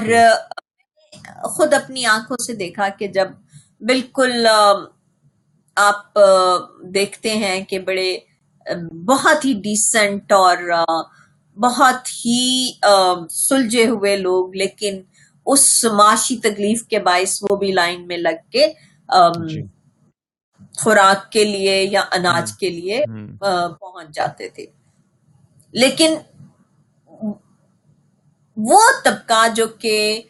خود 1.46 1.74
اپنی 1.74 2.04
آنکھوں 2.06 2.36
سے 2.36 2.54
دیکھا 2.54 2.88
کہ 2.98 3.06
جب 3.08 3.28
بالکل 3.80 4.46
آپ 5.76 6.18
دیکھتے 6.94 7.34
ہیں 7.36 7.60
کہ 7.64 7.78
بڑے 7.78 8.16
بہت 9.06 9.44
ہی 9.44 9.52
ڈیسنٹ 9.62 10.32
اور 10.32 10.56
بہت 11.56 12.08
ہی 12.16 12.40
سلجھے 13.30 13.86
ہوئے 13.88 14.16
لوگ 14.16 14.54
لیکن 14.54 15.00
اس 15.46 15.66
معاشی 15.92 16.36
تکلیف 16.40 16.82
کے 16.86 16.98
باعث 17.00 17.38
وہ 17.42 17.56
بھی 17.56 17.72
لائن 17.72 18.06
میں 18.06 18.16
لگ 18.18 18.40
کے 18.50 18.66
خوراک 20.78 21.30
کے 21.32 21.44
لیے 21.44 21.82
یا 21.82 22.04
اناج 22.12 22.52
کے 22.60 22.70
لیے 22.70 23.04
پہنچ 23.40 24.14
جاتے 24.14 24.48
تھے۔ 24.48 24.66
لیکن 25.72 26.14
وہ 28.56 28.80
طبقہ 29.04 29.46
جو 29.54 29.66
کہ 29.80 30.22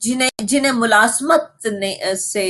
جنہیں 0.00 0.30
جنہیں 0.42 0.72
ملازمت 0.72 1.66
سے 2.18 2.44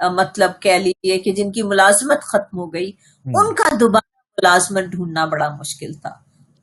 مطلب 0.00 0.50
کہہ 0.60 0.78
لیجیے 0.78 1.18
کہ 1.18 1.32
جن 1.32 1.52
کی 1.52 1.62
ملازمت 1.62 2.22
ختم 2.22 2.58
ہو 2.58 2.72
گئی 2.72 2.90
ان 3.26 3.54
کا 3.54 3.68
دوبارہ 3.80 4.18
ملازمت 4.38 4.84
ڈھونڈنا 4.84 5.24
بڑا 5.24 5.48
مشکل 5.56 5.92
تھا۔ 5.92 6.12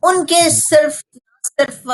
ان 0.03 0.25
کے 0.25 0.49
صرف 0.49 1.01
صرف 1.47 1.87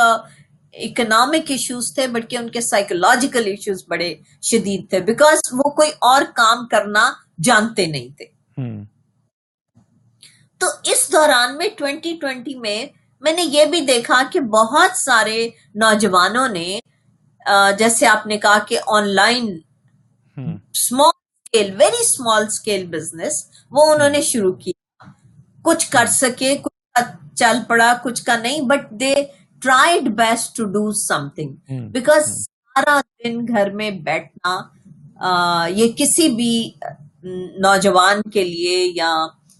اکنامک 0.73 1.51
ایشوز 1.51 1.93
تھے 1.95 2.07
بلکہ 2.07 2.37
ان 2.37 2.49
کے 2.49 2.61
سائیکولوجیکل 2.61 3.45
ایشوز 3.45 3.83
بڑے 3.87 4.13
شدید 4.41 4.89
تھے۔ 4.89 4.99
بیکاز 4.99 5.39
وہ 5.53 5.69
کوئی 5.69 5.91
اور 6.01 6.21
کام 6.35 6.67
کرنا 6.67 7.11
جانتے 7.39 7.85
نہیں 7.85 8.09
تھے۔ 8.17 8.25
تو 10.61 10.67
اس 10.83 11.11
دوران 11.11 11.57
میں 11.57 11.67
2020 11.81 12.55
میں 12.55 12.85
میں 13.21 13.33
نے 13.33 13.41
یہ 13.41 13.65
بھی 13.65 13.81
دیکھا 13.81 14.21
کہ 14.31 14.39
بہت 14.39 14.97
سارے 14.97 15.49
نوجوانوں 15.75 16.47
نے 16.47 16.79
جیسے 17.77 18.07
آپ 18.07 18.27
نے 18.27 18.37
کہا 18.37 18.57
کہ 18.67 18.79
online 19.07 19.57
small 20.37 21.11
scale 21.15 21.75
very 21.77 22.01
small 22.01 22.45
scale 22.45 22.85
business 22.87 23.33
وہ 23.71 23.83
انہوں 23.83 23.99
ہوں 23.99 24.09
نے 24.09 24.21
شروع 24.21 24.53
کیا۔ 24.53 25.11
کچھ 25.61 25.91
کر 25.91 26.05
سکے 26.05 26.57
کچھ 26.57 26.93
کا 26.93 27.01
چل 27.35 27.57
پڑا 27.67 27.93
کچھ 28.03 28.23
کا 28.23 28.37
نہیں 28.37 28.61
but 28.61 28.91
they 28.91 29.13
tried 29.61 30.03
best 30.03 30.55
to 30.57 30.63
do 30.65 30.91
something 31.29 31.81
because 31.91 32.29
سارا 32.45 32.99
دن 33.23 33.45
گھر 33.47 33.69
میں 33.69 33.91
بیٹھنا 33.91 34.61
یہ 35.69 35.91
کسی 35.97 36.29
بھی 36.29 36.71
نوجوان 37.59 38.21
کے 38.21 38.43
لیے 38.43 38.91
یا 38.95 39.15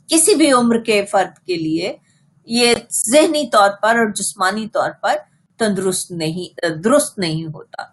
کسی 0.08 0.36
بھی 0.36 0.52
عمر 0.52 0.80
کے 0.80 1.06
فرد 1.06 1.46
کے 1.46 1.56
لیے 1.56 1.98
یہ 2.46 2.76
ذہنی 2.92 3.48
طور 3.48 3.70
پر 3.82 3.96
اور 3.96 4.14
جسمانی 4.14 4.68
طور 4.68 4.92
پر 5.02 5.16
تندرست 5.58 6.12
نہیں 6.12 6.60
درست 6.84 7.20
نہیں 7.20 7.46
ہوتا۔ 7.46 7.84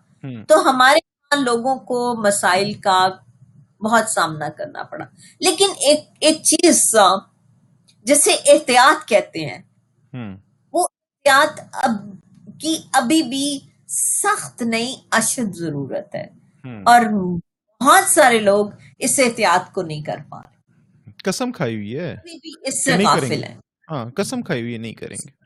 تو 0.48 0.70
ہمارے 0.70 0.96
یہاں 0.96 1.44
لوگوں 1.44 1.76
کو 1.76 2.16
مسائل 2.22 2.72
کا 2.72 3.08
بہت 3.84 4.10
سامنا 4.10 4.48
کرنا 4.48 4.82
پڑا۔ 4.82 5.04
لیکن 5.40 5.66
ایک 5.80 6.00
ایک 6.20 6.42
چیز 6.42 6.94
جسے 8.02 8.32
احتیاط 8.32 9.08
کہتے 9.08 9.46
ہیں 9.46 9.62
وہ 10.72 10.82
احتیاط 10.82 11.60
اب 11.72 11.90
کی 12.60 12.76
ابھی 12.92 13.22
بھی 13.22 13.60
سخت 13.88 14.62
نہیں 14.62 14.94
اشد 15.10 15.54
ضرورت 15.54 16.14
ہے۔ 16.14 16.26
اور 16.86 17.00
بہت 17.80 18.04
سارے 18.10 18.38
لوگ 18.38 18.66
اس 18.98 19.18
احتیاط 19.18 19.72
کو 19.72 19.82
نہیں 19.82 20.02
کر 20.02 20.16
پا 20.28 20.40
رہے۔ 20.40 21.10
قسم 21.24 21.52
کھائی 21.52 21.76
ہوئی 21.76 21.98
ہے۔ 21.98 22.16
اس 22.62 22.84
سے 22.84 22.96
غافل 23.04 23.44
ہیں۔ 23.44 23.54
ہاں 23.90 24.06
قسم 24.16 24.42
کھائی 24.42 24.62
ہوئی 24.62 24.72
ہے 24.72 24.78
نہیں 24.78 24.92
کریں 24.92 25.16
گے۔ 25.16 25.40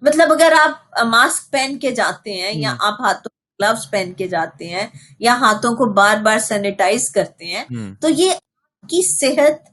مطلب 0.00 0.32
اگر 0.32 0.52
آپ 0.66 1.04
ماسک 1.04 1.50
پہن 1.50 1.78
کے 1.78 1.90
جاتے 1.90 2.32
ہیں 2.42 2.52
یا 2.54 2.70
آپ 2.80 3.00
ہاتھوں 3.00 3.30
گلوز 3.62 3.90
پہن 3.90 4.12
کے 4.12 4.28
جاتے 4.28 4.68
ہیں 4.68 4.86
یا 5.18 5.34
ہاتھوں 5.34 5.76
کو 5.76 5.92
بار 5.92 6.16
بار 6.16 6.38
سینیٹائز 6.38 7.10
کرتے 7.10 7.44
ہیں 7.44 7.64
تو 8.00 8.08
یہ 8.08 8.30
آپ 8.30 8.88
کی 8.88 9.18
صحت 9.18 9.68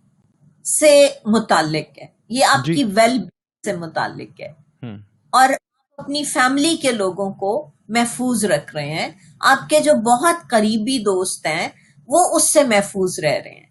سے 0.67 1.09
متعلق 1.25 1.99
ہے۔ 1.99 2.05
یہ 2.29 2.45
آپ 2.45 2.65
جی۔ 2.65 2.75
کی 2.75 2.83
ویل 2.83 3.19
سے 3.65 3.75
متعلق 3.75 4.41
ہے۔ 4.41 4.49
اور 5.29 5.49
اپنی 5.97 6.23
فیملی 6.23 6.77
کے 6.77 6.91
لوگوں 6.91 7.33
کو 7.33 7.71
محفوظ 7.89 8.45
رکھ 8.45 8.75
رہے 8.75 8.91
ہیں۔ 8.91 9.09
آپ 9.39 9.69
کے 9.69 9.79
جو 9.79 9.93
بہت 9.93 10.35
قریبی 10.49 10.99
دوست 10.99 11.45
ہیں 11.45 11.69
وہ 12.07 12.35
اس 12.35 12.53
سے 12.53 12.63
محفوظ 12.63 13.19
رہ 13.19 13.35
رہے 13.45 13.51
ہیں۔ 13.51 13.65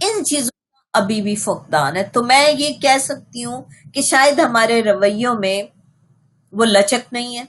ان 0.00 0.24
چیزوں 0.24 0.50
کا 0.50 0.98
ابھی 0.98 1.22
بھی 1.22 1.34
فقدان 1.34 1.96
ہے۔ 1.96 2.02
تو 2.02 2.22
میں 2.22 2.50
یہ 2.58 2.72
کہہ 2.72 2.98
سکتی 3.00 3.44
ہوں 3.44 3.62
کہ 3.94 4.02
شاید 4.02 4.38
ہمارے 4.38 4.82
رویوں 4.82 5.34
میں 5.34 5.62
وہ 6.52 6.64
لچک 6.64 7.12
نہیں 7.12 7.38
ہے۔ 7.38 7.44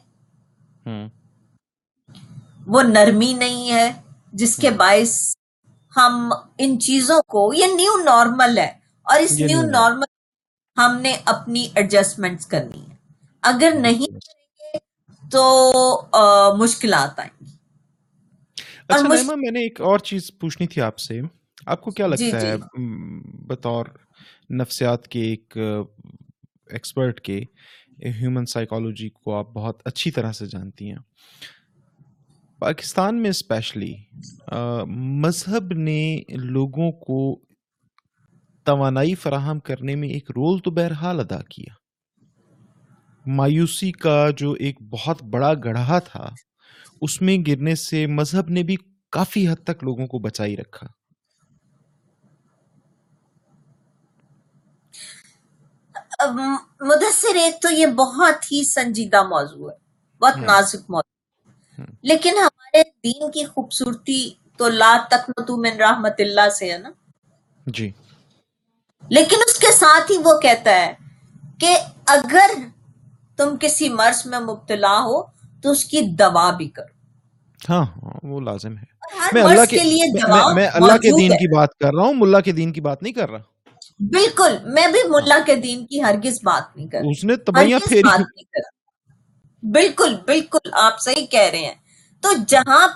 وہ 2.67 2.81
نرمی 2.81 3.33
نہیں 3.33 3.71
ہے 3.71 3.91
جس 4.33 4.55
کے 4.55 4.69
باعث 4.69 5.35
ہم 5.97 6.31
ان 6.57 6.79
چیزوں 6.79 7.21
کو 7.21 7.53
یہ 7.53 7.65
نیو 7.65 8.03
نارمل 8.03 8.57
ہے۔ 8.57 8.71
اور 9.03 9.19
اس 9.19 9.31
نیو 9.31 9.61
نارمل 9.61 10.03
ہم 10.77 11.01
نے 11.01 11.17
اپنی 11.25 11.67
ایڈجسٹمنٹس 11.75 12.45
کرنی 12.45 12.81
ہے۔ 12.81 12.95
اگر 13.41 13.73
نہیں 13.79 14.15
تو 15.33 15.43
مشکلات 16.57 17.19
آئیں 17.19 17.29
گی۔ 17.41 17.51
اچھا 18.89 19.07
میں 19.07 19.51
نے 19.51 19.59
ایک 19.59 19.81
اور 19.81 19.99
چیز 19.99 20.31
پوچھنی 20.39 20.67
تھی 20.67 20.81
آپ 20.81 20.99
سے۔ 20.99 21.19
آپ 21.65 21.81
کو 21.81 21.91
کیا 21.91 22.07
جی 22.11 22.31
لگتا 22.31 22.41
ہے 22.41 22.55
جی 22.55 22.79
م، 22.79 23.19
بطور 23.47 23.85
نفسیات 24.53 25.07
کے 25.07 25.21
ایک 25.21 25.57
ایکسپرٹ 26.69 27.21
کے 27.21 27.39
ہیومن 28.21 28.45
سائیکالوجی 28.45 29.09
کو 29.09 29.35
آپ 29.35 29.49
بہت 29.53 29.81
اچھی 29.85 30.11
طرح 30.11 30.31
سے 30.31 30.45
جانتی 30.45 30.91
ہیں۔ 30.91 30.99
پاکستان 32.61 33.21
میں 33.21 33.29
اسپیشلی 33.29 33.93
مذہب 35.21 35.73
نے 35.73 35.99
لوگوں 36.43 36.91
کو 37.01 37.19
توانائی 38.65 39.15
فراہم 39.15 39.59
کرنے 39.59 39.95
میں 39.95 40.09
ایک 40.09 40.31
رول 40.31 40.59
تو 40.59 40.71
بہرحال 40.71 41.19
ادا 41.19 41.41
کیا۔ 41.49 41.73
مایوسی 43.25 43.91
کا 43.91 44.29
جو 44.37 44.51
ایک 44.51 44.81
بہت 44.81 45.23
بڑا 45.23 45.53
گڑھا 45.63 45.99
تھا 45.99 46.29
اس 47.01 47.21
میں 47.21 47.37
گرنے 47.47 47.75
سے 47.75 48.07
مذہب 48.07 48.49
نے 48.49 48.63
بھی 48.63 48.75
کافی 49.11 49.47
حد 49.47 49.63
تک 49.63 49.83
لوگوں 49.83 50.07
کو 50.07 50.19
بچائی 50.19 50.57
رکھا۔ 50.57 50.87
مدثر 56.81 57.35
ایک 57.35 57.61
تو 57.61 57.73
یہ 57.73 57.85
بہت 57.85 58.51
ہی 58.51 58.71
سنجیدہ 58.71 59.23
موضوع 59.23 59.71
ہے 59.71 59.75
بہت 60.21 60.37
نازک 60.37 60.89
موضوع 60.89 61.83
لیکن 62.01 62.37
ہمارے 62.37 62.83
دین 63.03 63.31
کی 63.31 63.45
خوبصورتی 63.45 64.29
تو 64.57 64.69
لا 64.69 64.97
تقنطو 65.11 65.57
من 65.57 65.81
رحمت 65.81 66.13
اللہ 66.19 66.49
سے 66.49 66.73
ہے 66.73 66.77
نا۔ 66.77 66.89
جی۔ 67.65 67.91
لیکن 69.09 69.37
اس 69.47 69.59
کے 69.59 69.71
ساتھ 69.71 70.11
ہی 70.11 70.17
وہ 70.17 70.39
کہتا 70.39 70.71
ہے 70.71 70.93
کہ 71.59 71.77
اگر 72.07 72.51
تم 73.37 73.55
کسی 73.59 73.89
مرض 73.89 74.25
میں 74.25 74.39
مبتلا 74.39 74.99
ہو 74.99 75.21
تو 75.61 75.71
اس 75.71 75.85
کی 75.85 76.01
دوا 76.19 76.51
بھی 76.51 76.69
کرو۔ 76.69 76.91
ہاں 77.69 77.85
وہ 78.23 78.39
لازم 78.41 78.77
ہے۔ 78.77 78.91
میں 79.33 79.41
اللہ 79.43 79.65
کے 79.69 79.83
لیے 79.83 80.03
میں 80.55 80.67
اللہ 80.73 80.97
کے 80.97 81.11
دین 81.17 81.31
کی 81.31 81.47
بات 81.55 81.69
کر 81.79 81.93
رہا 81.93 82.03
ہوں 82.03 82.13
ملا 82.13 82.39
کے 82.39 82.51
دین 82.51 82.73
کی 82.73 82.81
بات 82.81 83.03
نہیں 83.03 83.13
کر 83.13 83.29
رہا۔ 83.29 83.41
بالکل 83.99 84.57
میں 84.63 84.87
بھی 84.87 84.99
ملا 85.09 85.37
کے 85.45 85.55
دین 85.55 85.85
کی 85.85 86.03
ہرگز 86.03 86.39
بات 86.43 86.75
نہیں 86.75 86.87
کر 86.87 87.01
اس 87.11 87.23
نے 87.23 87.33
ہرگز 87.33 87.87
پھیری۔ 87.89 88.43
بالکل 89.63 90.15
بالکل 90.25 90.69
آپ 90.73 91.01
صحیح 91.01 91.25
کہہ 91.25 91.49
رہے 91.51 91.65
ہیں۔ 91.65 91.75
تو 92.23 92.29
جہاں 92.47 92.87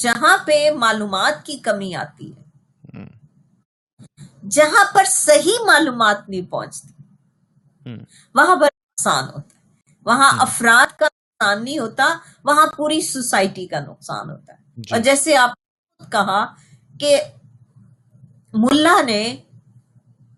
جہاں 0.00 0.36
پہ 0.46 0.70
معلومات 0.70 1.44
کی 1.46 1.56
کمی 1.58 1.94
آتی 1.94 2.30
ہے 2.32 2.42
جہاں 4.50 4.84
پر 4.94 5.04
صحیح 5.04 5.64
معلومات 5.66 6.28
نہیں 6.28 6.50
پہنچتی 6.50 6.92
وہاں 8.34 8.56
پر 8.56 8.67
نقصان 8.98 9.24
ہوتا 9.24 9.56
ہے۔ 9.56 9.66
وہاں 10.06 10.30
ہوں 10.32 10.38
افراد 10.38 10.98
کا 10.98 11.06
نقصان 11.06 11.64
نہیں 11.64 11.78
ہوتا 11.78 12.06
وہاں 12.44 12.66
پوری 12.76 13.00
سوسائٹی 13.00 13.66
کا 13.66 13.80
نقصان 13.80 14.30
ہوتا 14.30 14.52
ہے۔ 14.52 14.58
اور 14.90 14.98
جی۔ 14.98 15.02
جیسے 15.02 15.36
آپ 15.36 15.50
نے 15.50 16.06
کہا 16.10 16.44
کہ 17.00 17.16
ملا 18.54 19.00
نے 19.02 19.22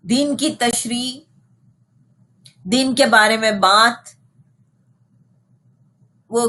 دین 0.02 0.36
کی 0.36 0.50
تشریح 0.58 1.12
دین 2.64 2.94
کے 2.94 3.06
بارے 3.06 3.36
میں 3.36 3.50
بات 3.60 4.08
وہ 6.30 6.48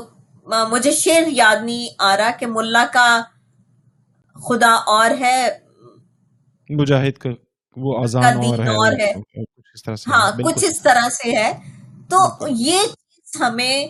مجھے 0.69 0.91
شعر 0.91 1.23
یاد 1.27 1.55
نہیں 1.63 1.87
آ 1.99 2.17
رہا 2.17 2.31
کہ 2.39 2.45
ملا 2.47 2.85
کا 2.93 3.07
خدا 4.35 4.73
اور 4.87 5.11
ہے 5.19 5.39
مجاہد 6.69 7.17
کا 7.17 7.29
وہ 7.77 7.97
اور 7.97 8.59
ہے 8.59 8.75
اور 8.75 8.91
ہے۔ 8.99 9.13
کچھ 9.13 9.71
اس 9.73 9.83
طرح 9.83 9.95
سے 9.95 10.11
ہے۔ 10.11 10.15
ہاں 10.15 10.31
بالکل۔ 10.31 10.51
کچھ 10.53 10.65
اس 10.65 10.81
طرح 10.81 11.09
سے 11.09 11.35
ہے۔ 11.35 11.51
تو 12.11 12.19
بالکل 12.29 12.55
یہ 12.59 12.79
چیز 12.83 13.41
ہمیں 13.41 13.87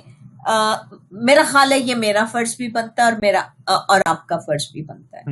میرا 1.12 1.44
خیال 1.48 1.72
ہے 1.72 1.80
یہ 1.80 1.96
میرا 1.96 2.26
فرض 2.32 2.56
بھی 2.56 2.68
بنتا 2.68 3.02
ہے 3.02 3.12
اور 3.12 3.20
میرا 3.22 3.42
اور 3.66 4.02
آپ 4.06 4.28
کا 4.28 4.38
فرض 4.38 4.72
بھی 4.72 4.82
بنتا 4.82 5.18
ہے۔ 5.18 5.24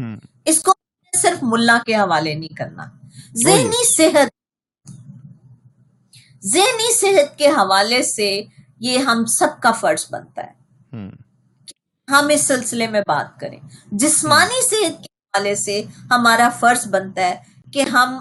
اس 0.46 0.62
کو 0.62 0.72
صرف 1.18 1.38
ملا 1.42 1.78
کے 1.86 1.96
حوالے 1.96 2.34
نہیں 2.34 2.56
کرنا۔ 2.56 2.86
ذہنی 3.44 3.86
صحت 3.96 4.38
ذہنی 6.46 6.94
صحت 6.94 7.38
کے 7.38 7.48
حوالے 7.48 8.02
سے 8.04 8.44
یہ 8.80 8.98
ہم 8.98 9.26
سب 9.26 9.62
کا 9.62 9.72
فرض 9.72 10.06
بنتا 10.12 10.42
ہے۔ 10.44 10.54
ہم 12.08 12.28
اس 12.30 12.42
سلسلے 12.42 12.88
میں 12.88 13.02
بات 13.08 13.40
کریں۔ 13.40 13.60
جسمانی 13.92 14.62
صحت 14.62 15.04
کے 15.04 15.10
حوالے 15.28 15.56
سے 15.56 15.82
ہمارا 16.12 16.50
فرض 16.60 16.88
بنتا 16.88 17.22
ہے 17.22 17.36
کہ 17.74 17.82
ہم 17.82 18.20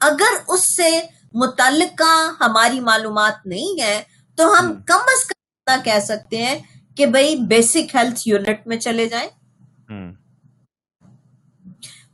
اگر 0.00 0.34
اس 0.48 0.76
سے 0.76 0.90
متعلقہ 1.34 2.12
ہماری 2.40 2.80
معلومات 2.80 3.46
نہیں 3.46 3.80
ہے 3.82 4.02
تو 4.38 4.52
ہم 4.58 4.72
کم 4.86 5.08
از 5.08 5.24
کم 5.24 5.82
کہہ 5.84 6.00
سکتے 6.04 6.36
ہیں 6.36 6.58
کہ 6.96 7.06
بھئی 7.06 7.36
بیسک 7.36 7.94
ہیلتھ 7.94 8.28
یونٹ 8.28 8.66
میں 8.66 8.76
چلے 8.76 9.08
جائیں۔ 9.08 9.28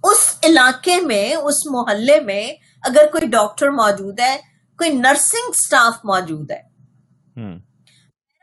اس 0.02 0.34
علاقے 0.42 1.00
میں 1.00 1.34
اس 1.34 1.66
محلے 1.66 2.20
میں 2.20 2.46
اگر 2.82 3.06
کوئی 3.12 3.26
ڈاکٹر 3.26 3.70
موجود 3.70 4.20
ہے 4.20 4.36
کوئی 4.78 4.90
نرسنگ 4.90 5.52
سٹاف 5.52 5.94
موجود 6.04 6.50
ہے 6.50 6.60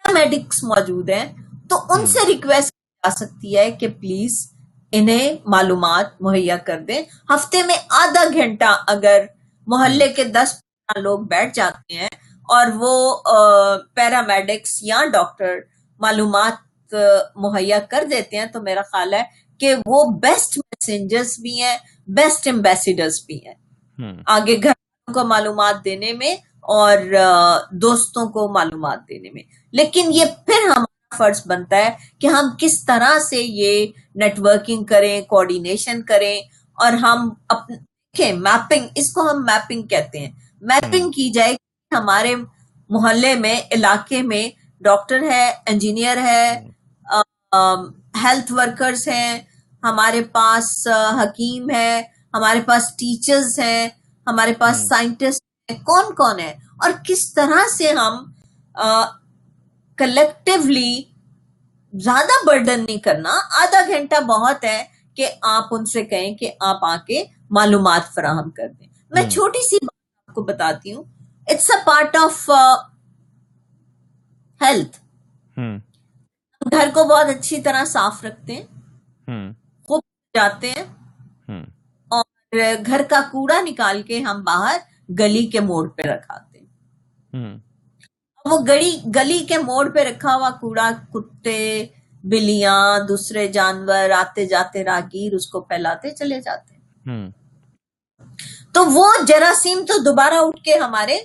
پیرامیڈکس 0.04 0.64
موجود 0.64 1.10
ہیں 1.10 1.26
تو 1.70 1.76
ان 1.90 2.06
سے 2.08 2.20
ریکویسٹ 2.28 2.72
جا 3.04 3.10
سکتی 3.10 3.58
ہے 3.58 3.72
کہ 3.72 3.88
پلیز 3.88 4.52
انہیں 4.92 5.36
معلومات 5.46 6.22
مہیا 6.22 6.58
کر 6.58 6.80
دیں۔ 6.80 7.02
ہفتے 7.30 7.64
میں 7.64 7.76
آدھا 7.90 8.24
گھنٹہ 8.34 8.84
اگر 8.88 9.26
محلے 9.68 10.08
کے 10.08 10.24
دس 10.24 10.60
لوگ 10.98 11.20
بیٹھ 11.20 11.56
جاتے 11.56 11.94
ہیں 11.94 12.08
اور 12.50 12.66
وہ 12.76 13.22
پیرامیڈکس 13.96 14.78
یا 14.82 15.02
ڈاکٹر 15.14 15.60
معلومات 16.00 16.94
مہیا 17.36 17.80
کر 17.90 18.04
دیتے 18.12 18.38
ہیں 18.38 18.46
تو 18.46 18.62
میرا 18.62 18.82
خیال 18.82 19.14
ہے 19.14 19.24
کہ 19.60 19.76
وہ 19.86 20.20
بیسٹ 20.20 20.58
میسنجرز 20.58 21.40
بھی 21.42 21.62
ہیں 21.62 21.78
بیسٹ 22.08 22.48
امبیسیڈرز 22.48 23.14
بھی 23.26 23.40
ہیں۔ 23.48 23.54
آگے 24.26 24.58
گھر 24.64 24.72
کو 25.14 25.24
معلومات 25.24 25.86
دینے 25.86 26.14
میں 26.14 26.36
اور 26.64 26.98
دوستوں 27.72 28.26
کو 28.30 28.54
معلومات 28.54 29.00
دینے 29.10 29.30
میں۔ 29.34 29.44
لیکن 29.72 30.10
یہ 30.14 30.26
پھر 30.46 30.68
ہمارا 30.70 31.16
فرض 31.18 31.48
بنتا 31.48 31.78
ہے 31.78 31.90
کہ 32.20 32.28
ہم 32.28 32.50
کس 32.60 32.86
طرح 32.86 33.20
سے 33.20 33.42
یہ 33.42 33.86
نیٹ 34.16 34.40
ورکنگ 34.40 34.84
کریں 34.84 35.22
کوآڈینیشن 35.22 36.04
کریں 36.04 36.40
اور 36.78 36.94
ہم 36.94 37.30
اپنے 37.50 38.34
میپنگ 38.34 38.88
اس 38.96 39.12
کو 39.12 39.30
ہم 39.32 39.46
میپنگ 39.46 39.82
کہتے 39.82 40.20
ہیں۔ 40.20 40.32
میپنگ 40.64 41.12
کی 41.12 41.30
جائے 41.30 41.56
ہمارے 41.92 42.36
محلے 42.90 43.34
میں 43.36 43.62
علاقے 43.72 44.22
میں 44.22 44.48
ڈاکٹر 44.82 45.24
ہے 45.24 45.54
انجینئر 45.66 46.18
ہے 46.18 46.68
ہیلتھ 48.24 48.52
ورکرز 48.54 49.08
ہیں 49.08 49.40
ہمارے 49.84 50.24
پاس 50.24 50.88
حکیم 51.24 51.70
ہے 51.70 52.02
ہمارے 52.34 52.62
پاس 52.62 52.96
ٹیچرز 52.96 53.60
ہیں 53.60 53.88
ہمارے 54.28 54.54
پاس 54.54 54.78
سائنٹسٹ 54.90 55.72
ہیں 55.72 55.78
کون 55.80 56.14
کون 56.16 56.40
ہے 56.40 56.54
اور 56.78 56.92
کس 57.06 57.34
طرح 57.34 57.68
سے 57.78 57.92
ہم 57.92 58.24
کلیکٹیولی 59.98 61.02
زیادہ 61.94 62.46
برڈن 62.46 62.86
نہیں 62.86 62.98
کرنا 62.98 63.34
آدھا 63.62 63.82
گھنٹہ 63.88 64.22
بہت 64.22 64.64
ہے 64.64 64.84
کہ 65.18 65.30
آپ 65.42 65.64
ان 65.72 65.86
سے 65.86 66.04
کہیں 66.06 66.34
کہ 66.36 66.52
آپ 66.60 66.86
آ 66.86 66.96
کے 67.08 67.24
معلومات 67.50 68.14
فراہم 68.16 68.50
کر 68.50 68.68
دیں۔ 68.70 68.88
میں 69.12 69.30
چھوٹی 69.30 69.60
سی 69.70 69.76
بات 69.76 69.93
آپ 70.34 70.36
کو 70.36 70.44
بتاتی 70.44 70.94
ہوں۔ 70.94 71.04
It's 71.48 71.72
a 71.72 71.78
part 71.86 72.16
of 72.16 72.50
health 74.62 75.00
گھر 76.72 76.90
کو 76.94 77.04
بہت 77.04 77.26
اچھی 77.26 77.62
طرح 77.62 77.86
صاف 77.86 78.24
رکھتے 78.24 78.54
ہیں۔ 78.56 78.64
خوب 79.84 80.02
جاتے 80.36 80.72
ہیں۔ 80.72 80.84
اور 82.12 82.56
گھر 82.86 83.02
کا 83.10 83.22
کوڑا 83.32 83.62
نکال 83.62 84.02
کے 84.02 84.20
ہم 84.20 84.44
باہر 84.44 84.78
گلی 85.20 85.46
کے 85.46 85.60
موڑ 85.60 85.90
پہ 85.90 86.02
رکھاتے 86.02 86.60
ہیں۔ 86.60 86.68
وہ 88.46 88.58
گلی 88.68 89.00
گلی 89.16 89.46
کے 89.46 89.58
موڑ 89.58 89.90
پہ 89.90 90.00
رکھا 90.00 90.36
ہوا 90.36 90.50
کوڑا 90.50 90.92
کتے 91.14 91.86
بلیاں 92.24 93.00
دوسرے 93.08 93.48
جانور 93.48 94.10
آتے 94.10 94.46
جاتے 94.46 94.84
راگیر 94.84 95.34
اس 95.34 95.48
کو 95.48 95.62
پھیلاتے 95.62 96.12
چلے 96.12 96.42
جاتے 96.42 96.76
ہیں۔ 96.76 96.82
تو 98.74 98.86
وہ 98.86 99.08
جراثیم 99.28 99.86
تو 99.88 99.98
دوبارہ 100.04 100.34
اٹھ 100.34 100.64
کے 100.64 100.78
ہمارے 100.78 101.18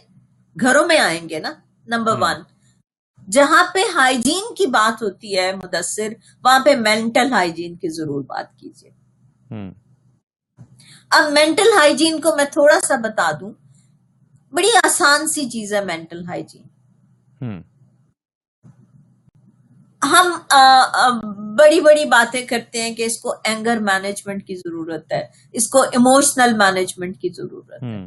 گھروں 0.60 0.86
میں 0.86 0.98
آئیں 0.98 1.28
گے 1.28 1.38
نا 1.38 1.52
نمبر 1.86 2.16
ون 2.20 2.42
جہاں 3.32 3.64
پہ 3.74 3.78
ہائیجین 3.94 4.54
کی 4.54 4.66
بات 4.66 5.02
ہوتی 5.02 5.38
ہے 5.38 5.52
مدثر 5.52 6.12
وہاں 6.44 6.58
پہ 6.60 6.74
مینٹل 6.76 7.32
ہائیجین 7.32 7.76
کی 7.76 7.88
ضرور 7.88 8.22
بات 8.24 8.56
کیجیے۔ 8.58 8.90
اب 11.10 11.32
مینٹل 11.32 11.72
ہائیجین 11.78 12.20
کو 12.20 12.36
میں 12.36 12.44
تھوڑا 12.44 12.78
سا 12.80 12.96
بتا 12.96 13.30
دوں۔ 13.40 13.52
بڑی 14.52 14.68
آسان 14.84 15.26
سی 15.28 15.48
چیز 15.50 15.72
ہے 15.74 15.84
مینٹل 15.84 16.24
ہائیجین 16.24 16.66
ہم 20.02 20.32
بڑی 21.58 21.80
بڑی 21.80 22.04
باتیں 22.04 22.46
کرتے 22.46 22.82
ہیں 22.82 22.94
کہ 22.94 23.02
اس 23.02 23.18
کو 23.20 23.34
اینگر 23.44 23.78
مینجمنٹ 23.80 24.46
کی 24.46 24.56
ضرورت 24.56 25.12
ہے 25.12 25.26
اس 25.52 25.68
کو 25.68 25.82
ایموشنل 25.82 26.56
مینجمنٹ 26.56 27.16
کی 27.18 27.28
ضرورت 27.36 27.82
ہے۔ 27.82 28.06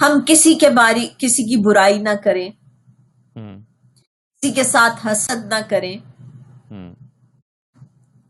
ہم 0.00 0.20
کسی 0.26 0.54
کے 0.54 0.68
باری 0.68 1.08
کسی 1.18 1.44
کی 1.44 1.56
برائی 1.56 1.98
نہ 1.98 2.14
کریں۔ 2.24 2.50
کسی 4.14 4.52
کے 4.52 4.62
ساتھ 4.62 5.06
حسد 5.06 5.44
نہ 5.44 5.60
کریں۔ 5.68 5.96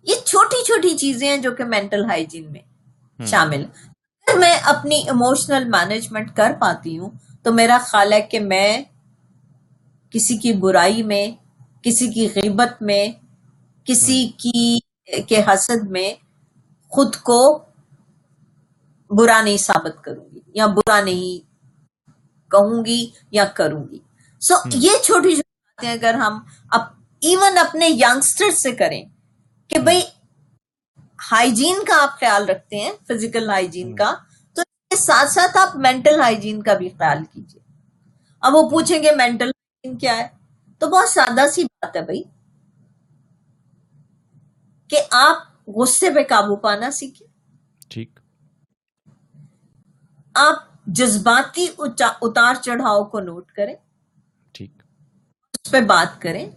یہ 0.03 0.15
چھوٹی 0.25 0.65
چھوٹی 0.65 0.97
چیزیں 0.99 1.29
ہیں 1.29 1.37
جو 1.37 1.51
کہ 1.53 1.65
مینٹل 1.65 2.05
ہائیجین 2.05 2.53
میں 2.53 2.61
شامل 3.27 3.65
اگر 4.27 4.39
میں 4.39 4.57
اپنی 4.63 4.97
ایموشنل 4.97 5.65
مینجمنٹ 5.65 6.37
کر 6.37 6.53
پاتی 6.61 6.99
ہوں 6.99 7.11
تو 7.43 7.53
میرا 7.53 7.79
خیال 7.81 8.13
ہے 8.13 8.21
کہ 8.21 8.41
میں 8.41 8.83
کسی 10.15 10.37
کی 10.37 10.53
برائی 10.53 11.03
میں 11.03 11.31
کسی 11.83 12.09
کی 12.09 12.29
غیبت 12.35 12.83
میں 12.83 13.09
کسی 13.85 14.29
کی 14.29 14.79
کے 15.29 15.43
حسد 15.49 15.91
میں 15.91 16.15
خود 16.89 17.17
کو 17.17 17.65
برا 19.11 19.43
نہیں 19.43 19.57
ثابت 19.57 20.05
کروں 20.05 20.35
گی 20.35 20.41
یا 20.55 20.67
برا 20.67 21.01
نہیں 21.01 21.51
کہوں 22.51 22.85
گی 22.85 23.11
یا 23.31 23.45
کروں 23.45 23.85
گی۔ 23.91 23.99
سو 24.41 24.55
so, 24.55 24.61
یہ 24.75 24.91
چھوٹی 25.03 25.35
چھوٹی 25.35 25.41
باتیں 25.41 25.93
اگر 25.93 26.15
ہم 26.15 26.39
ایون 27.21 27.59
اپنے 27.59 27.89
یگسٹر 27.89 28.51
سے 28.51 28.73
کریں 28.73 29.05
کہ 29.69 29.79
بھائی 29.79 30.01
ہائیجین 31.33 31.85
کا 31.85 32.03
آپ 32.03 32.21
خیال 32.21 32.49
رکھتے 32.49 32.77
ہیں 32.77 32.93
فزیکل 33.09 33.51
ہائیجین 33.51 33.95
کا 33.97 34.15
تو 34.57 34.61
اس 34.61 34.89
کے 34.91 34.97
ساتھ 34.97 35.31
ساتھ 35.31 35.57
آپ 35.57 35.77
مینٹل 35.77 36.21
ہائیجین 36.21 36.63
کا 36.63 36.75
بھی 36.75 36.89
خیال 36.89 37.25
کیجیے 37.25 37.61
اب 38.41 38.53
وہ 38.55 38.71
پوچھیں 38.71 39.03
گے 39.03 39.11
مینٹل 39.17 39.51
کیا 40.01 40.17
ہے؟ 40.17 40.29
تو 40.79 40.87
بہت 40.89 41.09
سادہ 41.09 41.41
سی 41.53 41.65
بات 41.65 41.97
ہے 41.97 42.03
بھائی 42.03 42.23
کہ 44.89 44.97
آپ 45.11 45.37
غصے 45.67 46.11
پہ 46.11 46.23
قابو 46.29 46.57
پانا 46.57 46.91
سیکھیں۔ 46.91 47.29
ٹھیک۔ 47.89 48.21
آپ 50.35 50.57
جذباتی 50.87 51.67
اتار 51.79 52.55
چڑھاؤ 52.55 53.05
کو 53.05 53.21
نوٹ 53.21 53.53
کریں۔ 53.53 53.75
ٹھیک۔ 54.53 54.83
اس 55.53 55.71
پہ 55.71 55.81
بات 55.81 56.23
کریں۔ 56.23 56.51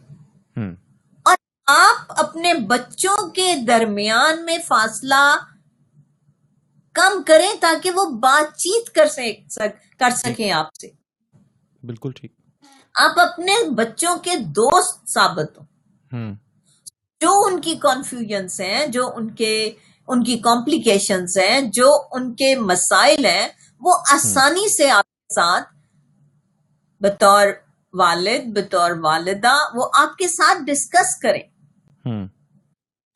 اور 1.24 1.36
آپ 1.68 2.06
اپنے 2.08 2.54
بچوں 2.54 3.30
کے 3.30 3.56
درمیان 3.68 4.46
میں 4.46 4.58
فاصلہ 4.68 5.38
کم 6.94 7.24
کریں 7.24 7.54
تاکہ 7.62 7.92
وہ 7.92 8.06
بات 8.06 8.58
چیت 8.58 8.90
کر 8.90 9.06
کر 10.00 10.10
سکیں 10.10 10.52
آپ 10.52 10.74
سے۔ 10.82 10.88
بالکل 11.84 12.12
ٹھیک۔ 12.16 12.35
آپ 12.96 13.20
اپنے 13.20 13.70
بچوں 13.70 14.16
کے 14.16 14.36
دوست 14.36 15.10
ثابت 15.14 15.58
ہوں۔ 15.58 15.66
جو 17.22 17.30
ان 17.46 17.62
کی 17.62 17.76
کنفیوژنس 17.76 18.62
ہیں 18.62 18.88
جو 18.88 19.12
ان 19.16 19.30
کے 19.32 19.72
ان 20.08 20.24
کی 20.24 20.38
کمپلیکیشنز 20.38 21.38
ہیں 21.38 21.62
جو 21.62 21.90
ان 22.12 22.36
کے 22.36 22.56
مسائل 22.56 23.26
ہیں 23.26 23.48
وہ 23.80 23.94
آسانی 24.14 24.74
سے 24.74 24.90
آپ 24.90 25.04
کے 25.04 25.34
ساتھ 25.36 25.70
بطور 27.00 27.48
والد 27.94 28.58
بطور 28.58 28.92
والدہ 28.92 29.54
وہ 29.74 29.90
آپ 29.94 30.18
کے 30.18 30.28
ساتھ 30.28 30.60
ڈسکس 30.60 31.20
کریں۔ 31.20 31.44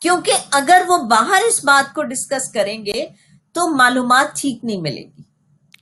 کیونکہ 0.01 0.32
اگر 0.51 0.82
وہ 0.88 0.97
باہر 0.97 1.41
اس 1.47 1.65
بات 1.65 1.95
کو 1.95 2.03
ڈسکس 2.03 2.51
کریں 2.51 2.86
گے 2.86 3.05
تو 3.53 3.75
معلومات 3.75 4.25
ٹھیک 4.36 4.65
نہیں 4.65 4.82
ملے 4.82 5.03
گی۔ 5.03 5.21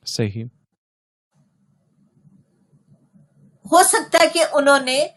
صحیح۔ 0.05 0.45
ہو 3.71 3.83
سکتا 3.83 4.19
ہے 4.21 4.27
کہ 4.27 4.45
انہوں 4.53 4.79
نے 4.79 5.07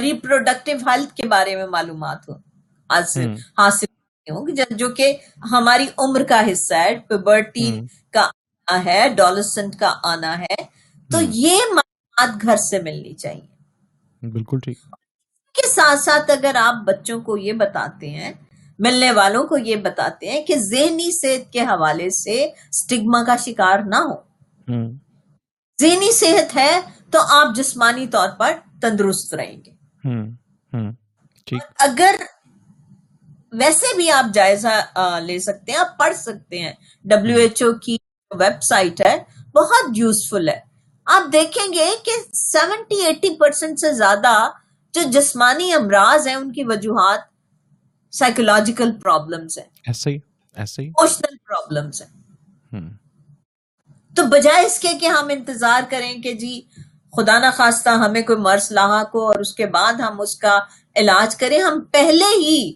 ریپروڈکٹیو 0.00 0.76
ہیلتھ 0.86 1.14
کے 1.14 1.28
بارے 1.28 1.56
میں 1.56 1.66
معلومات 1.66 2.28
ہو 2.28 2.34
حاصل 3.58 3.86
جو 4.70 4.88
کہ 4.88 5.16
ہماری 5.52 5.86
عمر 5.98 6.22
کا 6.22 6.40
حصہ 6.52 6.74
ہے 6.74 6.98
پیبرٹی 6.98 7.80
کا 8.10 8.30
ہے 8.84 9.08
ڈولسنٹ 9.08 9.76
کا 9.76 9.94
آنا 10.02 10.38
ہے 10.38 10.56
تو 11.10 11.20
یہ 11.20 11.54
معلومات 11.54 12.42
گھر 12.42 12.56
سے 12.56 12.78
ملنی 12.82 13.14
چاہیے۔ 13.14 14.26
بالکل 14.26 14.58
ٹھیک۔ 14.58 14.78
کے 15.54 15.68
ساتھ 15.68 16.00
ساتھ 16.00 16.30
اگر 16.30 16.54
آپ 16.54 16.74
بچوں 16.74 17.20
کو 17.20 17.36
یہ 17.36 17.52
بتاتے 17.52 18.10
ہیں 18.10 18.32
ملنے 18.78 19.10
والوں 19.10 19.44
کو 19.44 19.58
یہ 19.58 19.76
بتاتے 19.76 20.30
ہیں 20.30 20.44
کہ 20.44 20.54
ذہنی 20.56 21.10
صحت 21.10 21.52
کے 21.52 21.60
حوالے 21.60 22.10
سے 22.10 22.48
سٹگما 22.72 23.24
کا 23.24 23.36
شکار 23.36 23.78
نہ 23.78 23.96
ہو 23.96 24.16
ذہنی 25.80 26.12
صحت 26.12 26.56
ہے 26.56 26.80
تو 27.10 27.18
آپ 27.20 27.56
جسمانی 27.56 28.06
طور 28.06 28.28
پر 28.38 28.52
تندرست 28.80 29.34
رہیں 29.34 29.56
گے۔ 29.66 29.70
اگر 31.78 32.14
ویسے 33.52 33.96
بھی 33.96 34.10
آپ 34.10 34.24
جائزہ 34.34 34.98
لے 35.20 35.38
سکتے 35.38 35.72
ہیں 35.72 35.78
آپ 35.78 35.98
پڑھ 35.98 36.16
سکتے 36.16 36.58
ہیں۔ 36.58 36.72
ڈبلیو 37.04 37.36
ایچ 37.36 37.62
او 37.62 37.78
کی 37.78 37.96
ویب 38.30 38.62
سائٹ 38.62 39.00
ہے 39.00 39.18
بہت 39.54 39.84
یوزفل 39.96 40.48
ہے۔ 40.48 40.60
آپ 41.04 41.32
دیکھیں 41.32 41.72
گے 41.72 41.90
کہ 42.04 42.12
سیونٹی 42.32 43.04
ایٹی 43.04 43.36
پرسینٹ 43.36 43.78
سے 43.78 43.92
زیادہ 43.92 44.50
جو 44.92 45.00
جسمانی 45.10 45.72
امراض 45.72 46.28
ہیں 46.28 46.34
ان 46.34 46.52
کی 46.52 46.64
وجوہات 46.64 47.20
سائیکولوجیکل 48.14 48.92
پرابلمس 48.92 49.58
ہیں۔ 49.58 49.64
ہی 49.88 50.12
ہی۔ 50.12 50.16
ایموشنل 50.56 51.36
پرابلمس 51.36 52.02
ہیں۔ 52.02 52.18
تو 54.16 54.24
بجائے 54.24 54.66
اس 54.66 54.80
کے 54.80 54.88
کہ 55.00 55.06
ہم 55.06 55.28
انتظار 55.28 55.82
کریں 55.90 56.22
کہ 56.22 56.32
جی 56.32 56.60
خدا 57.12 57.38
نہ 57.38 57.46
خواستہ 57.56 57.88
ہمیں 57.88 58.22
کوئی 58.22 58.38
مرض 58.38 58.72
لاحق 58.72 59.14
ہو 59.14 59.20
اور 59.26 59.40
اس 59.40 59.54
کے 59.54 59.66
بعد 59.66 59.92
ہم 59.92 60.20
اس 60.20 60.36
کا 60.36 60.58
علاج 60.96 61.36
کریں 61.36 61.58
ہم 61.58 61.80
پہلے 61.92 62.34
ہی 62.40 62.72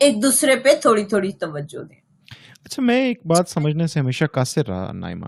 ایک 0.00 0.22
دوسرے 0.22 0.56
پہ 0.56 0.68
تھوڑی 0.80 1.04
تھوڑی 1.04 1.32
توجہ 1.32 1.82
دیں۔ 1.84 2.00
اچھا 2.64 2.82
میں 2.82 3.06
ایک 3.06 3.18
بات 3.26 3.48
سمجھنے 3.48 3.86
سے 3.86 4.00
ہمیشہ 4.00 4.24
قاصر 4.24 4.66
رہا 4.66 4.92
نائمہ۔ 4.92 5.26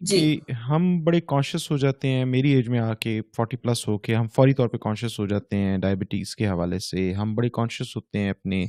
جی۔ 0.00 0.38
ہم 0.68 1.04
بڑے 1.04 1.20
کانشیس 1.20 1.70
ہو 1.70 1.76
جاتے 1.76 2.08
ہیں 2.08 2.24
میری 2.24 2.50
ایج 2.50 2.68
میں 2.68 2.78
آ 2.78 2.94
کے 2.94 3.20
فورٹی 3.36 3.56
پلس 3.56 3.88
ہو 3.88 3.98
کے 3.98 4.14
ہم 4.14 4.26
فوری 4.26 4.52
طور 4.54 4.68
پہ 4.68 4.76
کانشیس 4.76 5.18
ہو 5.20 5.26
جاتے 5.26 5.56
ہیں 5.56 5.78
ڈائبٹیز 5.78 6.36
کے 6.36 6.48
حوالے 6.48 6.78
سے 6.78 7.12
ہم 7.12 7.34
بڑے 7.34 7.48
کانشیس 7.48 7.96
ہوتے 7.96 8.18
ہیں 8.18 8.30
اپنے 8.30 8.64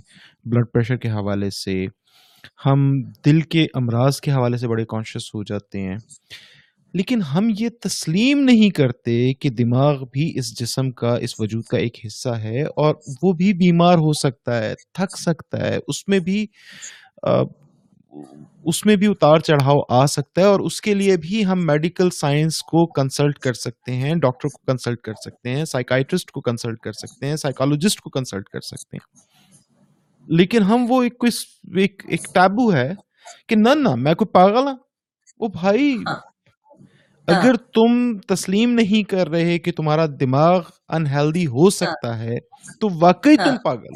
بلڈ 0.45 0.66
پریشر 0.74 0.95
کے 0.95 1.10
حوالے 1.10 1.50
سے۔ 1.50 1.86
ہم 2.66 3.02
دل 3.26 3.41
کے 3.41 3.66
امراض 3.74 4.20
کے 4.20 4.32
حوالے 4.32 4.58
سے 4.58 4.68
بڑے 4.68 4.86
کانشیس 4.86 5.30
ہو 5.36 5.43
جاتے 5.43 5.82
ہیں۔ 5.82 5.97
لیکن 6.93 7.21
ہم 7.23 7.49
یہ 7.59 7.69
تسلیم 7.81 8.39
نہیں 8.41 8.69
کرتے 8.69 9.11
کہ 9.33 9.49
دماغ 9.49 10.03
بھی 10.03 10.31
اس 10.35 10.57
جسم 10.59 10.89
کا 10.91 11.15
اس 11.21 11.39
وجود 11.39 11.63
کا 11.63 11.77
ایک 11.77 11.97
حصہ 12.05 12.35
ہے 12.37 12.61
اور 12.75 12.93
وہ 13.23 13.33
بھی 13.33 13.51
بیمار 13.55 13.97
ہو 13.97 14.13
سکتا 14.13 14.57
ہے 14.63 14.73
تھک 14.93 15.17
سکتا 15.19 15.59
ہے 15.59 15.77
اس 15.87 16.07
میں 16.07 16.19
بھی 16.19 16.45
آ، 17.23 17.41
اس 18.65 18.85
میں 18.85 18.95
بھی 18.95 19.07
اتار 19.07 19.39
چڑھاؤ 19.39 19.79
آ 19.89 20.05
سکتا 20.05 20.41
ہے 20.41 20.45
اور 20.45 20.59
اس 20.59 20.79
کے 20.81 20.93
لیے 20.93 21.17
بھی 21.17 21.45
ہم 21.45 21.65
میڈیکل 21.65 22.09
سائنس 22.09 22.61
کو 22.63 22.85
کنسلٹ 22.93 23.37
کر 23.39 23.53
سکتے 23.53 23.95
ہیں 23.95 24.15
ڈاکٹر 24.15 24.49
کو 24.49 24.71
کنسلٹ 24.71 25.01
کر 25.01 25.13
سکتے 25.25 25.49
ہیں 25.49 25.65
سائیکائٹرسٹ 25.65 26.31
کو 26.31 26.41
کنسلٹ 26.41 26.79
کر 26.79 26.91
سکتے 26.91 27.27
ہیں 27.27 27.35
سائیکالوجسٹ 27.35 28.01
کو 28.01 28.09
کنسلٹ 28.09 28.49
کر 28.49 28.61
سکتے 28.61 28.97
ہیں۔ 28.97 29.27
لیکن 30.27 30.63
ہم 30.63 30.85
وہ 30.89 31.01
ایک 31.03 31.23
ایک 31.75 32.03
ایک 32.07 32.25
ٹیبو 32.33 32.73
ہے 32.73 32.89
کہ 33.49 33.55
نہ 33.55 33.69
نہ 33.75 33.95
میں 33.95 34.13
کوئی 34.13 34.27
پاگل 34.31 34.67
ہوں 34.67 34.77
وہ 35.39 35.47
بھائی 35.47 35.95
ہاں۔ 36.07 36.15
اگر 37.30 37.55
تم 37.73 37.95
تسلیم 38.27 38.73
نہیں 38.73 39.03
کر 39.09 39.30
رہے 39.30 39.57
کہ 39.59 39.71
تمہارا 39.71 40.05
دماغ 40.19 40.61
انہیلدی 40.89 41.45
ہو 41.47 41.69
ہاں۔ 41.82 41.95
سکتا 41.97 42.17
ہے 42.19 42.38
تو 42.80 42.89
واقعی 42.99 43.38
ہاں۔ 43.38 43.45
تم 43.45 43.57
پاگل 43.59 43.95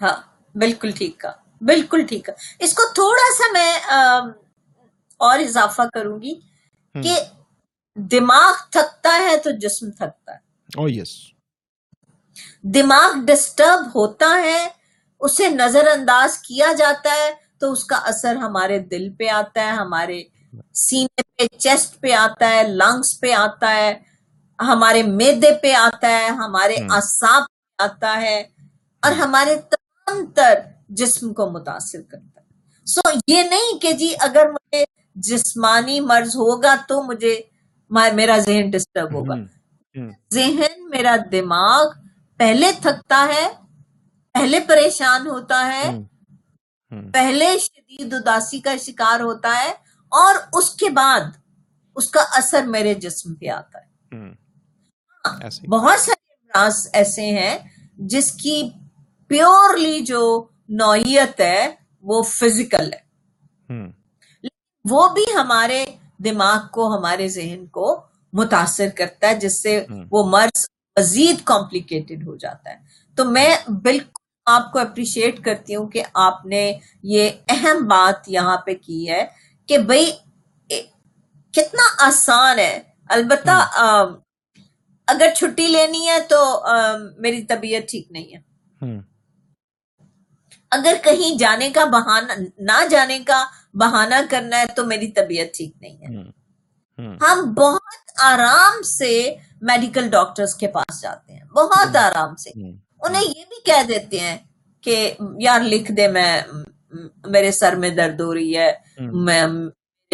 ہاں 0.00 0.16
بالکل 0.54 0.90
ٹھیک 0.90 1.18
کہا۔ 1.20 1.32
بالکل 1.60 2.06
ٹھیک 2.06 2.24
کہا۔ 2.26 2.34
اس 2.58 2.72
کو 2.74 2.82
تھوڑا 2.94 3.26
سا 3.34 3.52
میں 3.52 3.72
اور 5.20 5.38
اضافہ 5.38 5.82
کروں 5.94 6.20
گی 6.22 6.34
کہ 6.94 7.14
دماغ 7.96 8.52
تھکتا 8.70 9.12
ہے 9.20 9.36
تو 9.36 9.50
جسم 9.58 9.90
تھکتا 9.92 10.32
ہے۔ 10.32 10.38
او 10.68 10.84
یس 10.88 11.12
دماغ 12.74 13.10
ڈسٹرب 13.24 13.86
ہوتا 13.94 14.28
ہے 14.42 14.60
اسے 15.20 15.48
نظر 15.50 15.86
انداز 15.92 16.38
کیا 16.38 16.72
جاتا 16.72 17.14
ہے 17.14 17.30
تو 17.58 17.72
اس 17.72 17.84
کا 17.84 17.96
اثر 18.04 18.36
ہمارے 18.36 18.78
دل 18.90 19.08
پہ 19.18 19.28
آتا 19.32 19.60
ہے 19.62 19.72
ہمارے 19.74 20.22
سینے 20.74 21.22
پہ 21.36 21.56
چیسٹ 21.56 22.00
پہ 22.00 22.12
آتا 22.12 22.48
ہے 22.48 22.62
لنگس 22.62 23.20
پہ 23.20 23.32
آتا 23.32 23.74
ہے 23.74 23.92
ہمارے 24.58 25.02
میدے 25.02 25.52
پہ 25.62 25.72
آتا 25.74 26.08
ہے 26.08 26.26
ہمارے 26.26 26.76
اعصاب 26.90 27.42
پہ 27.42 27.82
آتا 27.82 28.20
ہے 28.20 28.38
اور 29.02 29.12
ہمارے 29.12 29.56
تمام 29.70 30.24
تر 30.26 30.58
جسم 30.88 31.32
کو 31.34 31.50
متاثر 31.50 32.02
کرتا 32.02 32.40
ہے۔ 32.40 32.46
سو 32.86 33.00
یہ 33.28 33.42
نہیں 33.42 33.78
کہ 33.78 33.92
جی 33.92 34.12
اگر 34.20 34.50
مجھے 34.50 34.84
جسمانی 35.16 36.00
مرض 36.00 36.36
ہوگا 36.36 36.74
تو 36.88 37.02
مجھے 37.02 37.40
میرا 37.90 38.38
ذہن 38.38 38.70
ڈسٹرب 38.70 39.14
ہوگا۔ 39.14 39.34
ذہن 40.34 40.88
میرا 40.90 41.16
دماغ 41.32 41.86
پہلے 42.40 42.70
تھکتا 42.82 43.26
ہے 43.28 43.48
پہلے 44.34 44.60
پریشان 44.60 45.26
ہوتا 45.26 45.66
ہے 45.66 45.90
پہلے 47.12 47.58
شدید 47.58 48.14
اداسی 48.14 48.58
کا 48.60 48.76
شکار 48.76 49.20
ہوتا 49.20 49.54
ہے 49.64 49.72
اور 50.10 50.34
اس 50.52 50.70
کے 50.70 50.90
بعد 50.90 51.20
اس 51.96 52.10
کا 52.10 52.20
اثر 52.32 52.62
میرے 52.62 52.94
جسم 52.94 53.34
پہ 53.34 53.48
آتا 53.48 53.78
ہے۔ 53.78 54.16
ہاں، 55.26 55.40
بہت 55.68 56.00
سارے 56.00 56.32
امراض 56.32 56.88
ایسے 56.92 57.22
ہیں 57.22 57.58
جس 57.94 58.32
کی 58.32 58.70
پیورلی 59.28 60.00
جو 60.00 60.44
نوعیت 60.68 61.40
ہے 61.40 61.70
وہ 62.02 62.22
فزیکل 62.22 62.92
ہے۔ 62.92 63.10
وہ 64.90 65.08
بھی 65.08 65.24
ہمارے 65.34 65.86
دماغ 66.24 66.68
کو 66.72 66.98
ہمارے 66.98 67.28
ذہن 67.28 67.66
کو 67.66 68.00
متاثر 68.32 68.88
کرتا 68.96 69.28
ہے 69.28 69.34
جس 69.34 69.62
سے 69.62 69.84
وہ 70.10 70.30
مرض 70.30 70.66
مزید 70.98 71.36
کمپلیکیٹڈ 71.44 72.26
ہو 72.26 72.36
جاتا 72.36 72.70
ہے۔ 72.70 72.76
تو 73.16 73.24
میں 73.24 73.56
بالکل 73.68 74.20
آپ 74.46 74.72
کو 74.72 74.78
اپریشیٹ 74.78 75.44
کرتی 75.44 75.76
ہوں 75.76 75.88
کہ 75.88 76.02
آپ 76.14 76.46
نے 76.46 76.72
یہ 77.02 77.30
اہم 77.48 77.86
بات 77.86 78.28
یہاں 78.28 78.56
پہ 78.56 78.74
کی 78.82 79.10
ہے۔ 79.10 79.26
کہ 79.70 79.78
بھئی 79.78 80.12
اے- 80.68 81.00
کتنا 81.52 82.06
آسان 82.06 82.58
ہے۔ 82.58 82.80
البتہ 83.08 83.50
اگر 85.06 85.28
چھٹی 85.36 85.66
لینی 85.66 86.08
ہے 86.08 86.20
تو 86.28 86.64
میری 87.18 87.42
طبیعت 87.42 87.90
ٹھیک 87.90 88.10
نہیں 88.10 88.36
ہے۔ 88.36 88.38
اگر 90.70 90.94
کہیں 91.04 91.38
جانے 91.38 91.70
کا 91.70 91.84
بہانہ 91.84 92.32
نہ 92.58 92.84
جانے 92.90 93.18
کا 93.18 93.44
بہانہ 93.74 94.14
کرنا 94.30 94.58
ہے 94.58 94.66
تو 94.66 94.84
میری 94.84 95.08
طبیعت 95.08 95.56
ٹھیک 95.56 95.76
نہیں 95.80 95.96
ہے۔ 95.96 96.22
ہم۔ 97.08 97.54
بہت 97.54 98.10
آرام 98.22 98.82
سے 98.82 99.34
میڈیکل 99.60 100.10
ڈاکٹرز 100.10 100.54
کے 100.54 100.68
پاس 100.68 101.02
جاتے 101.02 101.32
ہیں۔ 101.32 101.44
بہت 101.44 101.96
آرام 101.96 102.36
سے۔ 102.36 102.50
انہیں 103.00 103.22
یہ 103.22 103.44
بھی 103.48 103.60
کہہ 103.64 103.82
دیتے 103.88 104.20
ہیں 104.20 104.38
کہ 104.80 105.14
یار 105.38 105.60
لکھ 105.60 105.92
دے 105.92 106.08
میں 106.08 106.42
میرے 107.26 107.50
سر 107.50 107.72
میں 107.76 107.90
درد 107.90 108.20
ہو 108.20 108.34
رہی 108.34 108.56
ہے 108.56 108.72
میں 109.00 109.42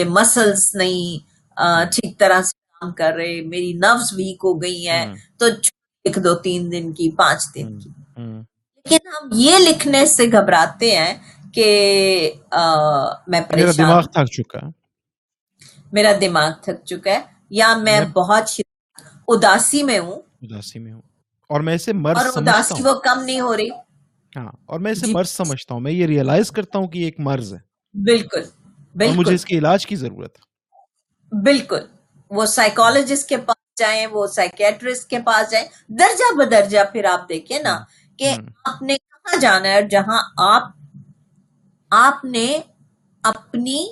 مسلس 0.07 0.75
نہیں 0.75 1.37
ٹھیک 1.93 2.19
طرح 2.19 2.43
سے 2.43 2.53
کام 2.81 2.93
کر 2.93 3.13
رہے 3.17 3.41
میری 3.41 3.73
نروز 3.73 4.13
ویک 4.13 4.37
ہو 4.45 4.63
گئی 4.63 4.89
ہیں۔ 4.89 5.15
تو 5.39 5.47
لکھ 6.05 6.19
دو 6.19 6.35
تین 6.35 6.73
دن 6.73 6.93
کی 6.93 7.11
پانچ 7.11 7.55
دن 7.55 7.79
کی۔ 7.79 7.89
لیکن 8.19 9.07
ہم 9.07 9.29
یہ 9.33 9.59
لکھنے 9.59 10.07
سے 10.07 10.27
گھبراتے 10.27 10.97
ہیں 10.97 11.15
کہ 11.55 11.69
میں 12.53 13.41
میرا 13.41 13.43
پریشان 13.49 13.77
دماغ 13.79 13.95
ہوں 13.95 14.03
تھک 14.03 14.33
چکا 14.33 14.59
میرا 15.93 16.13
دماغ 16.21 16.51
تھک 16.63 16.85
چکا 16.85 17.11
ہے۔ 17.11 17.21
یا 17.51 17.77
میں 17.77 18.01
بہت 18.01 18.43
اداسی 19.29 19.83
میں 19.83 19.99
ہوں۔ 19.99 20.21
اداسی 20.43 20.79
میں 20.79 20.93
ہوں۔ 20.93 21.03
اور 21.49 21.61
میں 21.61 21.75
اسے 21.75 21.93
مرض 21.93 22.17
اور 22.17 22.33
سمجھتا 22.33 22.53
اداسی 22.53 22.75
ہوں۔ 22.75 22.95
وہ 22.95 22.99
کم 23.01 23.23
نہیں 23.23 23.41
ہو 23.41 23.57
رہی۔ 23.57 23.69
ہاں۔ 24.37 24.53
اور 24.67 24.81
میں 24.81 24.93
اسے 24.93 25.07
جی۔ 25.07 25.13
مرض 25.13 25.29
سمجھتا 25.29 25.75
ہوں 25.75 25.81
میں 25.81 25.93
یہ 25.93 26.07
ریئلائز 26.07 26.51
کرتا 26.51 26.79
ہوں 26.79 26.89
کہ 26.89 26.99
یہ 26.99 27.05
ایک 27.05 27.21
مرض 27.21 27.53
ہے۔ 27.55 27.59
بالکل 27.95 28.39
اور 28.39 28.45
مجھے 28.95 29.15
بالکل۔ 29.15 29.35
اس 29.35 29.45
کے 29.45 29.59
علاج 29.59 29.87
کی 29.87 29.97
ضرورت 29.97 30.37
ہے۔ 30.37 30.47
بالکل۔ 31.43 31.81
وہ 32.31 32.47
ہوں 32.47 32.47
سائیکالوجسٹ 32.47 33.29
کے 33.29 33.37
پاس 33.37 33.79
جائیں 33.79 34.07
وہ 34.07 34.27
سائکیٹرسٹ 34.27 35.11
کے 35.11 35.19
پاس 35.19 35.51
جائیں 35.51 35.67
درجہ 35.89 36.37
بدرجہ 36.37 36.79
پھر 36.93 37.05
آپ 37.05 37.29
دیکھیں 37.29 37.59
نا 37.59 37.79
کہ 38.19 38.35
آپ 38.65 38.83
نے 38.83 38.95
کہاں 38.95 39.41
جانا 39.41 39.69
ہے 39.69 39.75
اور 39.75 39.89
جہاں 39.91 40.19
آپ 40.37 40.63
آپ 41.91 42.25
نے 42.25 42.61
اپنی 43.23 43.87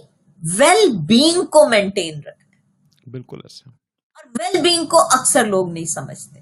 ویل 0.59 0.97
بینگ 1.07 1.45
کو 1.45 1.69
مینٹین 1.69 2.19
رکھنا 2.19 3.11
بالکل 3.11 3.41
ایسے 3.45 3.71
اور 3.71 4.27
ویل 4.41 4.63
بینگ 4.63 4.87
کو 4.87 5.01
اکثر 5.03 5.47
لوگ 5.47 5.71
نہیں 5.71 5.85
سمجھتے۔ 5.85 6.34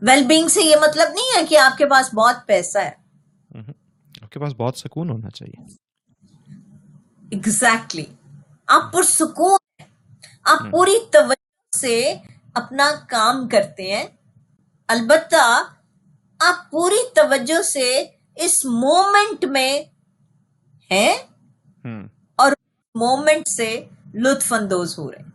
ویل 0.00 0.24
بینگ 0.26 0.48
سے 0.48 0.62
یہ 0.62 0.76
مطلب 0.76 1.08
نہیں 1.08 1.40
ہے 1.40 1.46
کہ 1.46 1.58
آپ 1.58 1.78
کے 1.78 1.86
پاس 1.86 2.14
بہت 2.14 2.36
پیسہ 2.46 2.78
ہے۔ 2.78 2.90
آپ 4.22 4.30
کے 4.30 4.40
پاس 4.40 4.52
بہت 4.52 4.78
سکون 4.78 5.10
ہونا 5.10 5.30
چاہیے۔ 5.30 5.62
ایگزیکٹلی 7.30 8.04
آپ 8.66 8.92
پرسکون 8.92 9.58
ہیں۔ 9.78 9.88
آپ 10.44 10.58
پوری 10.70 10.98
توجہ 11.12 11.78
سے 11.78 12.14
اپنا 12.54 12.90
کام 13.08 13.48
کرتے 13.48 13.96
ہیں۔ 13.96 14.04
البتہ 14.88 15.62
آپ 16.40 16.70
پوری 16.70 17.14
توجہ 17.14 17.62
سے 17.62 18.04
اس 18.36 18.64
مومنٹ 18.64 19.44
میں 19.44 19.82
ہیں 20.90 21.16
اور 22.36 22.52
مومنٹ 22.94 23.48
سے 23.48 23.84
لطف 24.14 24.52
اندوز 24.52 24.98
ہو 24.98 25.10
رہے 25.12 25.18
ہیں۔ 25.18 25.31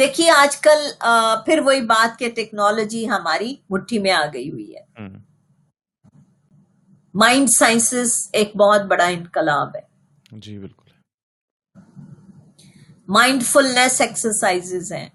دیکھیے 0.00 0.30
آج 0.30 0.56
کل 0.56 1.04
پھر 1.44 1.58
وہی 1.58 1.80
بات 1.80 2.18
کہ 2.18 2.30
ٹیکنالوجی 2.30 3.10
ہماری 3.10 3.56
مٹھی 3.70 3.98
میں 3.98 4.10
آ 4.10 4.24
گئی 4.34 4.50
ہوئی 4.50 4.76
ہے۔ 4.76 5.08
مائنڈ 7.14 7.48
سائنسز 7.50 8.28
ایک 8.32 8.56
بہت 8.56 8.80
بڑا 8.80 9.04
انقلاب 9.04 9.76
ہے۔ 9.76 9.80
جی 10.38 10.58
بالکل۔ 10.58 10.90
مائنڈ 13.08 13.42
فلنس 13.42 14.00
ایکسرسائز 14.00 14.92
ہیں 14.92 15.08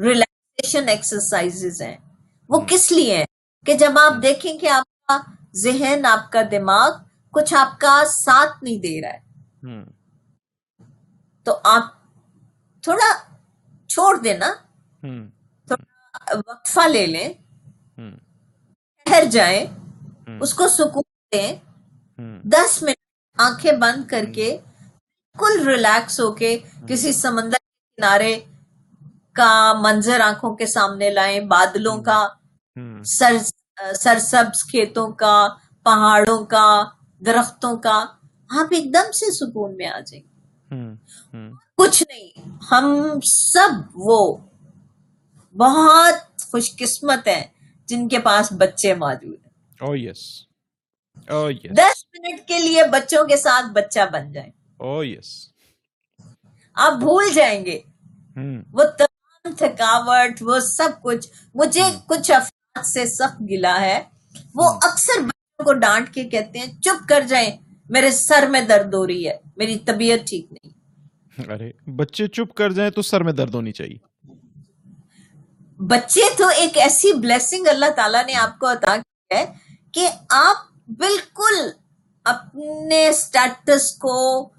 ریلیکسیشن 0.00 0.88
ایکسرسائز 0.88 1.82
ہیں۔ 1.82 1.96
وہ 2.48 2.60
کس 2.68 2.92
لیے 2.92 3.16
ہیں؟ 3.16 3.24
کہ 3.66 3.74
جب 3.74 3.92
آپ 3.98 4.22
دیکھیں 4.22 4.58
کہ 4.58 4.68
آپ 4.68 5.06
کا 5.06 5.18
ذہن 5.54 6.06
آپ 6.06 6.32
کا 6.32 6.42
دماغ 6.50 6.90
کچھ 7.30 7.54
آپ 7.54 7.80
کا 7.80 8.02
ساتھ 8.24 8.64
نہیں 8.64 8.78
دے 8.78 9.00
رہا 9.02 9.10
ہے 9.10 9.82
تو 11.44 11.58
آپ 11.64 11.82
تھوڑا 12.82 13.31
چھوڑ 13.92 14.16
دینا 14.18 14.52
تھوڑا 15.68 16.36
وقفہ 16.38 16.86
لے 16.88 17.06
لیں 17.06 17.28
ٹھہر 19.06 19.24
جائیں 19.30 19.66
اس 20.40 20.54
کو 20.54 20.68
سکون 20.68 21.02
دیں 21.32 21.52
دس 22.44 22.82
منٹ 22.82 23.00
آنکھیں 23.38 23.72
بند 23.72 24.04
کر 24.08 24.24
کے 24.34 24.56
بالکل 25.36 25.68
ریلیکس 25.68 26.20
ہو 26.20 26.32
کے 26.32 26.56
کسی 26.88 27.12
سمندر 27.12 27.58
کے 27.58 27.70
کنارے 27.98 28.34
کا 29.32 29.50
منظر 29.80 30.20
آنکھوں 30.20 30.54
کے 30.56 30.66
سامنے 30.66 31.10
لائیں 31.10 31.40
بادلوں 31.46 31.96
کا 32.02 32.26
سر 33.08 33.36
سرسبز 33.94 34.64
کھیتوں 34.70 35.10
کا 35.12 35.36
پہاڑوں 35.86 36.44
کا 36.46 36.66
درختوں 37.20 37.76
کا 37.76 37.98
آپ 38.50 38.72
ایک 38.74 38.92
دم 38.94 39.10
سے 39.12 39.30
سکون 39.34 39.76
میں 39.76 39.86
آ 39.86 39.98
جائیں۔ 40.00 40.24
کچھ 41.76 42.02
نہیں۔ 42.08 42.48
ہم 42.70 43.18
سب 43.24 43.72
وہ 43.94 44.36
بہت 45.52 46.42
خوش 46.50 46.76
قسمت 46.76 47.28
ہیں 47.28 47.44
جن 47.86 48.08
کے 48.08 48.18
پاس 48.18 48.52
بچے 48.52 48.94
موجود 48.94 49.38
ہیں۔ 49.46 49.88
Oh, 49.88 49.96
yes. 49.96 50.20
oh, 51.40 51.48
yes. 51.48 51.74
دس 51.74 52.04
منٹ 52.12 52.48
کے 52.48 52.58
لیے 52.58 52.82
بچوں 52.92 53.26
کے 53.26 53.36
ساتھ 53.36 53.66
بچہ 53.72 54.00
بن 54.12 54.32
جائیں۔ 54.32 54.50
Oh, 54.84 55.04
yes. 55.04 55.28
آپ 56.74 56.92
بھول 56.92 57.32
جائیں 57.32 57.64
گے۔ 57.64 57.80
وہ 58.72 58.84
تمام 58.84 59.52
تھکاوٹ 59.54 60.32
وہ 60.40 60.60
سب 60.60 60.88
کچھ 61.02 61.28
مجھے 61.54 61.82
کچھ 62.06 62.30
افراد 62.30 62.82
سے 62.84 63.06
سخت 63.06 63.40
گلا 63.50 63.80
ہے۔ 63.80 64.02
وہ 64.54 64.64
اکثر 64.64 65.20
بچوں 65.20 65.64
کو 65.64 65.72
ڈانٹ 65.72 66.14
کے 66.14 66.24
کہتے 66.24 66.58
ہیں 66.58 66.80
چپ 66.80 67.08
کر 67.08 67.20
جائیں 67.20 67.56
میرے 67.88 68.10
سر 68.10 68.46
میں 68.50 68.60
درد 68.60 68.94
ہو 68.94 69.06
رہی 69.06 69.28
ہے 69.28 69.36
میری 69.56 69.78
طبیعت 69.78 70.28
ٹھیک 70.28 70.52
نہیں۔ 70.52 70.81
ارے 71.48 71.90
بچے 71.96 72.26
چپ 72.26 72.54
کر 72.54 72.70
جائیں 72.72 72.90
تو 72.90 73.02
سر 73.02 73.22
میں 73.22 73.32
درد 73.32 73.54
ہونی 73.54 73.72
چاہیے۔ 73.72 73.98
بچے 75.78 76.20
تو 76.38 76.48
ایک 76.48 76.78
ایسی 76.78 77.12
بلیسنگ 77.12 77.66
اللہ 77.66 77.90
تعالیٰ 77.96 78.26
نے 78.26 78.34
آپ 78.34 78.58
کو 78.58 78.72
عطا 78.72 78.96
کی 78.96 79.36
ہے 79.36 79.52
کہ 79.92 80.08
آپ 80.28 80.56
بالکل 80.88 81.70
اپنے 82.24 83.08
اسٹیٹس 83.08 83.92
کو 83.92 84.50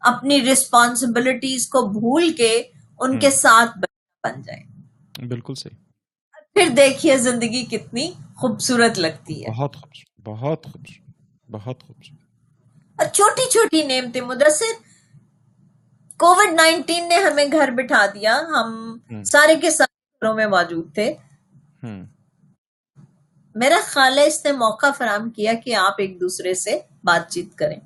اپنی 0.00 0.40
ریسپانسبلٹیز 0.40 1.68
کو 1.68 1.88
بھول 1.88 2.32
کے 2.32 2.62
ان 3.00 3.18
کے 3.18 3.30
ساتھ 3.30 3.78
بن 3.78 4.42
جائیں۔ 4.42 4.64
بالکل 5.26 5.54
صحیح۔ 5.54 5.78
پھر 6.54 6.68
دیکھیے 6.76 7.16
زندگی 7.16 7.64
کتنی 7.64 8.12
خوبصورت 8.36 8.98
لگتی 8.98 9.44
ہے۔ 9.44 9.50
بہت 9.50 9.76
خوبصورت 9.76 10.28
بہت 10.28 10.66
خوبصورت 10.66 11.50
بہت 11.50 11.82
خوبصورت۔ 11.82 12.20
اور 13.00 13.06
چھوٹی 13.12 13.50
چھوٹی 13.50 13.82
نعمتیں 13.82 14.20
مدثر 14.20 14.83
کووڈ 16.18 16.52
نائنٹین 16.54 17.08
نے 17.08 17.16
ہمیں 17.16 17.44
گھر 17.52 17.70
بٹھا 17.70 18.06
دیا۔ 18.14 18.36
ہم 18.36 18.98
سارے 19.24 19.56
کے 19.56 19.70
سارے 19.70 19.92
گھروں 20.14 20.34
میں 20.34 20.46
موجود 20.46 20.94
تھے۔ 20.94 21.14
میرا 23.54 23.78
خیال 23.84 24.18
ہے 24.18 24.26
اس 24.26 24.44
نے 24.44 24.52
موقع 24.52 24.86
فراہم 24.98 25.30
کیا 25.30 25.52
کہ 25.64 25.74
آپ 25.74 25.94
ایک 25.98 26.20
دوسرے 26.20 26.54
سے 26.54 26.78
بات 27.04 27.30
چیت 27.30 27.54
کریں۔ 27.54 27.80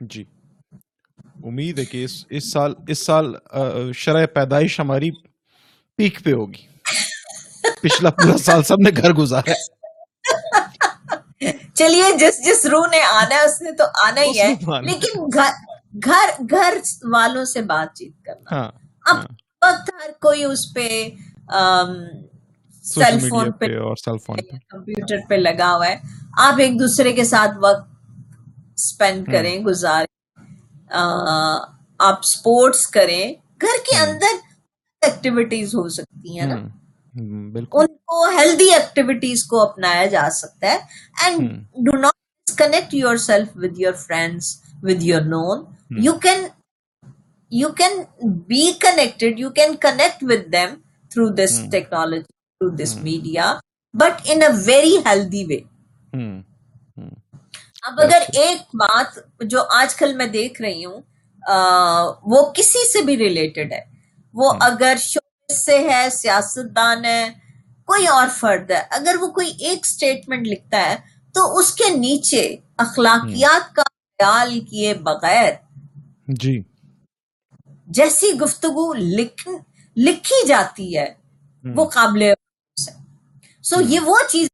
جی۔ 0.00 0.24
امید 1.44 1.78
ہے 1.78 1.84
کہ 1.84 2.04
اس 2.04 2.24
اس 2.30 2.52
سال 2.52 2.74
اس 2.88 3.06
سال 3.06 3.34
شرح 3.94 4.26
پیدائش 4.26 4.80
ہماری 4.80 5.10
پیک 5.98 6.24
پہ 6.24 6.32
ہوگی۔ 6.32 6.66
پچھلا 7.82 8.10
پورا 8.10 8.38
سال 8.38 8.62
سب 8.62 8.76
نے 8.84 8.90
گھر 8.96 9.12
گزارا 9.12 9.52
چلیے 11.74 12.16
جس 12.18 12.44
جس 12.46 12.66
روح 12.66 12.86
نے 12.90 13.00
آنا 13.12 13.34
ہے 13.34 13.44
اس 13.44 13.62
نے 13.62 13.72
تو 13.72 13.84
آنا 14.04 14.20
ہی 14.20 14.38
ہے۔ 14.40 14.54
لیکن 14.82 15.22
گھر 15.34 15.50
گھر 15.94 16.78
والوں 17.12 17.44
سے 17.44 17.62
بات 17.62 17.96
چیت 17.96 18.24
کرنا۔ 18.24 18.56
ہاں، 18.56 18.70
اب 19.04 19.16
ہاں۔ 19.16 19.24
وقت 19.64 19.90
ہر 19.94 20.10
کوئی 20.20 20.44
اس 20.44 20.74
پہ 20.74 21.08
سیل 22.84 23.18
فون 23.28 23.52
پہ 23.52 23.64
اور 23.64 23.96
سیل 23.96 24.18
فون 24.18 24.36
کمپیوٹر 24.68 25.16
پہ 25.28 25.34
لگا 25.34 25.74
ہوا 25.76 25.86
ہے۔ 25.86 25.96
آپ 26.38 26.54
ایک 26.58 26.80
دوسرے 26.80 27.12
کے 27.12 27.24
ساتھ 27.24 27.50
وقت 27.62 27.88
اسپینڈ 28.76 29.32
کریں 29.32 29.58
گزاریں۔ 29.58 30.42
آپ 31.98 32.20
سپورٹس 32.24 32.86
کریں۔ 32.86 33.32
گھر 33.60 33.78
کے 33.84 33.96
اندر 33.98 34.36
ایکٹیویٹیز 35.02 35.68
ہو 35.68 35.88
سکتی 35.88 36.38
ہیں 36.38 36.46
نا۔ 36.46 36.56
ان 37.72 37.86
کو 37.86 38.28
ہیلدی 38.28 38.72
ایکٹیویٹیز 38.72 39.44
کو 39.44 39.60
اپنایا 39.62 40.06
جا 40.06 40.28
سکتا 40.32 40.66
ہے۔ 40.66 40.78
And 41.22 41.50
do 41.62 41.96
not 41.96 42.12
disconnect 42.46 42.94
yourself 43.16 43.48
with 43.54 43.78
your 43.78 43.92
friends 43.92 44.44
with 44.82 45.02
your 45.02 45.20
known 45.20 45.64
you 45.90 46.12
can 46.12 46.46
you 47.52 47.68
can 47.68 48.00
be 48.46 48.72
connected 48.72 49.38
you 49.38 49.50
can 49.50 49.76
connect 49.76 50.22
with 50.22 50.52
them 50.52 50.74
through 51.10 51.28
this 51.28 51.60
technology 51.70 52.22
through 52.22 52.68
this 52.76 52.96
media 52.96 53.54
but 53.94 54.20
in 54.24 54.42
a 54.42 54.48
very 54.66 54.96
healthy 55.06 55.44
way 55.44 55.58
اب 57.82 58.00
اگر 58.00 58.22
ایک 58.32 58.58
بات 58.74 59.18
جو 59.40 59.62
آج 59.70 59.94
کل 59.94 60.16
میں 60.16 60.26
دیکھ 60.26 60.62
رہی 60.62 60.84
ہوں 60.84 61.00
وہ 62.22 62.52
کسی 62.52 62.92
سے 62.92 63.02
بھی 63.02 63.16
ریلیٹڈ 63.16 63.72
ہے۔ 63.72 63.80
وہ 64.34 64.52
اگر 64.60 64.96
سے 65.56 65.78
ہے 65.78 66.10
سیاست 66.10 66.76
دان 66.76 67.04
ہے 67.04 67.30
کوئی 67.88 68.06
اور 68.06 68.28
فرد 68.40 68.70
ہے 68.70 68.82
اگر 68.90 69.16
وہ 69.20 69.28
کوئی 69.28 69.50
ایک 69.58 69.78
اسٹیٹمنٹ 69.82 70.46
لکھتا 70.46 70.90
ہے 70.90 70.96
تو 71.34 71.58
اس 71.58 71.74
کے 71.74 71.90
نیچے 71.94 72.56
اخلاقیات 72.76 73.74
کا 73.74 73.82
خیال 73.82 74.60
کیے 74.60 74.94
بغیر 74.94 75.52
جی۔ 76.38 76.60
جیسی 77.86 78.32
گفتگو 78.40 78.92
لکھی 79.96 80.46
جاتی 80.46 80.96
ہے 80.98 81.06
وہ 81.64 81.84
قابل 81.84 82.22
سو 83.64 83.80
یہ 83.80 84.00
وہ 84.00 84.16
چیز 84.28 84.48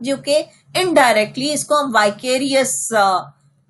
جو 0.00 0.16
کہ 0.16 0.42
انڈائریکٹلی 0.74 1.52
اس 1.52 1.64
کو 1.64 1.80
ہم 1.84 1.90
وائکیریس 1.94 2.92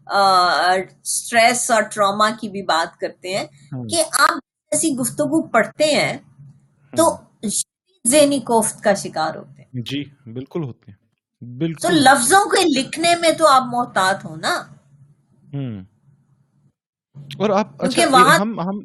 اسٹریس 0.06 1.70
اور 1.70 1.82
ٹراما 1.82 2.30
کی 2.30 2.48
بھی 2.48 2.62
بات 2.62 3.00
کرتے 3.00 3.36
ہیں 3.36 3.46
کہ 3.90 4.04
آپ 4.12 4.38
ایسی 4.72 4.90
گفتگو 4.90 5.46
پڑھتے 5.48 5.84
ہیں 5.84 6.16
تو 6.92 7.16
ذہنی 8.04 8.38
کوفت 8.40 8.82
کا 8.82 8.94
شکار 8.94 9.34
ہوتے 9.34 9.62
ہیں۔ 9.62 9.82
جی 9.82 10.04
بالکل 10.32 10.62
ہوتے 10.62 10.90
ہیں۔ 10.90 10.98
بالکل 11.56 11.82
تو 11.82 11.88
لفظوں 11.90 12.44
کے 12.50 12.80
لکھنے 12.80 13.14
میں 13.16 13.30
تو 13.30 13.48
آپ 13.48 13.62
محتاط 13.66 14.24
ہو 14.24 14.36
نا۔ 14.36 14.62
اور 17.38 17.50
آپ 17.50 17.84
اچھا 17.84 18.02
ہم 18.42 18.60
ہم 18.60 18.78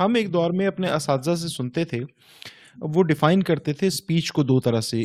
ہم 0.00 0.14
ایک 0.14 0.32
دور 0.32 0.50
میں 0.50 0.66
اپنے 0.66 0.90
اساتذہ 0.90 1.34
سے 1.34 1.48
سنتے 1.48 1.84
تھے 1.84 2.00
وہ 2.80 3.02
ڈیفائن 3.02 3.42
کرتے 3.42 3.72
تھے 3.72 3.86
اسپیچ 3.86 4.32
کو 4.32 4.42
دو 4.42 4.60
طرح 4.60 4.80
سے 4.80 5.02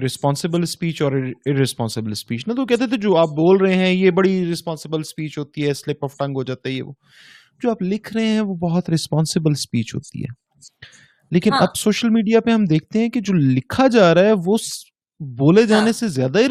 رسپانسبل 0.00 0.62
اسپیچ 0.62 1.02
اور 1.02 1.12
ارسپانسبل 1.46 2.10
اسپیچ 2.10 2.48
نا 2.48 2.54
تو 2.54 2.66
کہتے 2.66 2.86
تھے 2.86 2.96
جو 2.96 3.16
آپ 3.16 3.28
بول 3.28 3.56
رہے 3.56 3.74
ہیں 3.74 3.92
یہ 3.92 4.10
بڑی 4.10 4.52
رسپانسبل 4.52 5.00
اسپیچ 5.00 5.38
ہوتی 5.38 5.68
ہے 5.68 5.74
سلپ 5.74 6.04
آف 6.04 6.16
ٹنگ 6.18 6.36
ہو 6.36 6.42
جاتا 6.42 6.68
ہے 6.68 6.74
یہ 6.74 6.82
وہ۔ 6.82 6.92
جو 7.62 7.70
آپ 7.70 7.82
لکھ 7.82 8.12
رہے 8.12 8.26
ہیں 8.26 8.40
وہ 8.40 8.54
بہت 8.54 8.90
رسپانسبل 8.90 9.50
اسپیچ 9.50 9.94
ہوتی 9.94 10.22
ہے۔ 10.22 10.32
لیکن 11.30 11.52
ہاں۔ 11.52 11.58
اب 11.60 11.76
سوشل 11.76 12.08
میڈیا 12.08 12.40
پہ 12.40 12.50
ہم 12.50 12.64
دیکھتے 12.64 12.98
ہیں 12.98 13.08
کہ 13.08 13.20
جو 13.20 13.34
لکھا 13.34 13.86
جا 13.86 14.14
رہا 14.14 14.22
ہے 14.22 14.32
وہ 14.46 14.56
بولے 15.20 15.66
جانے 15.66 15.84
ہاں۔ 15.84 15.92
سے 15.92 16.08
زیادہ 16.08 16.38
ہی 16.38 16.46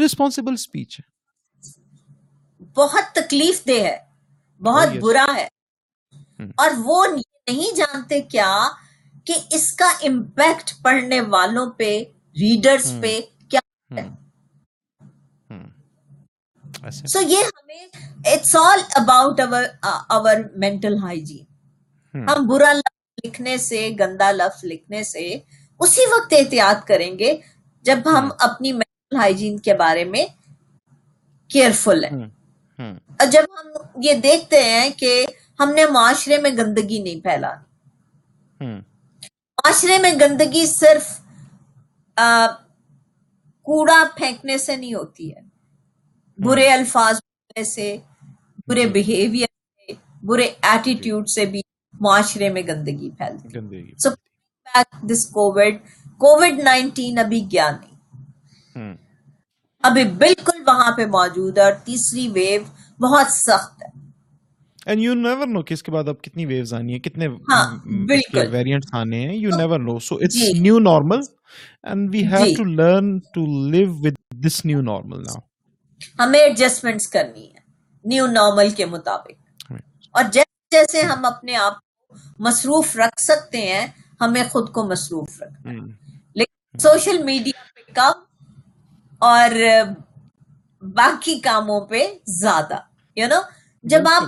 اسپیچ 0.53 0.99
ہے۔ 0.99 1.13
بہت 2.77 3.15
تکلیف 3.15 3.67
دہ 3.67 3.71
ہے۔ 3.71 4.12
بہت 4.59 4.89
برا 5.01 5.25
ہے۔ 5.35 5.47
اور 6.57 6.69
وہ 6.77 7.05
نہیں 7.07 7.75
جانتے 7.75 8.21
کیا 8.21 8.67
کہ 9.25 9.33
اس 9.51 9.73
کا 9.73 9.85
امپیکٹ 9.85 10.73
پڑھنے 10.81 11.21
والوں 11.21 11.71
پہ 11.71 12.03
ریڈرز 12.35 12.93
پہ 13.01 13.19
کیا 13.49 13.59
ہے۔ 13.95 14.07
سو 17.07 17.19
یہ 17.21 17.37
ہمیں 17.37 17.85
it's 18.25 18.55
all 18.55 18.79
about 18.95 19.39
our 20.09 20.35
mental 20.55 20.97
hygiene 20.97 21.45
ہم۔ 22.13 22.47
برا 22.47 22.73
لفظ 22.73 23.27
لکھنے 23.27 23.57
سے 23.57 23.89
گندا 23.99 24.31
لفظ 24.31 24.63
لکھنے 24.63 25.03
سے 25.03 25.39
اسی 25.79 26.01
وقت 26.05 26.33
احتیاط 26.33 26.87
کریں 26.87 27.19
گے 27.19 27.37
جب 27.81 27.99
ہم 28.05 28.29
اپنی 28.39 28.71
مینٹل 28.73 29.15
ہائیجین 29.15 29.59
کے 29.59 29.73
بارے 29.73 30.03
میں 30.03 30.25
کیئرفل 31.49 32.03
ہیں۔ 32.03 32.11
اور 32.79 33.25
جب 33.31 33.43
ہم 33.59 33.67
یہ 34.03 34.13
دیکھتے 34.13 34.63
ہیں 34.63 34.89
کہ 34.89 35.25
ہم 35.59 35.69
نے 35.69 35.85
معاشرے 35.85 36.37
میں 36.37 36.51
گندگی 36.57 36.99
نہیں 37.03 37.21
پھیلا۔ 37.21 37.53
معاشرے 38.61 39.97
میں 39.97 40.11
گندگی 40.21 40.65
صرف 40.65 41.19
کوڑا 43.65 44.03
پھینکنے 44.15 44.57
سے 44.57 44.75
نہیں 44.75 44.93
ہوتی 44.93 45.31
ہے۔ 45.35 45.41
برے 46.39 46.67
الفاظ 46.73 47.19
سے 47.75 47.95
برے 48.67 48.85
بہیویئر 48.85 49.47
سے 49.47 49.93
برے 50.23 50.47
ایٹیٹیوڈ 50.61 51.27
سے 51.29 51.45
بھی 51.45 51.61
معاشرے 51.99 52.49
میں 52.49 52.61
گندگی 52.61 53.09
پھیلتی 53.17 53.95
so 53.97 54.09
this 55.07 55.25
Covid 55.27 55.77
Covid 56.17 56.59
nineteen 56.63 57.19
ابھی 57.19 57.41
گیا 57.51 57.69
نہیں۔ 57.71 58.95
ابھی 59.83 60.03
بالکل 60.17 60.52
وہاں 60.67 60.91
پہ 60.97 61.05
موجود 61.05 61.57
ہے 61.57 61.63
اور 61.63 61.73
تیسری 61.85 62.27
ویو 62.29 62.61
بہت 62.99 63.31
سخت 63.31 63.83
ہے۔ 63.83 63.87
اینڈ 64.85 65.01
یو 65.01 65.13
نیور 65.13 65.47
نو 65.47 65.61
کہ 65.61 65.73
اس 65.73 65.83
کے 65.83 65.91
بعد 65.91 66.07
اب 66.07 66.21
کتنی 66.21 66.45
ویوز 66.45 66.73
آنی 66.73 66.93
ہے 66.93 66.99
کتنے 66.99 67.27
ہاں 67.27 67.75
بالکل۔ 68.07 68.47
ویریئنٹس 68.51 68.93
آنے 68.93 69.19
ہیں 69.27 69.35
you 69.35 69.49
never 69.49 69.79
know 69.79 69.99
so 69.99 70.15
it's 70.15 70.35
new 70.59 70.79
normal 70.79 71.19
and 71.83 72.09
we 72.13 72.23
have 72.27 72.53
to 72.57 72.63
learn 72.63 73.17
to 73.33 73.45
live 73.71 73.93
with 73.99 74.15
this 74.45 74.65
new 74.65 74.81
normal 74.81 75.21
now 75.21 75.39
ہمیں 76.19 76.39
ایڈجسٹمنٹس 76.39 77.07
کرنی 77.07 77.47
ہے 77.47 77.59
نیو 78.05 78.25
نارمل 78.27 78.69
کے 78.69 78.85
مطابق۔ 78.85 79.71
اور 80.11 80.23
جیسے 80.23 80.51
جیسے 80.71 81.01
ہم 81.01 81.25
اپنے 81.25 81.55
آپ 81.55 81.73
کو 81.79 82.15
مصروف 82.39 82.95
رکھ 82.95 83.21
سکتے 83.21 83.61
ہیں 83.61 83.85
ہمیں 84.21 84.43
خود 84.51 84.71
کو 84.71 84.83
مصروف 84.83 85.41
رکھنا 85.41 85.71
لیکن 86.35 86.79
سوشل 86.79 87.23
میڈیا 87.23 87.63
پہ 87.75 87.91
کم 87.93 88.21
اور 89.19 89.49
باقی 90.83 91.39
کاموں 91.39 91.85
پہ 91.85 92.07
زیادہ 92.27 92.77
یو 93.15 93.27
نو 93.27 93.41
جب 93.83 94.01
آپ 94.07 94.23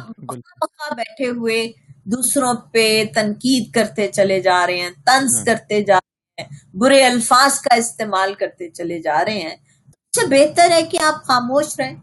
بیٹھے 0.95 1.29
ہوئے 1.29 1.71
دوسروں 2.03 2.53
پہ 2.53 3.03
تنقید 3.15 3.73
کرتے 3.73 4.07
چلے 4.07 4.41
جا 4.41 4.67
رہے 4.67 4.79
ہیں 4.79 4.89
طنز 5.05 5.45
کرتے 5.45 5.83
جا 5.83 5.97
رہے 5.97 6.43
ہیں 6.43 6.75
برے 6.75 7.05
الفاظ 7.05 7.59
کا 7.59 7.75
استعمال 7.75 8.33
کرتے 8.33 8.69
چلے 8.69 9.01
جا 9.01 9.25
رہے 9.25 9.39
ہیں 9.39 9.55
اس 9.87 10.21
سے 10.21 10.27
بہتر 10.27 10.71
ہے 10.71 10.83
کہ 10.83 10.97
آپ 11.01 11.23
خاموش 11.23 11.79
رہیں۔ 11.79 11.95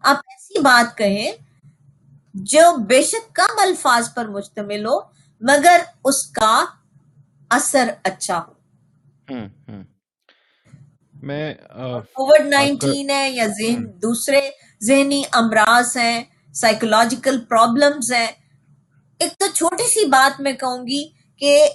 آپ 0.00 0.16
ایسی 0.16 0.60
بات 0.60 0.98
کہیں 0.98 1.32
جو 2.34 2.76
بے 2.76 3.02
شک 3.02 3.34
کم 3.34 3.58
الفاظ 3.58 4.14
پر 4.14 4.28
مشتمل 4.28 4.86
ہو 4.86 5.00
مگر 5.40 5.80
اس 6.04 6.26
کا 6.26 6.64
اثر 7.50 7.90
اچھا 8.02 8.38
ہو۔ 8.38 8.52
میں 11.22 11.54
کووڈ 12.02 12.46
نائنٹین 12.46 13.10
ہے 13.10 13.30
یا 13.30 13.46
ذہن 13.46 13.84
دوسرے 14.02 14.40
ذہنی 14.82 15.22
امراض 15.32 15.96
ہیں 15.96 16.24
سائیکولوجیکل 16.54 17.44
پرابلمز 17.44 18.12
ہیں۔ 18.12 18.26
ایک 19.18 19.32
تو 19.38 19.46
چھوٹی 19.54 19.88
سی 19.88 20.06
بات 20.06 20.40
میں 20.40 20.52
کہوں 20.52 20.86
گی 20.86 21.08
کہ 21.36 21.68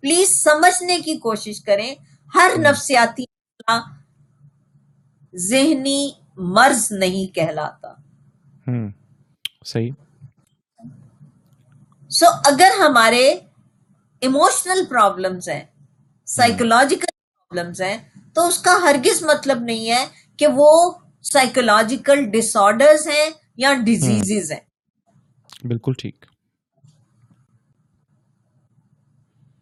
پلیز 0.00 0.28
سمجھنے 0.44 0.98
کی 0.98 1.16
کوشش 1.16 1.60
کریں۔ 1.60 1.94
ہر 2.34 2.50
نفسیاتی 2.58 3.24
ذہنی 5.36 6.10
مرض 6.36 6.92
نہیں 6.92 7.34
کہلاتا۔ 7.34 7.92
صحیح۔ 9.64 9.90
سو 12.10 12.26
اگر 12.44 12.70
ہمارے 12.80 13.28
ایموشنل 14.20 14.84
پرابلمس 14.88 15.48
ہیں 15.48 15.64
سائیکولوجیکل 16.26 17.06
پرابلمس 17.06 17.80
ہیں 17.80 17.98
تو 18.34 18.46
اس 18.46 18.58
کا 18.58 18.72
ہرگز 18.82 19.22
مطلب 19.22 19.62
نہیں 19.62 19.90
ہے 19.90 20.04
کہ 20.36 20.46
وہ 20.54 20.70
سائیکولوجیکل 21.32 22.24
ڈس 22.30 22.56
آرڈرز 22.56 23.06
ہیں 23.08 23.30
یا 23.56 23.72
ڈیزیز 23.84 24.52
ہیں۔ 24.52 24.60
بالکل 25.66 25.92
ٹھیک۔ 25.92 26.24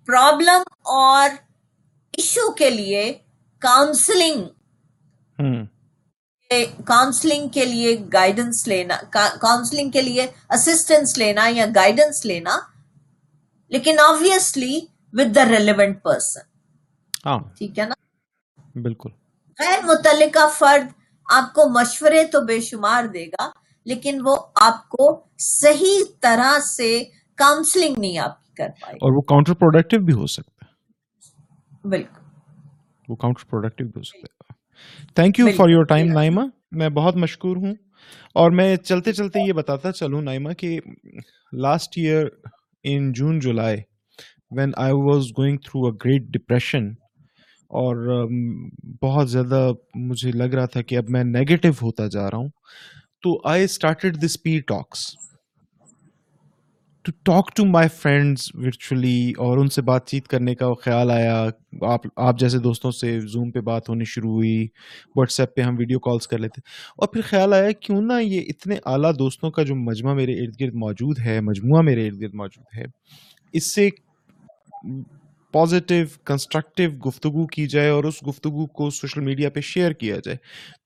پرابلم 0.06 0.62
اور 0.88 1.30
ایشو 2.14 2.52
کے 2.52 2.70
لیے 2.70 3.12
کاؤنسلنگ 3.62 4.44
کاؤنسلنگ 6.84 7.48
کے 7.48 7.64
لیے 7.64 7.96
گائیڈنس 8.12 8.66
لینا 8.68 8.96
کاؤنسلنگ 9.10 9.90
کے 9.90 10.02
لیے 10.02 10.26
اسسٹنس 10.50 11.18
لینا 11.18 11.46
یا 11.46 11.66
گائیڈنس 11.74 12.24
لینا 12.26 12.58
لیکن 13.68 13.98
obviously 13.98 14.80
with 15.12 15.34
the 15.34 15.44
relevant 15.44 16.02
person 16.02 16.40
ٹھیک 17.58 17.78
ہے 17.78 17.84
نا؟ 17.84 17.94
بالکل۔ 18.82 19.10
غیر 19.58 19.84
متعلقہ 19.84 20.48
فرد 20.58 20.86
آپ 21.32 21.54
کو 21.54 21.80
مشورے 21.80 22.24
تو 22.24 22.40
بے 22.40 22.60
شمار 22.60 23.04
دے 23.04 23.26
گا 23.26 23.48
لیکن 23.84 24.18
وہ 24.24 24.36
آپ 24.54 24.88
کو 24.88 25.24
صحیح 25.38 26.04
طرح 26.20 26.58
سے 26.58 27.04
کاؤنسلنگ 27.34 27.94
نہیں 27.98 28.18
آپ 28.18 28.44
کی 28.44 28.52
کر 28.54 28.68
پائے 28.68 28.94
اور 28.96 29.16
وہ 29.16 29.20
کاؤنٹر 29.20 29.54
پروڈکٹیو 29.54 30.00
بھی 30.00 30.12
ہو 30.14 30.26
سکتا 30.26 30.66
ہے۔ 30.66 30.76
بالکل۔ 31.88 32.20
وہ 33.08 33.16
کاؤنٹر 33.16 33.50
پروڈکٹیو 33.50 33.86
بھی 33.86 33.92
ہو 33.96 34.02
سکتا 34.02 34.52
ہے۔ 34.52 34.52
Thank 35.14 35.38
you 35.38 35.46
for 35.56 35.68
your 35.68 35.84
time 35.84 36.12
Naima 36.12 36.42
میں 36.70 36.88
بہت 36.88 37.16
مشکور 37.16 37.56
ہوں۔ 37.56 37.74
اور 38.34 38.50
میں 38.50 38.76
چلتے 38.76 39.12
چلتے 39.12 39.40
یہ 39.40 39.52
بتاتا 39.52 39.92
چلوں 39.92 40.22
نائما 40.22 40.52
کہ 40.52 40.80
last 41.52 41.92
year 41.96 42.26
in 42.82 43.12
June 43.12 43.38
July 43.40 43.76
when 44.50 44.72
I 44.76 44.92
was 44.94 45.24
going 45.38 45.56
through 45.56 45.86
a 45.86 45.92
great 45.92 46.22
depression 46.22 46.90
اور 47.70 48.26
بہت 49.02 49.30
زیادہ 49.30 49.70
مجھے 49.94 50.30
لگ 50.32 50.54
رہا 50.54 50.66
تھا 50.66 50.82
کہ 50.82 50.96
اب 50.96 51.04
میں 51.08 51.24
نیگیٹو 51.24 51.68
ہوتا 51.82 52.06
جا 52.06 52.30
رہا 52.30 52.38
ہوں، 52.38 52.48
تو 53.22 53.48
I 53.48 53.64
started 53.64 54.22
this 54.22 54.42
P 54.42 54.60
talks 54.60 55.06
to 57.04 57.12
talk 57.24 57.50
to 57.56 57.64
my 57.64 57.88
friends 57.88 58.48
virtually 58.54 59.32
اور 59.38 59.58
ان 59.58 59.68
سے 59.68 59.82
بات 59.82 60.06
چیت 60.08 60.28
کرنے 60.28 60.54
کا 60.54 60.72
خیال 60.74 61.10
آیا۔ 61.10 61.44
آپ 61.82 62.00
آپ 62.16 62.38
جیسے 62.38 62.58
دوستوں 62.58 62.90
سے 62.90 63.20
زوم 63.20 63.50
پہ 63.50 63.60
بات 63.60 63.88
ہونی 63.88 64.04
شروع 64.04 64.32
ہوئی 64.32 64.66
واٹس 65.16 65.40
ایپ 65.40 65.54
پہ 65.54 65.60
ہم 65.60 65.76
ویڈیو 65.78 65.98
کالس 65.98 66.26
کر 66.28 66.38
لیتے۔ 66.38 66.60
اور 66.98 67.08
پھر 67.08 67.20
خیال 67.20 67.52
آیا، 67.52 67.70
کیوں 67.72 68.00
نہ 68.02 68.20
یہ 68.22 68.40
اتنے 68.40 68.76
اعلیٰ 68.86 69.12
دوستوں 69.18 69.50
کا 69.50 69.62
جو 69.62 69.74
مجمع 69.76 70.14
میرے 70.14 70.32
ارد 70.32 70.60
گرد 70.60 70.74
موجود 70.74 71.18
ہے، 71.18 71.40
مجموعہ 71.40 71.82
میرے 71.82 72.06
ارد 72.06 72.20
گرد 72.20 72.34
موجود 72.34 72.78
ہے، 72.78 72.84
اس 73.52 73.74
سے 73.74 73.88
پازیٹیو 75.56 76.06
کنسٹرکٹیو 76.26 76.90
گفتگو 77.06 77.46
کی 77.46 77.66
جائے 77.74 77.88
اور 77.88 78.04
اس 78.04 78.22
گفتگو 78.26 78.66
کو 78.78 78.90
سوشل 78.90 79.20
میڈیا 79.24 79.50
پہ 79.50 79.60
شیئر 79.60 79.92
کیا 80.00 80.16
جائے۔ 80.24 80.36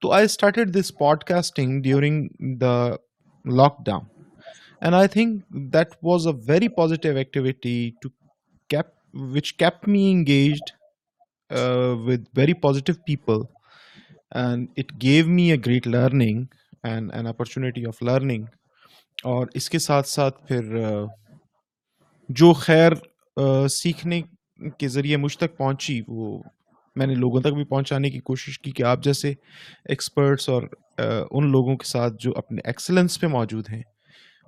تو 0.02 0.12
I 0.12 0.24
started 0.24 0.74
this 0.74 0.92
podcasting 1.24 1.80
during 1.82 2.26
the 2.60 2.74
lockdown 3.86 4.04
and 4.80 4.94
I 4.94 5.08
think 5.08 5.42
that 5.72 5.94
was 6.02 6.26
a 6.26 6.32
very 6.46 6.68
positive 6.68 7.16
activity 7.16 7.90
to 8.02 8.08
keep 8.70 8.86
which 9.34 9.52
keep 9.52 9.88
me 9.88 10.10
engaged 10.10 10.70
with 12.06 12.24
very 12.36 12.52
positive 12.62 12.94
people 13.06 13.42
and 14.30 14.66
it 14.76 14.92
gave 15.02 15.26
me 15.26 15.50
a 15.50 15.56
great 15.66 15.86
learning 15.86 16.44
and 16.82 17.14
an 17.14 17.26
opportunity 17.26 17.86
of 17.86 18.02
learning 18.02 18.44
اور 19.24 19.46
اس 19.54 19.70
کے 19.70 19.78
ساتھ 19.78 20.08
ساتھ 20.08 20.46
پھر 20.48 20.76
uh, 20.76 21.06
جو 22.28 22.52
خیر 22.52 22.92
uh, 23.36 23.66
سیکھنے 23.68 24.20
کے 24.78 24.88
ذریعے 24.88 25.16
مجھ 25.16 25.38
تک 25.38 25.56
پہنچی۔ 25.56 26.02
وہ 26.08 26.42
میں 26.96 27.06
نے 27.06 27.14
لوگوں 27.14 27.40
تک 27.40 27.46
بھی 27.46 27.64
پہنچانے 27.64 28.10
کی 28.10 28.20
کوشش 28.20 28.58
کی 28.58 28.70
کہ 28.70 28.82
آپ 28.82 29.04
جیسے 29.04 29.34
ایکسپرٹس 29.84 30.48
اور 30.48 30.62
ان 31.30 31.50
لوگوں 31.50 31.76
کے 31.76 31.88
ساتھ 31.88 32.14
جو 32.18 32.32
اپنے 32.36 32.60
ایکسلنس 32.64 33.20
پہ 33.20 33.26
موجود 33.26 33.64
ہیں 33.72 33.82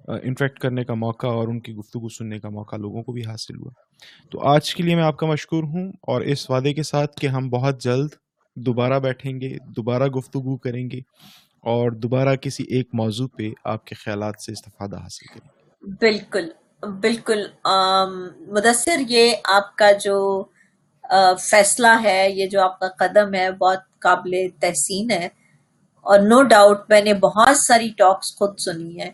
انٹریکٹ 0.09 0.59
کرنے 0.59 0.85
کا 0.85 0.95
موقع 0.95 1.27
اور 1.27 1.49
ان 1.49 1.61
کی 1.61 1.75
گفتگو 1.75 2.09
سننے 2.09 2.39
کا 2.39 2.49
موقع 2.49 2.77
لوگوں 2.77 3.03
کو 3.03 3.13
بھی 3.13 3.23
حاصل 3.27 3.57
ہوا۔ 3.57 3.71
تو 4.31 4.49
آج 4.49 4.75
کے 4.75 4.83
لیے 4.83 4.95
میں 4.95 5.05
آپ 5.05 5.17
کا 5.17 5.27
مشکور 5.27 5.65
ہوں 5.65 5.93
اور 6.03 6.21
اس 6.21 6.51
وعدے 6.51 6.75
کے 6.75 6.83
ساتھ 6.83 7.21
کہ 7.21 7.27
ہم 7.27 7.49
بہت 7.49 7.83
جلد 7.83 8.09
دوبارہ 8.57 8.99
بیٹھیں 8.99 9.41
گے، 9.41 9.57
دوبارہ 9.77 10.07
گفتگو 10.07 10.57
کریں 10.57 10.89
گے 10.93 10.99
اور 11.63 11.91
دوبارہ 11.91 12.37
کسی 12.37 12.65
ایک 12.69 12.89
موضوع 12.93 13.29
پہ 13.39 13.51
آپ 13.65 13.85
کے 13.85 13.95
خیالات 13.95 14.35
سے 14.43 14.53
استفادہ 14.53 14.97
حاصل 14.97 15.39
کریں 15.39 15.49
گے۔ 15.49 15.91
بالکل۔ 16.01 16.62
بالکل 16.83 17.43
مدثر، 18.49 19.01
یہ 19.09 19.35
آپ 19.45 19.77
کا 19.77 19.93
جو 19.93 20.45
فیصلہ 21.41 21.87
ہے، 22.05 22.31
یہ 22.31 22.47
جو 22.47 22.63
آپ 22.63 22.81
کا 22.81 22.89
قدم 22.89 23.35
ہے، 23.35 23.51
بہت 23.51 23.79
قابل 23.99 24.33
تحسین 24.61 25.11
ہے۔ 25.11 25.29
اور 26.01 26.19
نو 26.19 26.43
ڈاؤٹ 26.43 26.81
میں 26.89 27.01
نے 27.01 27.15
بہت 27.15 27.57
ساری 27.57 27.89
ٹاکس 27.89 28.37
خود 28.37 28.59
سنی 28.59 29.01
ہے 29.01 29.11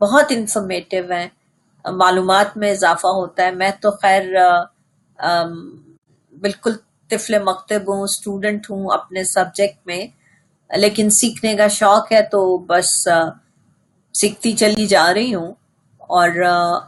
بہت 0.00 0.24
انفارمیٹیو 0.30 1.12
ہیں۔ 1.12 1.28
معلومات 1.84 2.56
میں 2.56 2.70
اضافہ 2.70 3.06
ہوتا 3.06 3.42
ہے۔ 3.42 3.50
میں 3.50 3.70
تو 3.80 3.90
خیر 3.90 4.22
بالکل 6.40 6.72
طفل 7.08 7.38
مکتب 7.42 7.82
ہوں 7.88 8.02
اسٹوڈنٹ 8.02 8.70
ہوں 8.70 8.86
اپنے 8.94 9.24
سبجیکٹ 9.24 9.86
میں، 9.86 10.06
لیکن 10.76 11.10
سیکھنے 11.10 11.54
کا 11.54 11.68
شوق 11.68 12.12
ہے 12.12 12.22
تو 12.22 12.58
بس 12.58 13.08
سیکھتی 14.14 14.52
چلی 14.52 14.86
جا 14.86 15.12
رہی 15.14 15.34
ہوں۔ 15.34 15.54
اور 16.08 16.42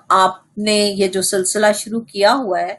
آپ 0.08 0.36
نے 0.58 0.76
یہ 0.94 1.08
جو 1.08 1.22
سلسلہ 1.22 1.72
شروع 1.74 2.00
کیا 2.02 2.34
ہوا 2.34 2.60
ہے 2.60 2.74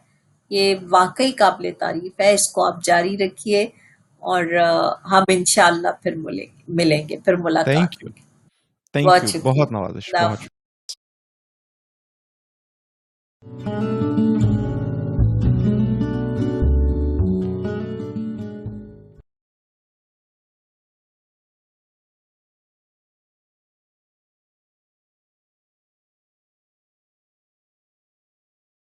یہ 0.51 0.75
واقعی 0.89 1.31
قابل 1.31 1.69
تعریف 1.79 2.19
ہے 2.19 2.33
اس 2.33 2.51
کو 2.51 2.65
آپ 2.65 2.83
جاری 2.83 3.17
رکھیے 3.17 3.63
اور 4.23 4.53
ہم 5.11 5.23
انشاءاللہ 5.27 5.91
پھر 6.03 6.15
ملیں 6.69 7.09
گے 7.09 7.17
پھر 7.17 7.35
ملاقات 7.39 8.03
بہت 9.43 9.71
نوازش 9.71 10.13